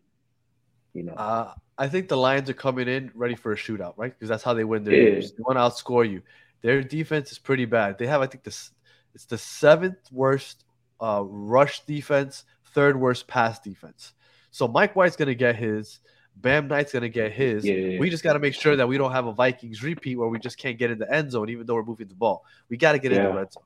[0.93, 1.15] You know.
[1.15, 4.13] Uh, I think the Lions are coming in ready for a shootout, right?
[4.13, 5.11] Because that's how they win their Yeah.
[5.11, 5.33] games.
[5.33, 6.23] They want to outscore you.
[6.63, 7.99] Their defense is pretty bad.
[7.99, 8.71] They have, I think, this
[9.15, 10.65] it's the seventh worst
[11.01, 12.45] uh, rush defense,
[12.75, 14.13] third worst pass defense.
[14.51, 16.01] So Mike White's gonna get his,
[16.37, 17.65] Bam Knight's gonna get his.
[17.65, 18.01] Yeah, yeah, yeah.
[18.01, 20.39] We just got to make sure that we don't have a Vikings repeat where we
[20.39, 22.45] just can't get in the end zone, even though we're moving the ball.
[22.69, 23.63] We got to get in the red zone.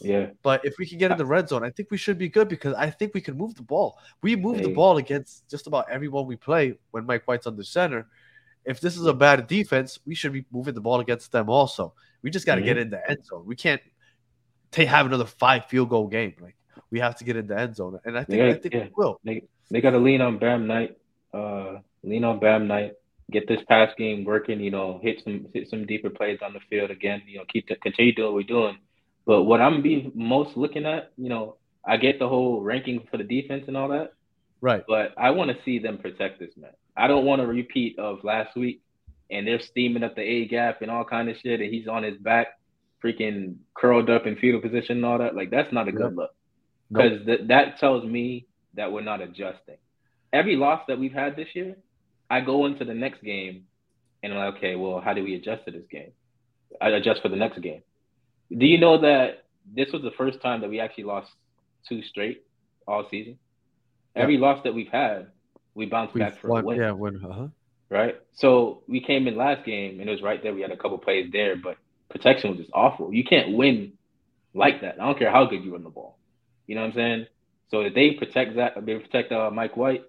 [0.00, 0.26] Yeah.
[0.42, 2.48] But if we can get in the red zone, I think we should be good
[2.48, 3.98] because I think we can move the ball.
[4.22, 7.64] We move the ball against just about everyone we play when Mike White's on the
[7.64, 8.06] center.
[8.64, 11.94] If this is a bad defense, we should be moving the ball against them also.
[12.22, 13.44] We just got to get in the end zone.
[13.46, 13.80] We can't
[14.70, 16.34] take have another five field goal game.
[16.40, 16.56] Like
[16.90, 19.20] we have to get in the end zone, and I think I think we will.
[19.24, 20.96] They they got to lean on Bam Knight.
[21.32, 22.92] Uh, lean on Bam Knight.
[23.32, 24.60] Get this pass game working.
[24.60, 27.22] You know, hit some hit some deeper plays on the field again.
[27.26, 28.78] You know, keep the, continue doing what we're doing.
[29.26, 33.16] But what I'm being most looking at, you know, I get the whole ranking for
[33.16, 34.12] the defense and all that,
[34.60, 34.84] Right.
[34.86, 36.70] but I want to see them protect this man.
[36.96, 38.80] I don't want a repeat of last week,
[39.30, 42.04] and they're steaming up the A gap and all kind of shit, and he's on
[42.04, 42.58] his back,
[43.04, 45.34] freaking curled up in fetal position and all that.
[45.34, 46.30] Like that's not a good look
[46.90, 47.02] Nope.
[47.02, 49.76] because th- that tells me that we're not adjusting.
[50.32, 51.76] Every loss that we've had this year,
[52.30, 53.64] I go into the next game
[54.22, 56.12] and I'm like, okay, well, how do we adjust to this game?
[56.80, 57.82] I adjust for the next game.
[58.50, 61.30] Do you know that this was the first time that we actually lost
[61.88, 62.42] two straight
[62.86, 63.38] all season?
[64.14, 65.28] Every loss that we've had,
[65.74, 67.16] we bounced We've back for won- a win yeah, win.
[67.24, 67.48] Uh-huh.
[67.90, 68.16] right?
[68.34, 70.54] So we came in last game and it was right there.
[70.54, 71.76] We had a couple plays there, but
[72.08, 73.12] protection was just awful.
[73.12, 73.92] You can't win
[74.54, 75.00] like that.
[75.00, 76.16] I don't care how good you run the ball.
[76.66, 77.26] You know what I'm saying?
[77.70, 80.04] So if they protect that, they protect uh, Mike White.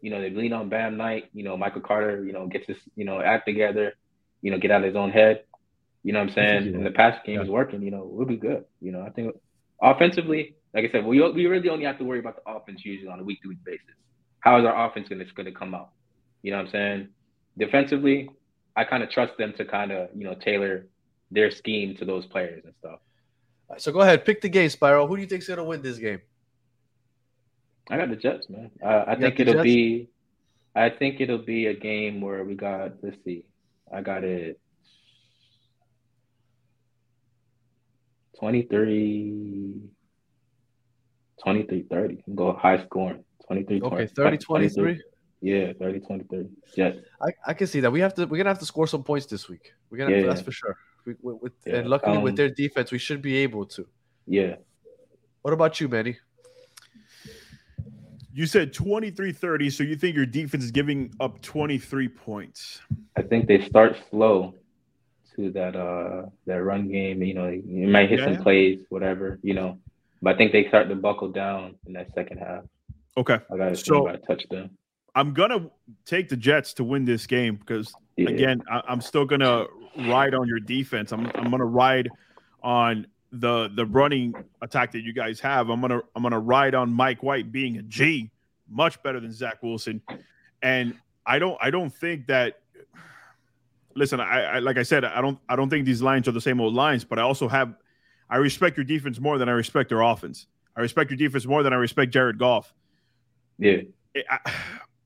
[0.00, 1.30] You know, they lean on Bam Knight.
[1.32, 2.24] You know, Michael Carter.
[2.24, 3.94] You know, gets his you know act together.
[4.42, 5.44] You know, get out of his own head.
[6.02, 6.74] You know what I'm saying?
[6.74, 7.82] And the pass game is working.
[7.82, 8.64] You know, we'll be good.
[8.80, 9.34] You know, I think
[9.82, 13.08] offensively, like I said, we we really only have to worry about the offense usually
[13.08, 13.84] on a week to week basis.
[14.40, 15.90] How is our offense going to going to come out?
[16.42, 17.08] You know what I'm saying?
[17.58, 18.30] Defensively,
[18.76, 20.86] I kind of trust them to kind of you know tailor
[21.30, 23.00] their scheme to those players and stuff.
[23.78, 25.06] So go ahead, pick the game, Spyro.
[25.06, 26.20] Who do you think's gonna win this game?
[27.90, 28.70] I got the Jets, man.
[28.82, 29.64] Uh, I You think it'll Jets?
[29.64, 30.08] be,
[30.76, 32.92] I think it'll be a game where we got.
[33.02, 33.46] Let's see,
[33.92, 34.60] I got it.
[38.38, 39.74] 23
[41.42, 45.02] 23 30 go high scoring 23 Okay, 20, 30 23.
[45.42, 47.90] yeah 30 23 jets I, I can see that.
[47.90, 48.24] We have to.
[48.26, 49.74] We're gonna have to score some points this week.
[49.90, 50.16] We're gonna.
[50.16, 50.76] Yeah, that's for sure.
[51.04, 53.86] We, with, with, Yeah, and luckily, with um, their defense, we should be able to.
[54.26, 54.54] yeah
[55.42, 56.16] What about you, Manny?
[58.40, 62.80] You said 23 30, so you think your defense is giving up 23 points.
[63.14, 64.54] I think they start slow
[65.36, 67.22] to that uh that run game.
[67.22, 68.42] You know, you might hit Yeah, some yeah.
[68.42, 69.38] plays, whatever.
[69.42, 69.78] You know,
[70.22, 72.64] but I think they start to buckle down in that second half.
[73.18, 73.40] Okay.
[73.52, 74.70] I got to So- touch them.
[75.14, 75.68] I'm gonna
[76.06, 78.30] take the Jets to win this game because Yeah.
[78.30, 79.66] again, I, I'm still gonna
[80.08, 81.12] ride on your defense.
[81.12, 82.08] I'm I'm gonna ride
[82.62, 85.68] on the the running attack that you guys have.
[85.68, 88.30] I'm gonna I'm gonna ride on Mike White being a G,
[88.68, 90.02] much better than Zach Wilson,
[90.62, 90.94] and
[91.26, 92.60] I don't I don't think that.
[93.96, 96.40] Listen, I, I like I said, I don't I don't think these Lions are the
[96.40, 97.74] same old Lions, but I also have
[98.28, 100.46] I respect your defense more than I respect their offense.
[100.76, 102.72] I respect your defense more than I respect Jared Goff.
[103.58, 103.82] Yeah.
[104.28, 104.52] I,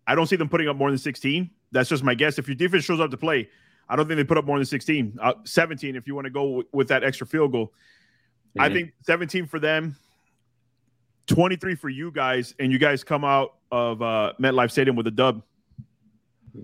[0.06, 1.50] I don't see them putting up more than 16.
[1.72, 2.38] That's just my guess.
[2.38, 3.48] If your defense shows up to play,
[3.88, 5.18] I don't think they put up more than 16.
[5.20, 7.72] Uh, 17 if you want to go with, with that extra field goal.
[8.58, 8.72] I Mhm.
[8.72, 9.96] think 17 for them,
[11.26, 15.10] 23 for you guys, and you guys come out of uh, MetLife Stadium with a
[15.10, 15.42] dub.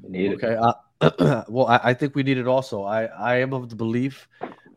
[0.08, 0.44] Need it.
[0.44, 0.54] Okay.
[0.54, 2.84] Uh, well, I, I think we need it also.
[2.84, 4.28] I, I am of the belief.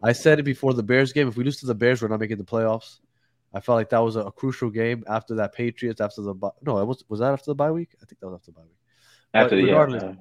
[0.01, 1.27] I said it before the Bears game.
[1.27, 2.99] If we lose to the Bears, we're not making the playoffs.
[3.53, 6.33] I felt like that was a, a crucial game after that Patriots after the
[6.63, 7.95] no, it was was that after the bye week?
[8.01, 8.77] I think that was after the bye week.
[9.35, 10.13] After But the, regardless- uh,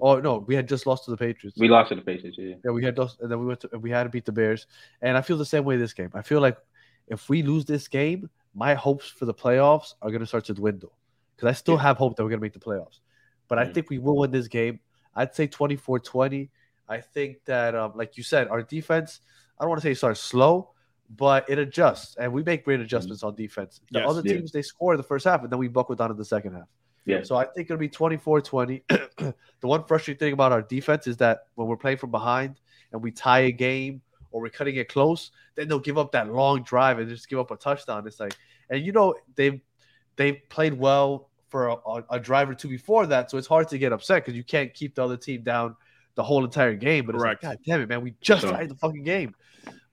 [0.00, 1.56] Oh no, we had just lost to the Patriots.
[1.58, 2.36] we lost to the Patriots.
[2.38, 2.54] Yeah.
[2.64, 4.66] Yeah, we had lost, and then we went to, we had to beat the Bears,
[5.02, 6.10] and I feel the same way this game.
[6.14, 6.56] I feel like
[7.08, 10.54] if we lose this game, my hopes for the playoffs are going to start to
[10.54, 10.92] dwindle
[11.36, 11.82] because I still Yeah.
[11.82, 13.00] have hope that we're going to make the playoffs.
[13.48, 13.74] But I Mhm.
[13.74, 14.80] think we will win this game.
[15.14, 16.50] I'd say 24-20.
[16.88, 19.20] I think that, um, like you said, our defense.
[19.58, 20.70] I don't want to say it starts slow,
[21.16, 23.80] but it adjusts, and we make great adjustments on defense.
[23.90, 24.08] The Yes.
[24.08, 24.34] other Yeah.
[24.34, 26.54] teams they score in the first half, and then we buckle down in the second
[26.54, 26.68] half.
[27.06, 27.22] Yeah.
[27.22, 28.82] So I think it'll be 24-20.
[29.18, 29.34] the
[29.66, 32.60] one frustrating thing about our defense is that when we're playing from behind
[32.92, 36.32] and we tie a game or we're cutting it close, then they'll give up that
[36.32, 38.06] long drive and just give up a touchdown.
[38.06, 38.36] It's like,
[38.68, 39.60] and you know they've
[40.16, 43.68] they've played well for a, a, a drive or two before that, so it's hard
[43.68, 45.74] to get upset because you can't keep the other team down
[46.14, 47.06] the whole entire game.
[47.06, 47.42] But it's Correct.
[47.42, 48.52] like, God damn it, man, we just Sure.
[48.52, 49.34] tied the fucking game.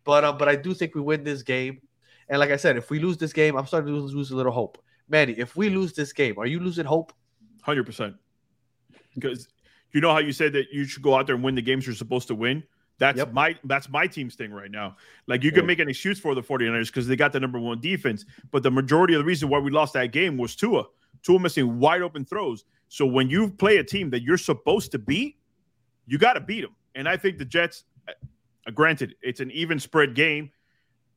[0.03, 1.81] But um, but I do think we win this game.
[2.29, 4.35] And like I said, if we lose this game, I'm starting to lose, lose a
[4.35, 4.77] little hope.
[5.09, 7.13] Manny, if we lose this game, are you losing hope?
[7.65, 8.15] 100%.
[9.13, 9.47] Because
[9.91, 11.85] you know how you said that you should go out there and win the games
[11.85, 12.63] you're supposed to win?
[12.99, 13.33] That's Yep.
[13.33, 14.97] my that's my team's thing right now.
[15.27, 17.79] Like you can make an excuse for the 49ers because they got the number one
[17.79, 20.83] defense, but the majority of the reason why we lost that game was Tua.
[21.21, 22.65] Tua missing wide open throws.
[22.89, 25.37] So when you play a team that you're supposed to beat,
[26.07, 26.75] you got to beat them.
[26.95, 30.49] And I think the Jets, uh, granted, it's an even spread game.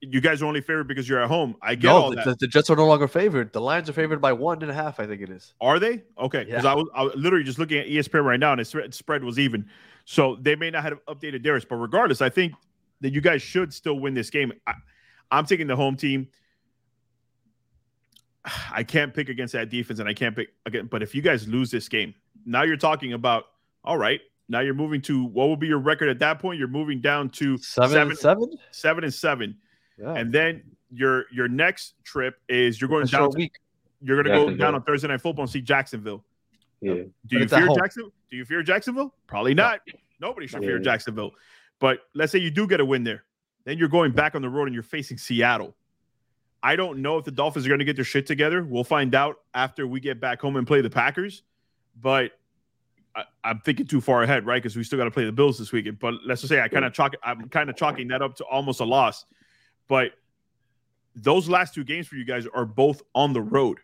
[0.03, 1.57] You guys are only favored because you're at home.
[1.61, 2.25] I get No, all the, that.
[2.25, 3.53] the- the Jets are no longer favored.
[3.53, 4.99] The Lions are favored by one and a half.
[4.99, 5.53] I think it is.
[5.61, 6.45] Are they okay?
[6.45, 6.73] Because Yeah.
[6.73, 9.39] I was I was literally just looking at ESPN right now, and its spread- was
[9.39, 9.69] even.
[10.07, 12.55] So they may not have updated theirs, but regardless, I think
[13.03, 14.53] that you guys should still win this game.
[14.67, 14.73] I,
[15.31, 16.29] I'm taking the home team.
[18.73, 20.89] I can't pick against that defense, and I can't pick again.
[20.91, 22.15] But if you guys lose this game,
[22.47, 23.45] now you're talking about
[23.85, 24.21] all right.
[24.49, 26.59] Now you're moving to what will be your record at that point?
[26.59, 28.51] You're moving down to Seven, seven, and seven.
[28.73, 29.57] seven and seven,
[30.01, 30.15] Yeah.
[30.15, 30.63] and then
[30.93, 33.31] your your next trip is you're going a down.
[33.31, 33.59] To, week.
[34.03, 36.25] you're going to go down on Thursday night football and see Jacksonville.
[36.81, 36.95] Yeah.
[36.95, 37.69] Do But you fear.
[37.77, 38.13] Jacksonville?
[38.31, 39.15] Do you fear Jacksonville?
[39.27, 39.81] Probably not.
[40.21, 41.33] Nobody should fear Jacksonville.
[41.79, 43.25] But let's say you do get a win there.
[43.65, 45.75] Then you're going back on the road and you're facing Seattle.
[46.63, 48.63] I don't know if the Dolphins are going to get their shit together.
[48.65, 51.43] We'll find out after we get back home and play the Packers.
[52.01, 52.33] But
[53.15, 54.63] I, I'm thinking too far ahead, right?
[54.63, 55.99] Because we still got to play the Bills this weekend.
[55.99, 57.15] But let's just say I kind of chalk.
[57.23, 59.25] I'm kind of chalking that up to almost a loss.
[59.91, 60.13] But
[61.17, 63.79] those last two games for you guys are both on the road.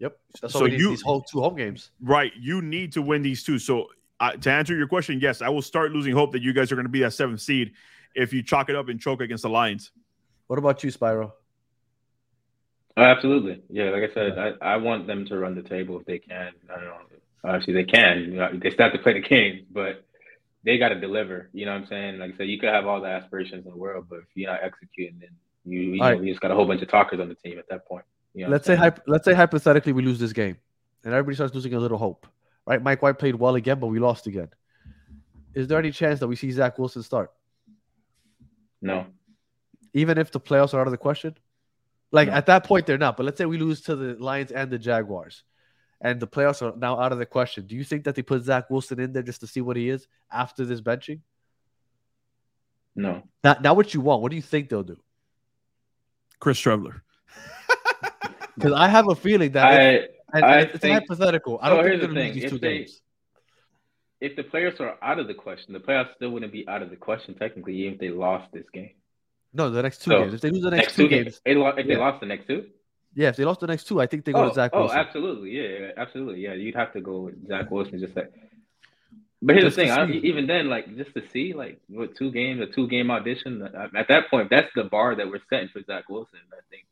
[0.00, 0.18] Yep.
[0.42, 1.92] That's So why we need you- these whole two home games.
[2.02, 2.32] Right.
[2.36, 3.60] You need to win these two.
[3.60, 3.86] So
[4.18, 6.74] uh, to answer your question, yes, I will start losing hope that you guys are
[6.74, 7.72] going to be that seventh seed
[8.16, 9.92] if you chalk it up and choke against the Lions.
[10.48, 11.30] What about you, Spyro?
[12.96, 13.62] Oh, absolutely.
[13.70, 16.52] Yeah, like I said, I, I want them to run the table if they can.
[16.70, 16.96] I don't know.
[17.44, 18.18] Obviously, they can.
[18.20, 20.05] You know, they still have to play the games, but
[20.66, 21.48] they got to deliver.
[21.52, 22.18] You know what I'm saying?
[22.18, 24.50] Like I said, you could have all the aspirations in the world, but if you're
[24.50, 25.30] not executing, then
[25.64, 26.20] you, you, know, right.
[26.22, 28.04] you just got a whole bunch of talkers on the team at that point.
[28.34, 30.58] You know let's say hyp- let's say hypothetically we lose this game,
[31.04, 32.26] and everybody starts losing a little hope.
[32.66, 32.82] Right?
[32.82, 34.48] Mike White played well again, but we lost again.
[35.54, 37.32] Is there any chance that we see Zach Wilson start,
[38.82, 39.06] no.
[39.94, 41.34] even if the playoffs are out of the question?
[42.12, 42.34] Like No.
[42.34, 43.16] at that point, they're not.
[43.16, 45.44] But let's say we lose to the Lions and the Jaguars,
[46.00, 47.66] and the playoffs are now out of the question.
[47.66, 49.88] Do you think that they put Zach Wilson in there just to see what he
[49.88, 51.20] is after this benching?
[52.94, 53.22] No.
[53.44, 54.22] Not, not what you want.
[54.22, 54.98] What do you think they'll do?
[56.40, 57.00] Chris Streveler.
[58.56, 61.58] Because I have a feeling that if- I and, I it's think- hypothetical.
[61.60, 62.34] I oh, don't think they're the going to lose thing.
[62.34, 63.00] these If two they- games.
[64.22, 66.88] if the players are out of the question, the playoffs still wouldn't be out of
[66.88, 68.92] the question technically, even if they lost this game.
[69.52, 70.32] No, the next two So, games.
[70.34, 71.40] If they lose the next, Next two two games, games.
[71.44, 71.98] If they Yeah.
[71.98, 72.66] lost the next two.
[73.16, 74.90] Yeah, if they lost the next two, I think they go oh, to Zach oh,
[74.90, 75.50] absolutely.
[75.50, 76.42] Yeah, absolutely.
[76.42, 78.30] Yeah, you'd have to go with Zach Wilson just like.
[79.40, 79.90] But here's Just the thing.
[79.90, 83.62] I, even then, like just to see, like with two games, a two game audition.
[83.62, 86.40] uh, At that point, that's the bar that we're setting for Zach Wilson.
[86.52, 86.84] I think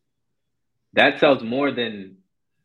[0.94, 2.16] that sells more than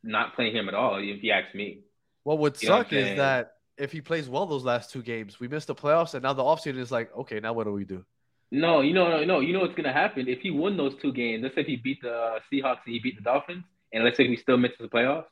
[0.03, 0.97] not playing him at all.
[0.97, 1.81] If you ask me.
[2.23, 5.49] What would You suck is that if he plays well those last two games, we
[5.49, 8.05] missed the playoffs, and now the offseason is like, okay, now what do we do?
[8.51, 11.11] No, you know, no, no, you know what's gonna happen if he won those two
[11.13, 11.43] games.
[11.43, 13.63] Let's say he beat the uh, Seahawks and he beat the Dolphins,
[13.93, 15.25] and let's say he still misses the playoffs.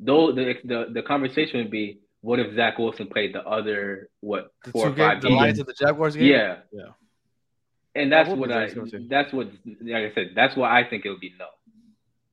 [0.00, 4.50] Though the the the conversation would be, what if Zach Wilson played the other what
[4.64, 6.26] The four or five games, the Lions and the Jaguars game.
[6.26, 6.92] Yeah, Yeah.
[7.94, 8.66] And that's what I.
[8.66, 9.06] nice, don't you?
[9.08, 9.48] That's what,
[9.82, 11.46] like I said, that's why I think it would be no,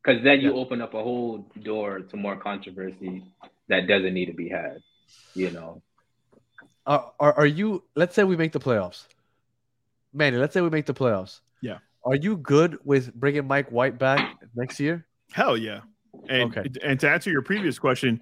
[0.04, 0.62] because then you Yeah.
[0.62, 3.24] open up a whole door to more controversy
[3.70, 4.82] that doesn't need to be had.
[5.36, 5.82] You know,
[6.86, 7.84] Are, are are you?
[7.96, 9.08] Let's say we make the playoffs,
[10.14, 10.38] Manny.
[10.38, 11.42] Let's say we make the playoffs.
[11.62, 11.78] Yeah.
[12.06, 15.06] Are you good with bringing Mike White back next year?
[15.32, 15.82] Hell yeah.
[16.30, 16.70] And Okay.
[16.84, 18.22] and to answer your previous question,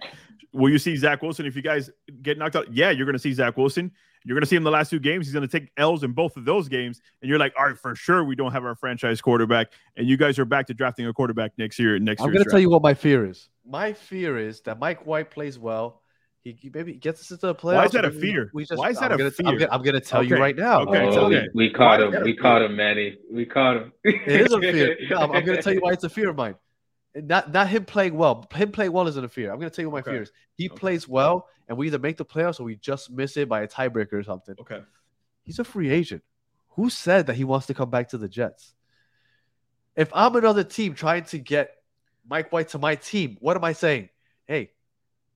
[0.53, 1.89] will you see Zach Wilson if you guys
[2.21, 2.71] get knocked out?
[2.73, 3.91] Yeah, you're going to see Zach Wilson.
[4.23, 5.25] You're going to see him the last two games.
[5.25, 7.77] He's going to take L's in both of those games, and you're like, all right,
[7.77, 11.07] for sure, we don't have our franchise quarterback, and you guys are back to drafting
[11.07, 11.97] a quarterback next year.
[11.97, 13.49] Next I'm going to tell you what my fear is.
[13.65, 16.00] My fear is that Mike White plays well.
[16.43, 17.75] He, he maybe gets us into the playoffs.
[17.75, 18.49] Why is that a fear?
[18.53, 19.47] We just, Why is that I'm a gonna, fear?
[19.47, 20.81] I'm gonna, I'm gonna tell you right now.
[20.81, 20.99] Okay.
[21.05, 21.47] Oh, okay.
[21.53, 22.23] we, we caught Why- him.
[22.23, 23.17] We caught him, Manny.
[23.31, 23.93] We caught him.
[24.03, 24.97] It is a fear.
[25.11, 26.55] No, I'm, I'm going to tell you why it's a fear of mine.
[27.13, 28.47] And Not not him playing well.
[28.53, 29.51] Him playing well isn't a fear.
[29.51, 30.15] I'm going to tell you what my Okay.
[30.17, 30.31] fear is.
[30.55, 30.79] He Okay.
[30.79, 33.67] plays well, and we either make the playoffs or we just miss it by a
[33.67, 34.55] tiebreaker or something.
[34.61, 34.81] Okay.
[35.43, 36.23] He's a free agent.
[36.69, 38.73] Who said that he wants to come back to the Jets?
[39.95, 41.75] If I'm another team trying to get
[42.27, 44.09] Mike White to my team, what am I saying?
[44.47, 44.71] Hey,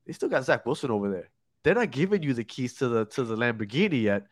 [0.06, 1.30] they still got Zach Wilson over there.
[1.64, 4.28] They're not giving you the keys to the to the Lamborghini yet.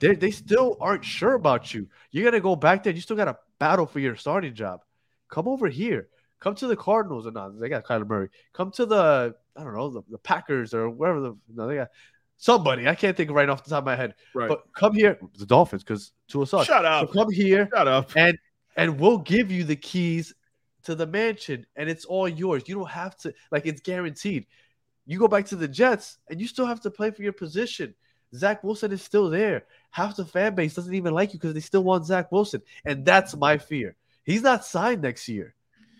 [0.00, 1.88] They they still aren't sure about you.
[2.10, 2.92] You gotta go back there.
[2.92, 4.80] You still gotta battle for your starting job.
[5.28, 6.08] Come over here.
[6.40, 7.58] Come to the Cardinals or not.
[7.58, 8.28] They got Kyler Murray.
[8.52, 11.90] Come to the I don't know the, the Packers or wherever the no they got
[12.36, 12.88] somebody.
[12.88, 14.14] I can't think right off the top of my head.
[14.34, 14.48] Right.
[14.48, 16.66] But come here, the Dolphins, because Tua sucks.
[16.66, 17.12] Shut So up.
[17.12, 18.10] come here Shut up.
[18.16, 18.36] and
[18.76, 20.34] and we'll give you the keys
[20.82, 22.64] to the mansion, and it's all yours.
[22.66, 24.46] You don't have to like it's guaranteed.
[25.06, 27.94] You go back to the Jets, and you still have to play for your position.
[28.34, 29.64] Zach Wilson is still there.
[29.90, 33.04] Half the fan base doesn't even like you because they still want Zach Wilson, and
[33.04, 33.96] that's my fear.
[34.24, 35.54] He's not signed next year.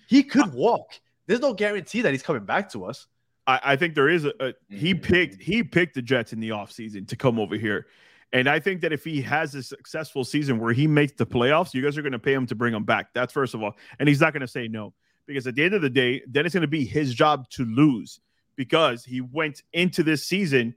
[0.08, 1.00] He could walk.
[1.26, 3.06] There's no guarantee that he's coming back to us.
[3.46, 5.02] I, I think there is a, a he Mhm.
[5.02, 7.86] picked he picked the Jets in the offseason to come over here.
[8.32, 11.72] And I think that if he has a successful season where he makes the playoffs,
[11.72, 13.14] you guys are going to pay him to bring him back.
[13.14, 13.76] That's first of all.
[14.00, 14.92] And he's not going to say no
[15.26, 17.64] because at the end of the day, then it's going to be his job to
[17.64, 18.18] lose
[18.56, 20.74] because he went into this season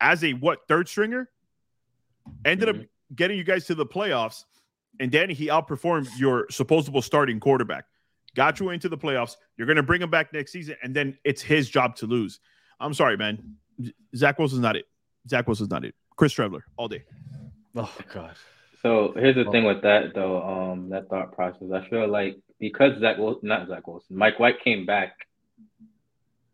[0.00, 1.28] as a what third stringer,
[2.44, 2.76] ended up
[3.14, 4.44] getting you guys to the playoffs,
[4.98, 7.84] and Danny he outperformed your supposable starting quarterback,
[8.34, 9.36] got you into the playoffs.
[9.56, 12.40] You're going to bring him back next season, and then it's his job to lose.
[12.78, 13.56] I'm sorry, man.
[13.82, 14.86] Z- Zach Wilson's not it.
[15.28, 15.94] Zach Wilson's not it.
[16.16, 17.04] Chris Streveler all day.
[17.76, 18.34] Oh God.
[18.82, 21.68] So here's the thing with that though, um, that thought process.
[21.72, 25.16] I feel like because Zach Wilson, not Zach Wilson, Mike White came back,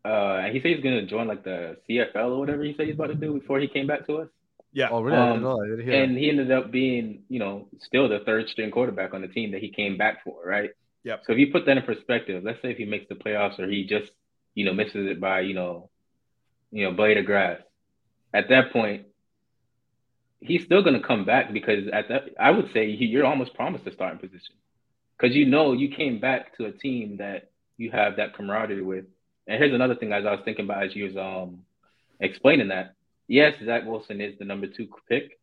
[0.07, 2.95] uh, and he said he's gonna join like the CFL or whatever he said he's
[2.95, 4.29] about to do before he came back to us.
[4.73, 4.89] Yeah.
[4.91, 5.17] Oh really?
[5.17, 5.57] Um, know.
[5.57, 5.65] that.
[5.65, 6.03] I didn't hear.
[6.03, 9.53] And he ended up being, you know, still the third string quarterback on the team
[9.53, 10.71] that he came back for, right?
[11.05, 11.23] Yep.
[11.27, 13.69] So if you put that in perspective, let's say if he makes the playoffs or
[13.69, 14.11] he just,
[14.55, 15.89] you know, misses it by, you know,
[16.71, 17.61] you know, blade of grass.
[18.35, 19.07] At that point,
[20.41, 23.55] he's still going to come back because at that, I would say he, you're almost
[23.55, 24.57] promised a starting position
[25.17, 29.05] because you know you came back to a team that you have that camaraderie with.
[29.47, 31.61] And here's another thing, as I was thinking about as you was um
[32.21, 32.95] explaining that.
[33.29, 35.39] Yes, Zach Wilson is the number two pick,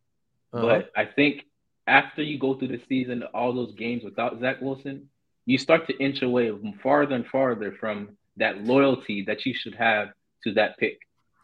[0.52, 0.66] Uh-huh.
[0.66, 1.44] but I think
[1.86, 5.10] after you go through the season, all those games without Zach Wilson,
[5.46, 6.50] you start to inch away
[6.82, 10.08] farther and farther from that loyalty that you should have
[10.44, 10.98] to that pick.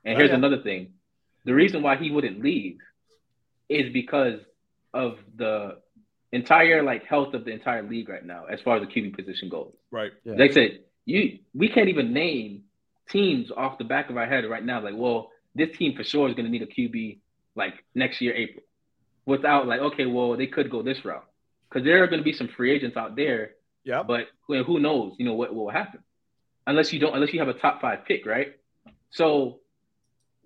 [0.05, 0.37] And Oh, here's yeah.
[0.37, 0.95] another thing:
[1.45, 2.79] the reason why he wouldn't leave
[3.69, 4.41] is because
[4.95, 5.79] of the
[6.33, 9.49] entire like health of the entire league right now, as far as the QB position
[9.49, 9.73] goes.
[9.91, 10.13] Right.
[10.25, 10.35] Yeah.
[10.35, 12.63] Like I said, you we can't even name
[13.09, 14.81] teams off the back of our head right now.
[14.83, 17.19] Like, well, this team for sure is going to need a QB
[17.57, 18.63] like next year April.
[19.27, 21.25] Without like, okay, well, they could go this route
[21.69, 23.53] because there are going to be some free agents out there.
[23.85, 24.03] Yeah.
[24.03, 25.15] But who knows?
[25.19, 26.01] You know what will happen
[26.67, 28.55] unless you don't unless you have a top five pick, right?
[29.11, 29.61] So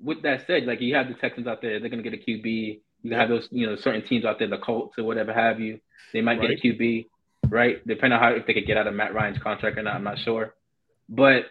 [0.03, 2.25] with that said, like you have the Texans out there, they're going to get a
[2.31, 2.81] QB.
[3.03, 5.81] You have those, you know, certain teams out there, the Colts or whatever have you.
[6.13, 6.51] They might Right.
[6.51, 7.07] get a QB,
[7.55, 7.87] right?
[7.87, 10.03] Depending on how if they could get out of Matt Ryan's contract or not, I'm
[10.03, 10.55] not sure.
[11.09, 11.45] But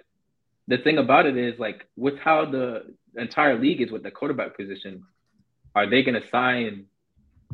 [0.68, 4.58] the thing about it is, like, with how the entire league is with the quarterback
[4.58, 5.06] position,
[5.74, 6.88] are they going to sign,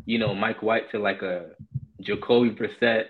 [0.05, 1.51] you know, Mike White to like a
[2.01, 3.09] Jacoby Brissett,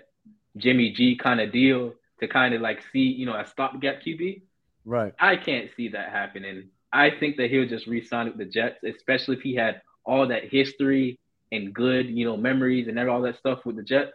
[0.58, 4.42] Jimmy G kind of deal to kind of like see, you know, a stopgap QB?
[4.84, 5.14] Right.
[5.18, 6.68] I can't see that happening.
[6.92, 10.50] I think that he'll just re-sign with the Jets, especially if he had all that
[10.50, 11.18] history
[11.50, 14.12] and good, you know, memories and all that stuff with the Jets.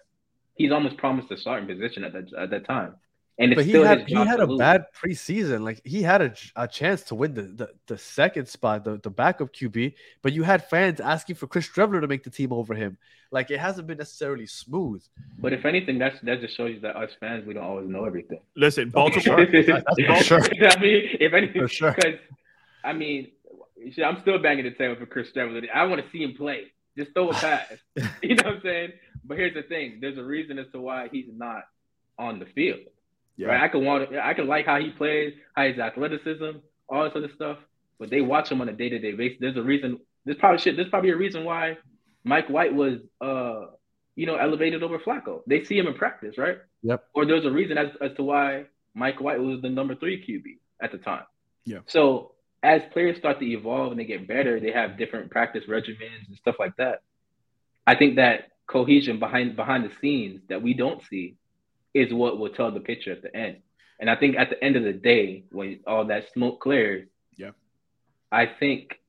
[0.56, 2.96] He's almost promised a starting position at that at that time,
[3.38, 4.60] and it's But he still had he had a lose.
[4.60, 5.62] bad preseason.
[5.64, 9.10] Like he had a, a chance to win the, the, the second spot, the, the
[9.10, 9.94] backup QB.
[10.22, 12.98] But you had fans asking for Chris Streveler to make the team over him.
[13.32, 15.04] Like it hasn't been necessarily smooth.
[15.40, 18.06] But if anything, that's that just shows you that us fans we don't always know
[18.06, 18.40] everything.
[18.56, 19.46] Listen, Baltimore.
[19.52, 20.42] for sure.
[20.42, 21.92] I mean, if anything, For sure.
[21.96, 22.20] because
[22.86, 23.32] I mean,
[24.04, 25.68] I'm still banging the table for Chris Streveler.
[25.74, 26.72] I want to see him play.
[26.98, 27.74] Just throw a pass.
[28.24, 28.94] you know what I'm saying?
[29.26, 31.64] But here's the thing: there's a reason as to why he's not
[32.18, 32.80] on the field.
[33.38, 33.48] Yeah.
[33.48, 33.64] Right?
[33.64, 37.32] I can want, I can like how he plays, how his athleticism, all this other
[37.36, 37.58] stuff.
[38.00, 39.38] But they watch him on a day to day basis.
[39.40, 40.00] There's a reason.
[40.26, 40.76] There's probably shit.
[40.76, 41.78] There's probably a reason why
[42.24, 43.68] Mike White was, uh,
[44.16, 45.42] you know, elevated over Flacco.
[45.48, 46.58] They see him in practice, right?
[46.84, 47.06] Yep.
[47.14, 50.58] Or there's a reason as, as to why Mike White was the number three QB
[50.84, 51.24] at the time.
[51.66, 51.80] Yeah.
[51.88, 52.32] So
[52.64, 56.38] as players start to evolve and they get better, they have different practice regimens and
[56.38, 57.02] stuff like that.
[57.86, 61.36] I think that cohesion behind behind the scenes that we don't see
[61.94, 63.58] is what will tell the picture at the end.
[64.00, 67.52] And I think at the end of the day, when all that smoke clears, Yeah.
[68.32, 69.00] I think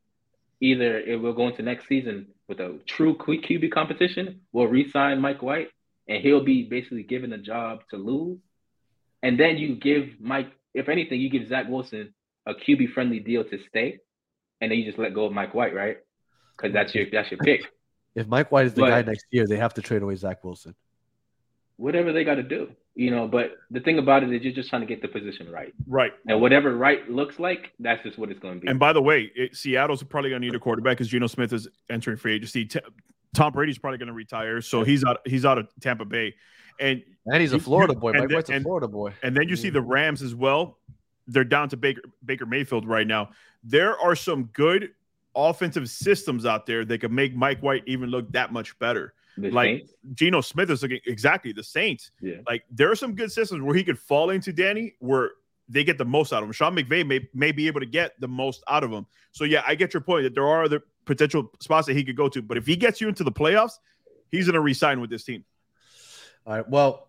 [0.60, 5.42] either it will go into next season with a true QB competition, we'll re-sign Mike
[5.42, 5.70] White,
[6.08, 8.38] and he'll be basically given a job to lose.
[9.22, 12.14] And then you give Mike, if anything, you give Zach Wilson
[12.46, 13.98] a QB friendly deal to stay,
[14.60, 15.98] and then you just let go of Mike White, right?
[16.56, 17.62] Because that's your that's your pick.
[18.16, 20.43] If Mike White is the But- guy next year, they have to trade away Zach
[20.43, 20.74] Wilson.
[21.76, 23.28] Whatever they got to do, you know.
[23.28, 26.12] But the thing about it is, you're just trying to get the position right, Right.
[26.26, 28.68] and whatever right looks like, that's just what it's going to be.
[28.68, 31.52] And by the way, it, Seattle's probably going to need a quarterback because Geno Smith
[31.52, 32.64] is entering free agency.
[32.64, 32.80] T-
[33.34, 35.18] Tom Brady's probably going to retire, so he's out.
[35.26, 36.34] He's out of Tampa Bay,
[36.80, 38.12] and And he's a Florida you- boy.
[38.12, 39.12] Mike then- White's a and- Florida boy.
[39.22, 40.78] and then you see the Rams as well.
[41.26, 43.32] They're down to Baker Baker Mayfield right now.
[43.62, 44.93] There are some good
[45.36, 49.14] offensive systems out there that could make Mike White even look that much better.
[49.38, 52.10] The like Saints, Geno Smith is looking exactly the Saints.
[52.20, 52.36] yeah.
[52.48, 55.32] Like there are some good systems where he could fall into Danny where
[55.68, 56.52] they get the most out of him.
[56.52, 59.06] Sean McVay may may be able to get the most out of him.
[59.32, 62.16] So yeah, I get your point that there are other potential spots that he could
[62.16, 63.74] go to, but if he gets you into the playoffs,
[64.30, 65.44] he's going to resign with this team.
[66.46, 66.68] All right.
[66.68, 67.05] Well,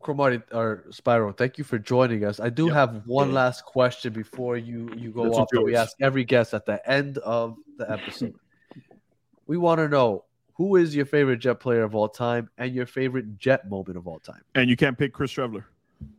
[0.00, 2.38] Cromartie or Spyro, thank you for joining us.
[2.40, 2.74] I do Yep.
[2.74, 6.54] have one last question before you you go That's off that we ask every guest
[6.54, 8.34] at the end of the episode.
[9.46, 12.86] we want to know who is your favorite Jet player of all time and your
[12.86, 14.42] favorite Jet moment of all time.
[14.54, 15.64] And you can't pick Chris Streveler.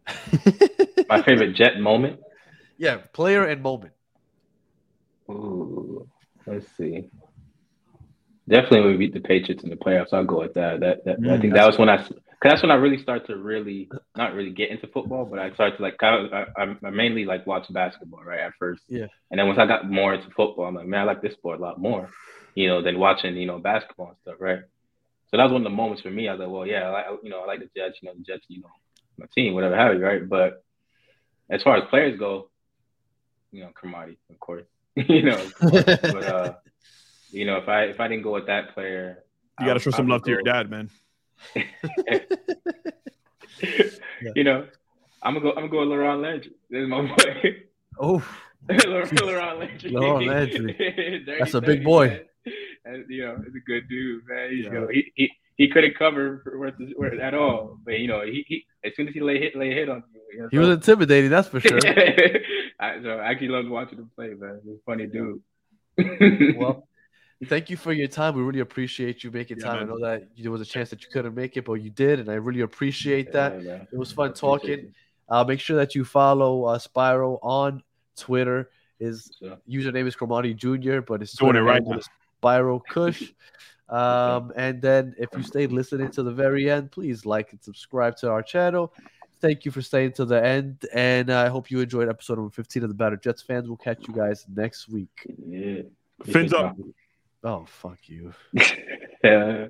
[1.09, 2.19] My favorite Jet moment.
[2.77, 3.93] Yeah, player and moment.
[5.29, 6.07] Ooh,
[6.45, 7.05] let's see.
[8.47, 10.79] Definitely, we beat the Patriots in the playoffs, I'll go with that.
[10.79, 12.03] That, that I Mm, think that was when I,
[12.41, 15.53] cause that's when I really start to really not really get into football, but I
[15.53, 18.81] started to like kind of, I, I- I mainly like watch basketball right at first.
[18.87, 19.07] Yeah.
[19.29, 21.59] And then once I got more into football, I'm like, man, I like this sport
[21.59, 22.09] a lot more,
[22.55, 24.59] you know, than watching you know basketball and stuff, right?
[25.29, 26.27] So that was one of the moments for me.
[26.27, 28.15] I was like, well, yeah, I like, you know, I like the Jets, you know,
[28.17, 28.69] the Jets, you know,
[29.17, 30.27] my team, whatever have you, right?
[30.27, 30.63] But
[31.51, 32.49] as far as players go,
[33.51, 36.53] you know, Cromartie, of course, you know, but uh,
[37.31, 39.23] you know, if I if I didn't go with that player,
[39.59, 40.89] You got to show some probably love to your dad, man.
[44.35, 44.67] you know,
[45.21, 45.49] I'm gonna go.
[45.51, 46.51] I'm gonna go with LaRon Landry.
[46.69, 47.55] This is my boy.
[47.99, 48.23] Oh,
[48.69, 49.91] LaRon Landry.
[49.91, 51.25] LaRon Landry.
[51.39, 52.21] That's a big boy.
[52.85, 54.49] And, you know, he's a good dude, man.
[54.51, 54.71] He's, Yeah.
[54.71, 58.65] know, he, he he couldn't cover worth, worth at all, but you know, he, he
[58.85, 60.73] as soon as he lay hit lay hit on you, you know, he was so-
[60.73, 61.77] intimidating, that's for sure.
[62.79, 64.61] I, so I actually loved watching him play, man.
[64.63, 65.41] He's a funny dude.
[66.57, 66.87] well,
[67.45, 68.35] thank you for your time.
[68.35, 69.83] We really appreciate you making Yeah, time.
[69.83, 72.19] I know that there was a chance that you couldn't make it, but you did,
[72.19, 73.61] and I really appreciate that.
[73.63, 73.83] Yeah.
[73.91, 74.93] It was fun talking.
[75.29, 77.83] Uh, make sure that you follow uh, Spyro on
[78.17, 78.69] Twitter.
[78.99, 79.57] His Sure.
[79.69, 81.99] username is Cromartie Jr., but it's Doing Twitter it right handle now.
[81.99, 82.09] is
[82.43, 83.31] Spyro Kush.
[83.89, 88.15] Um, and then if you stayed listening to the very end, please like and subscribe
[88.17, 88.93] to our channel.
[89.41, 92.83] Thank you for staying to the end, and I hope you enjoyed episode number 15
[92.83, 93.67] of the Better Jets fans.
[93.67, 95.09] We'll catch you guys next week.
[95.43, 95.81] Yeah.
[96.23, 96.77] Fins up.
[97.43, 98.33] Oh, fuck you.
[99.21, 99.67] Yeah.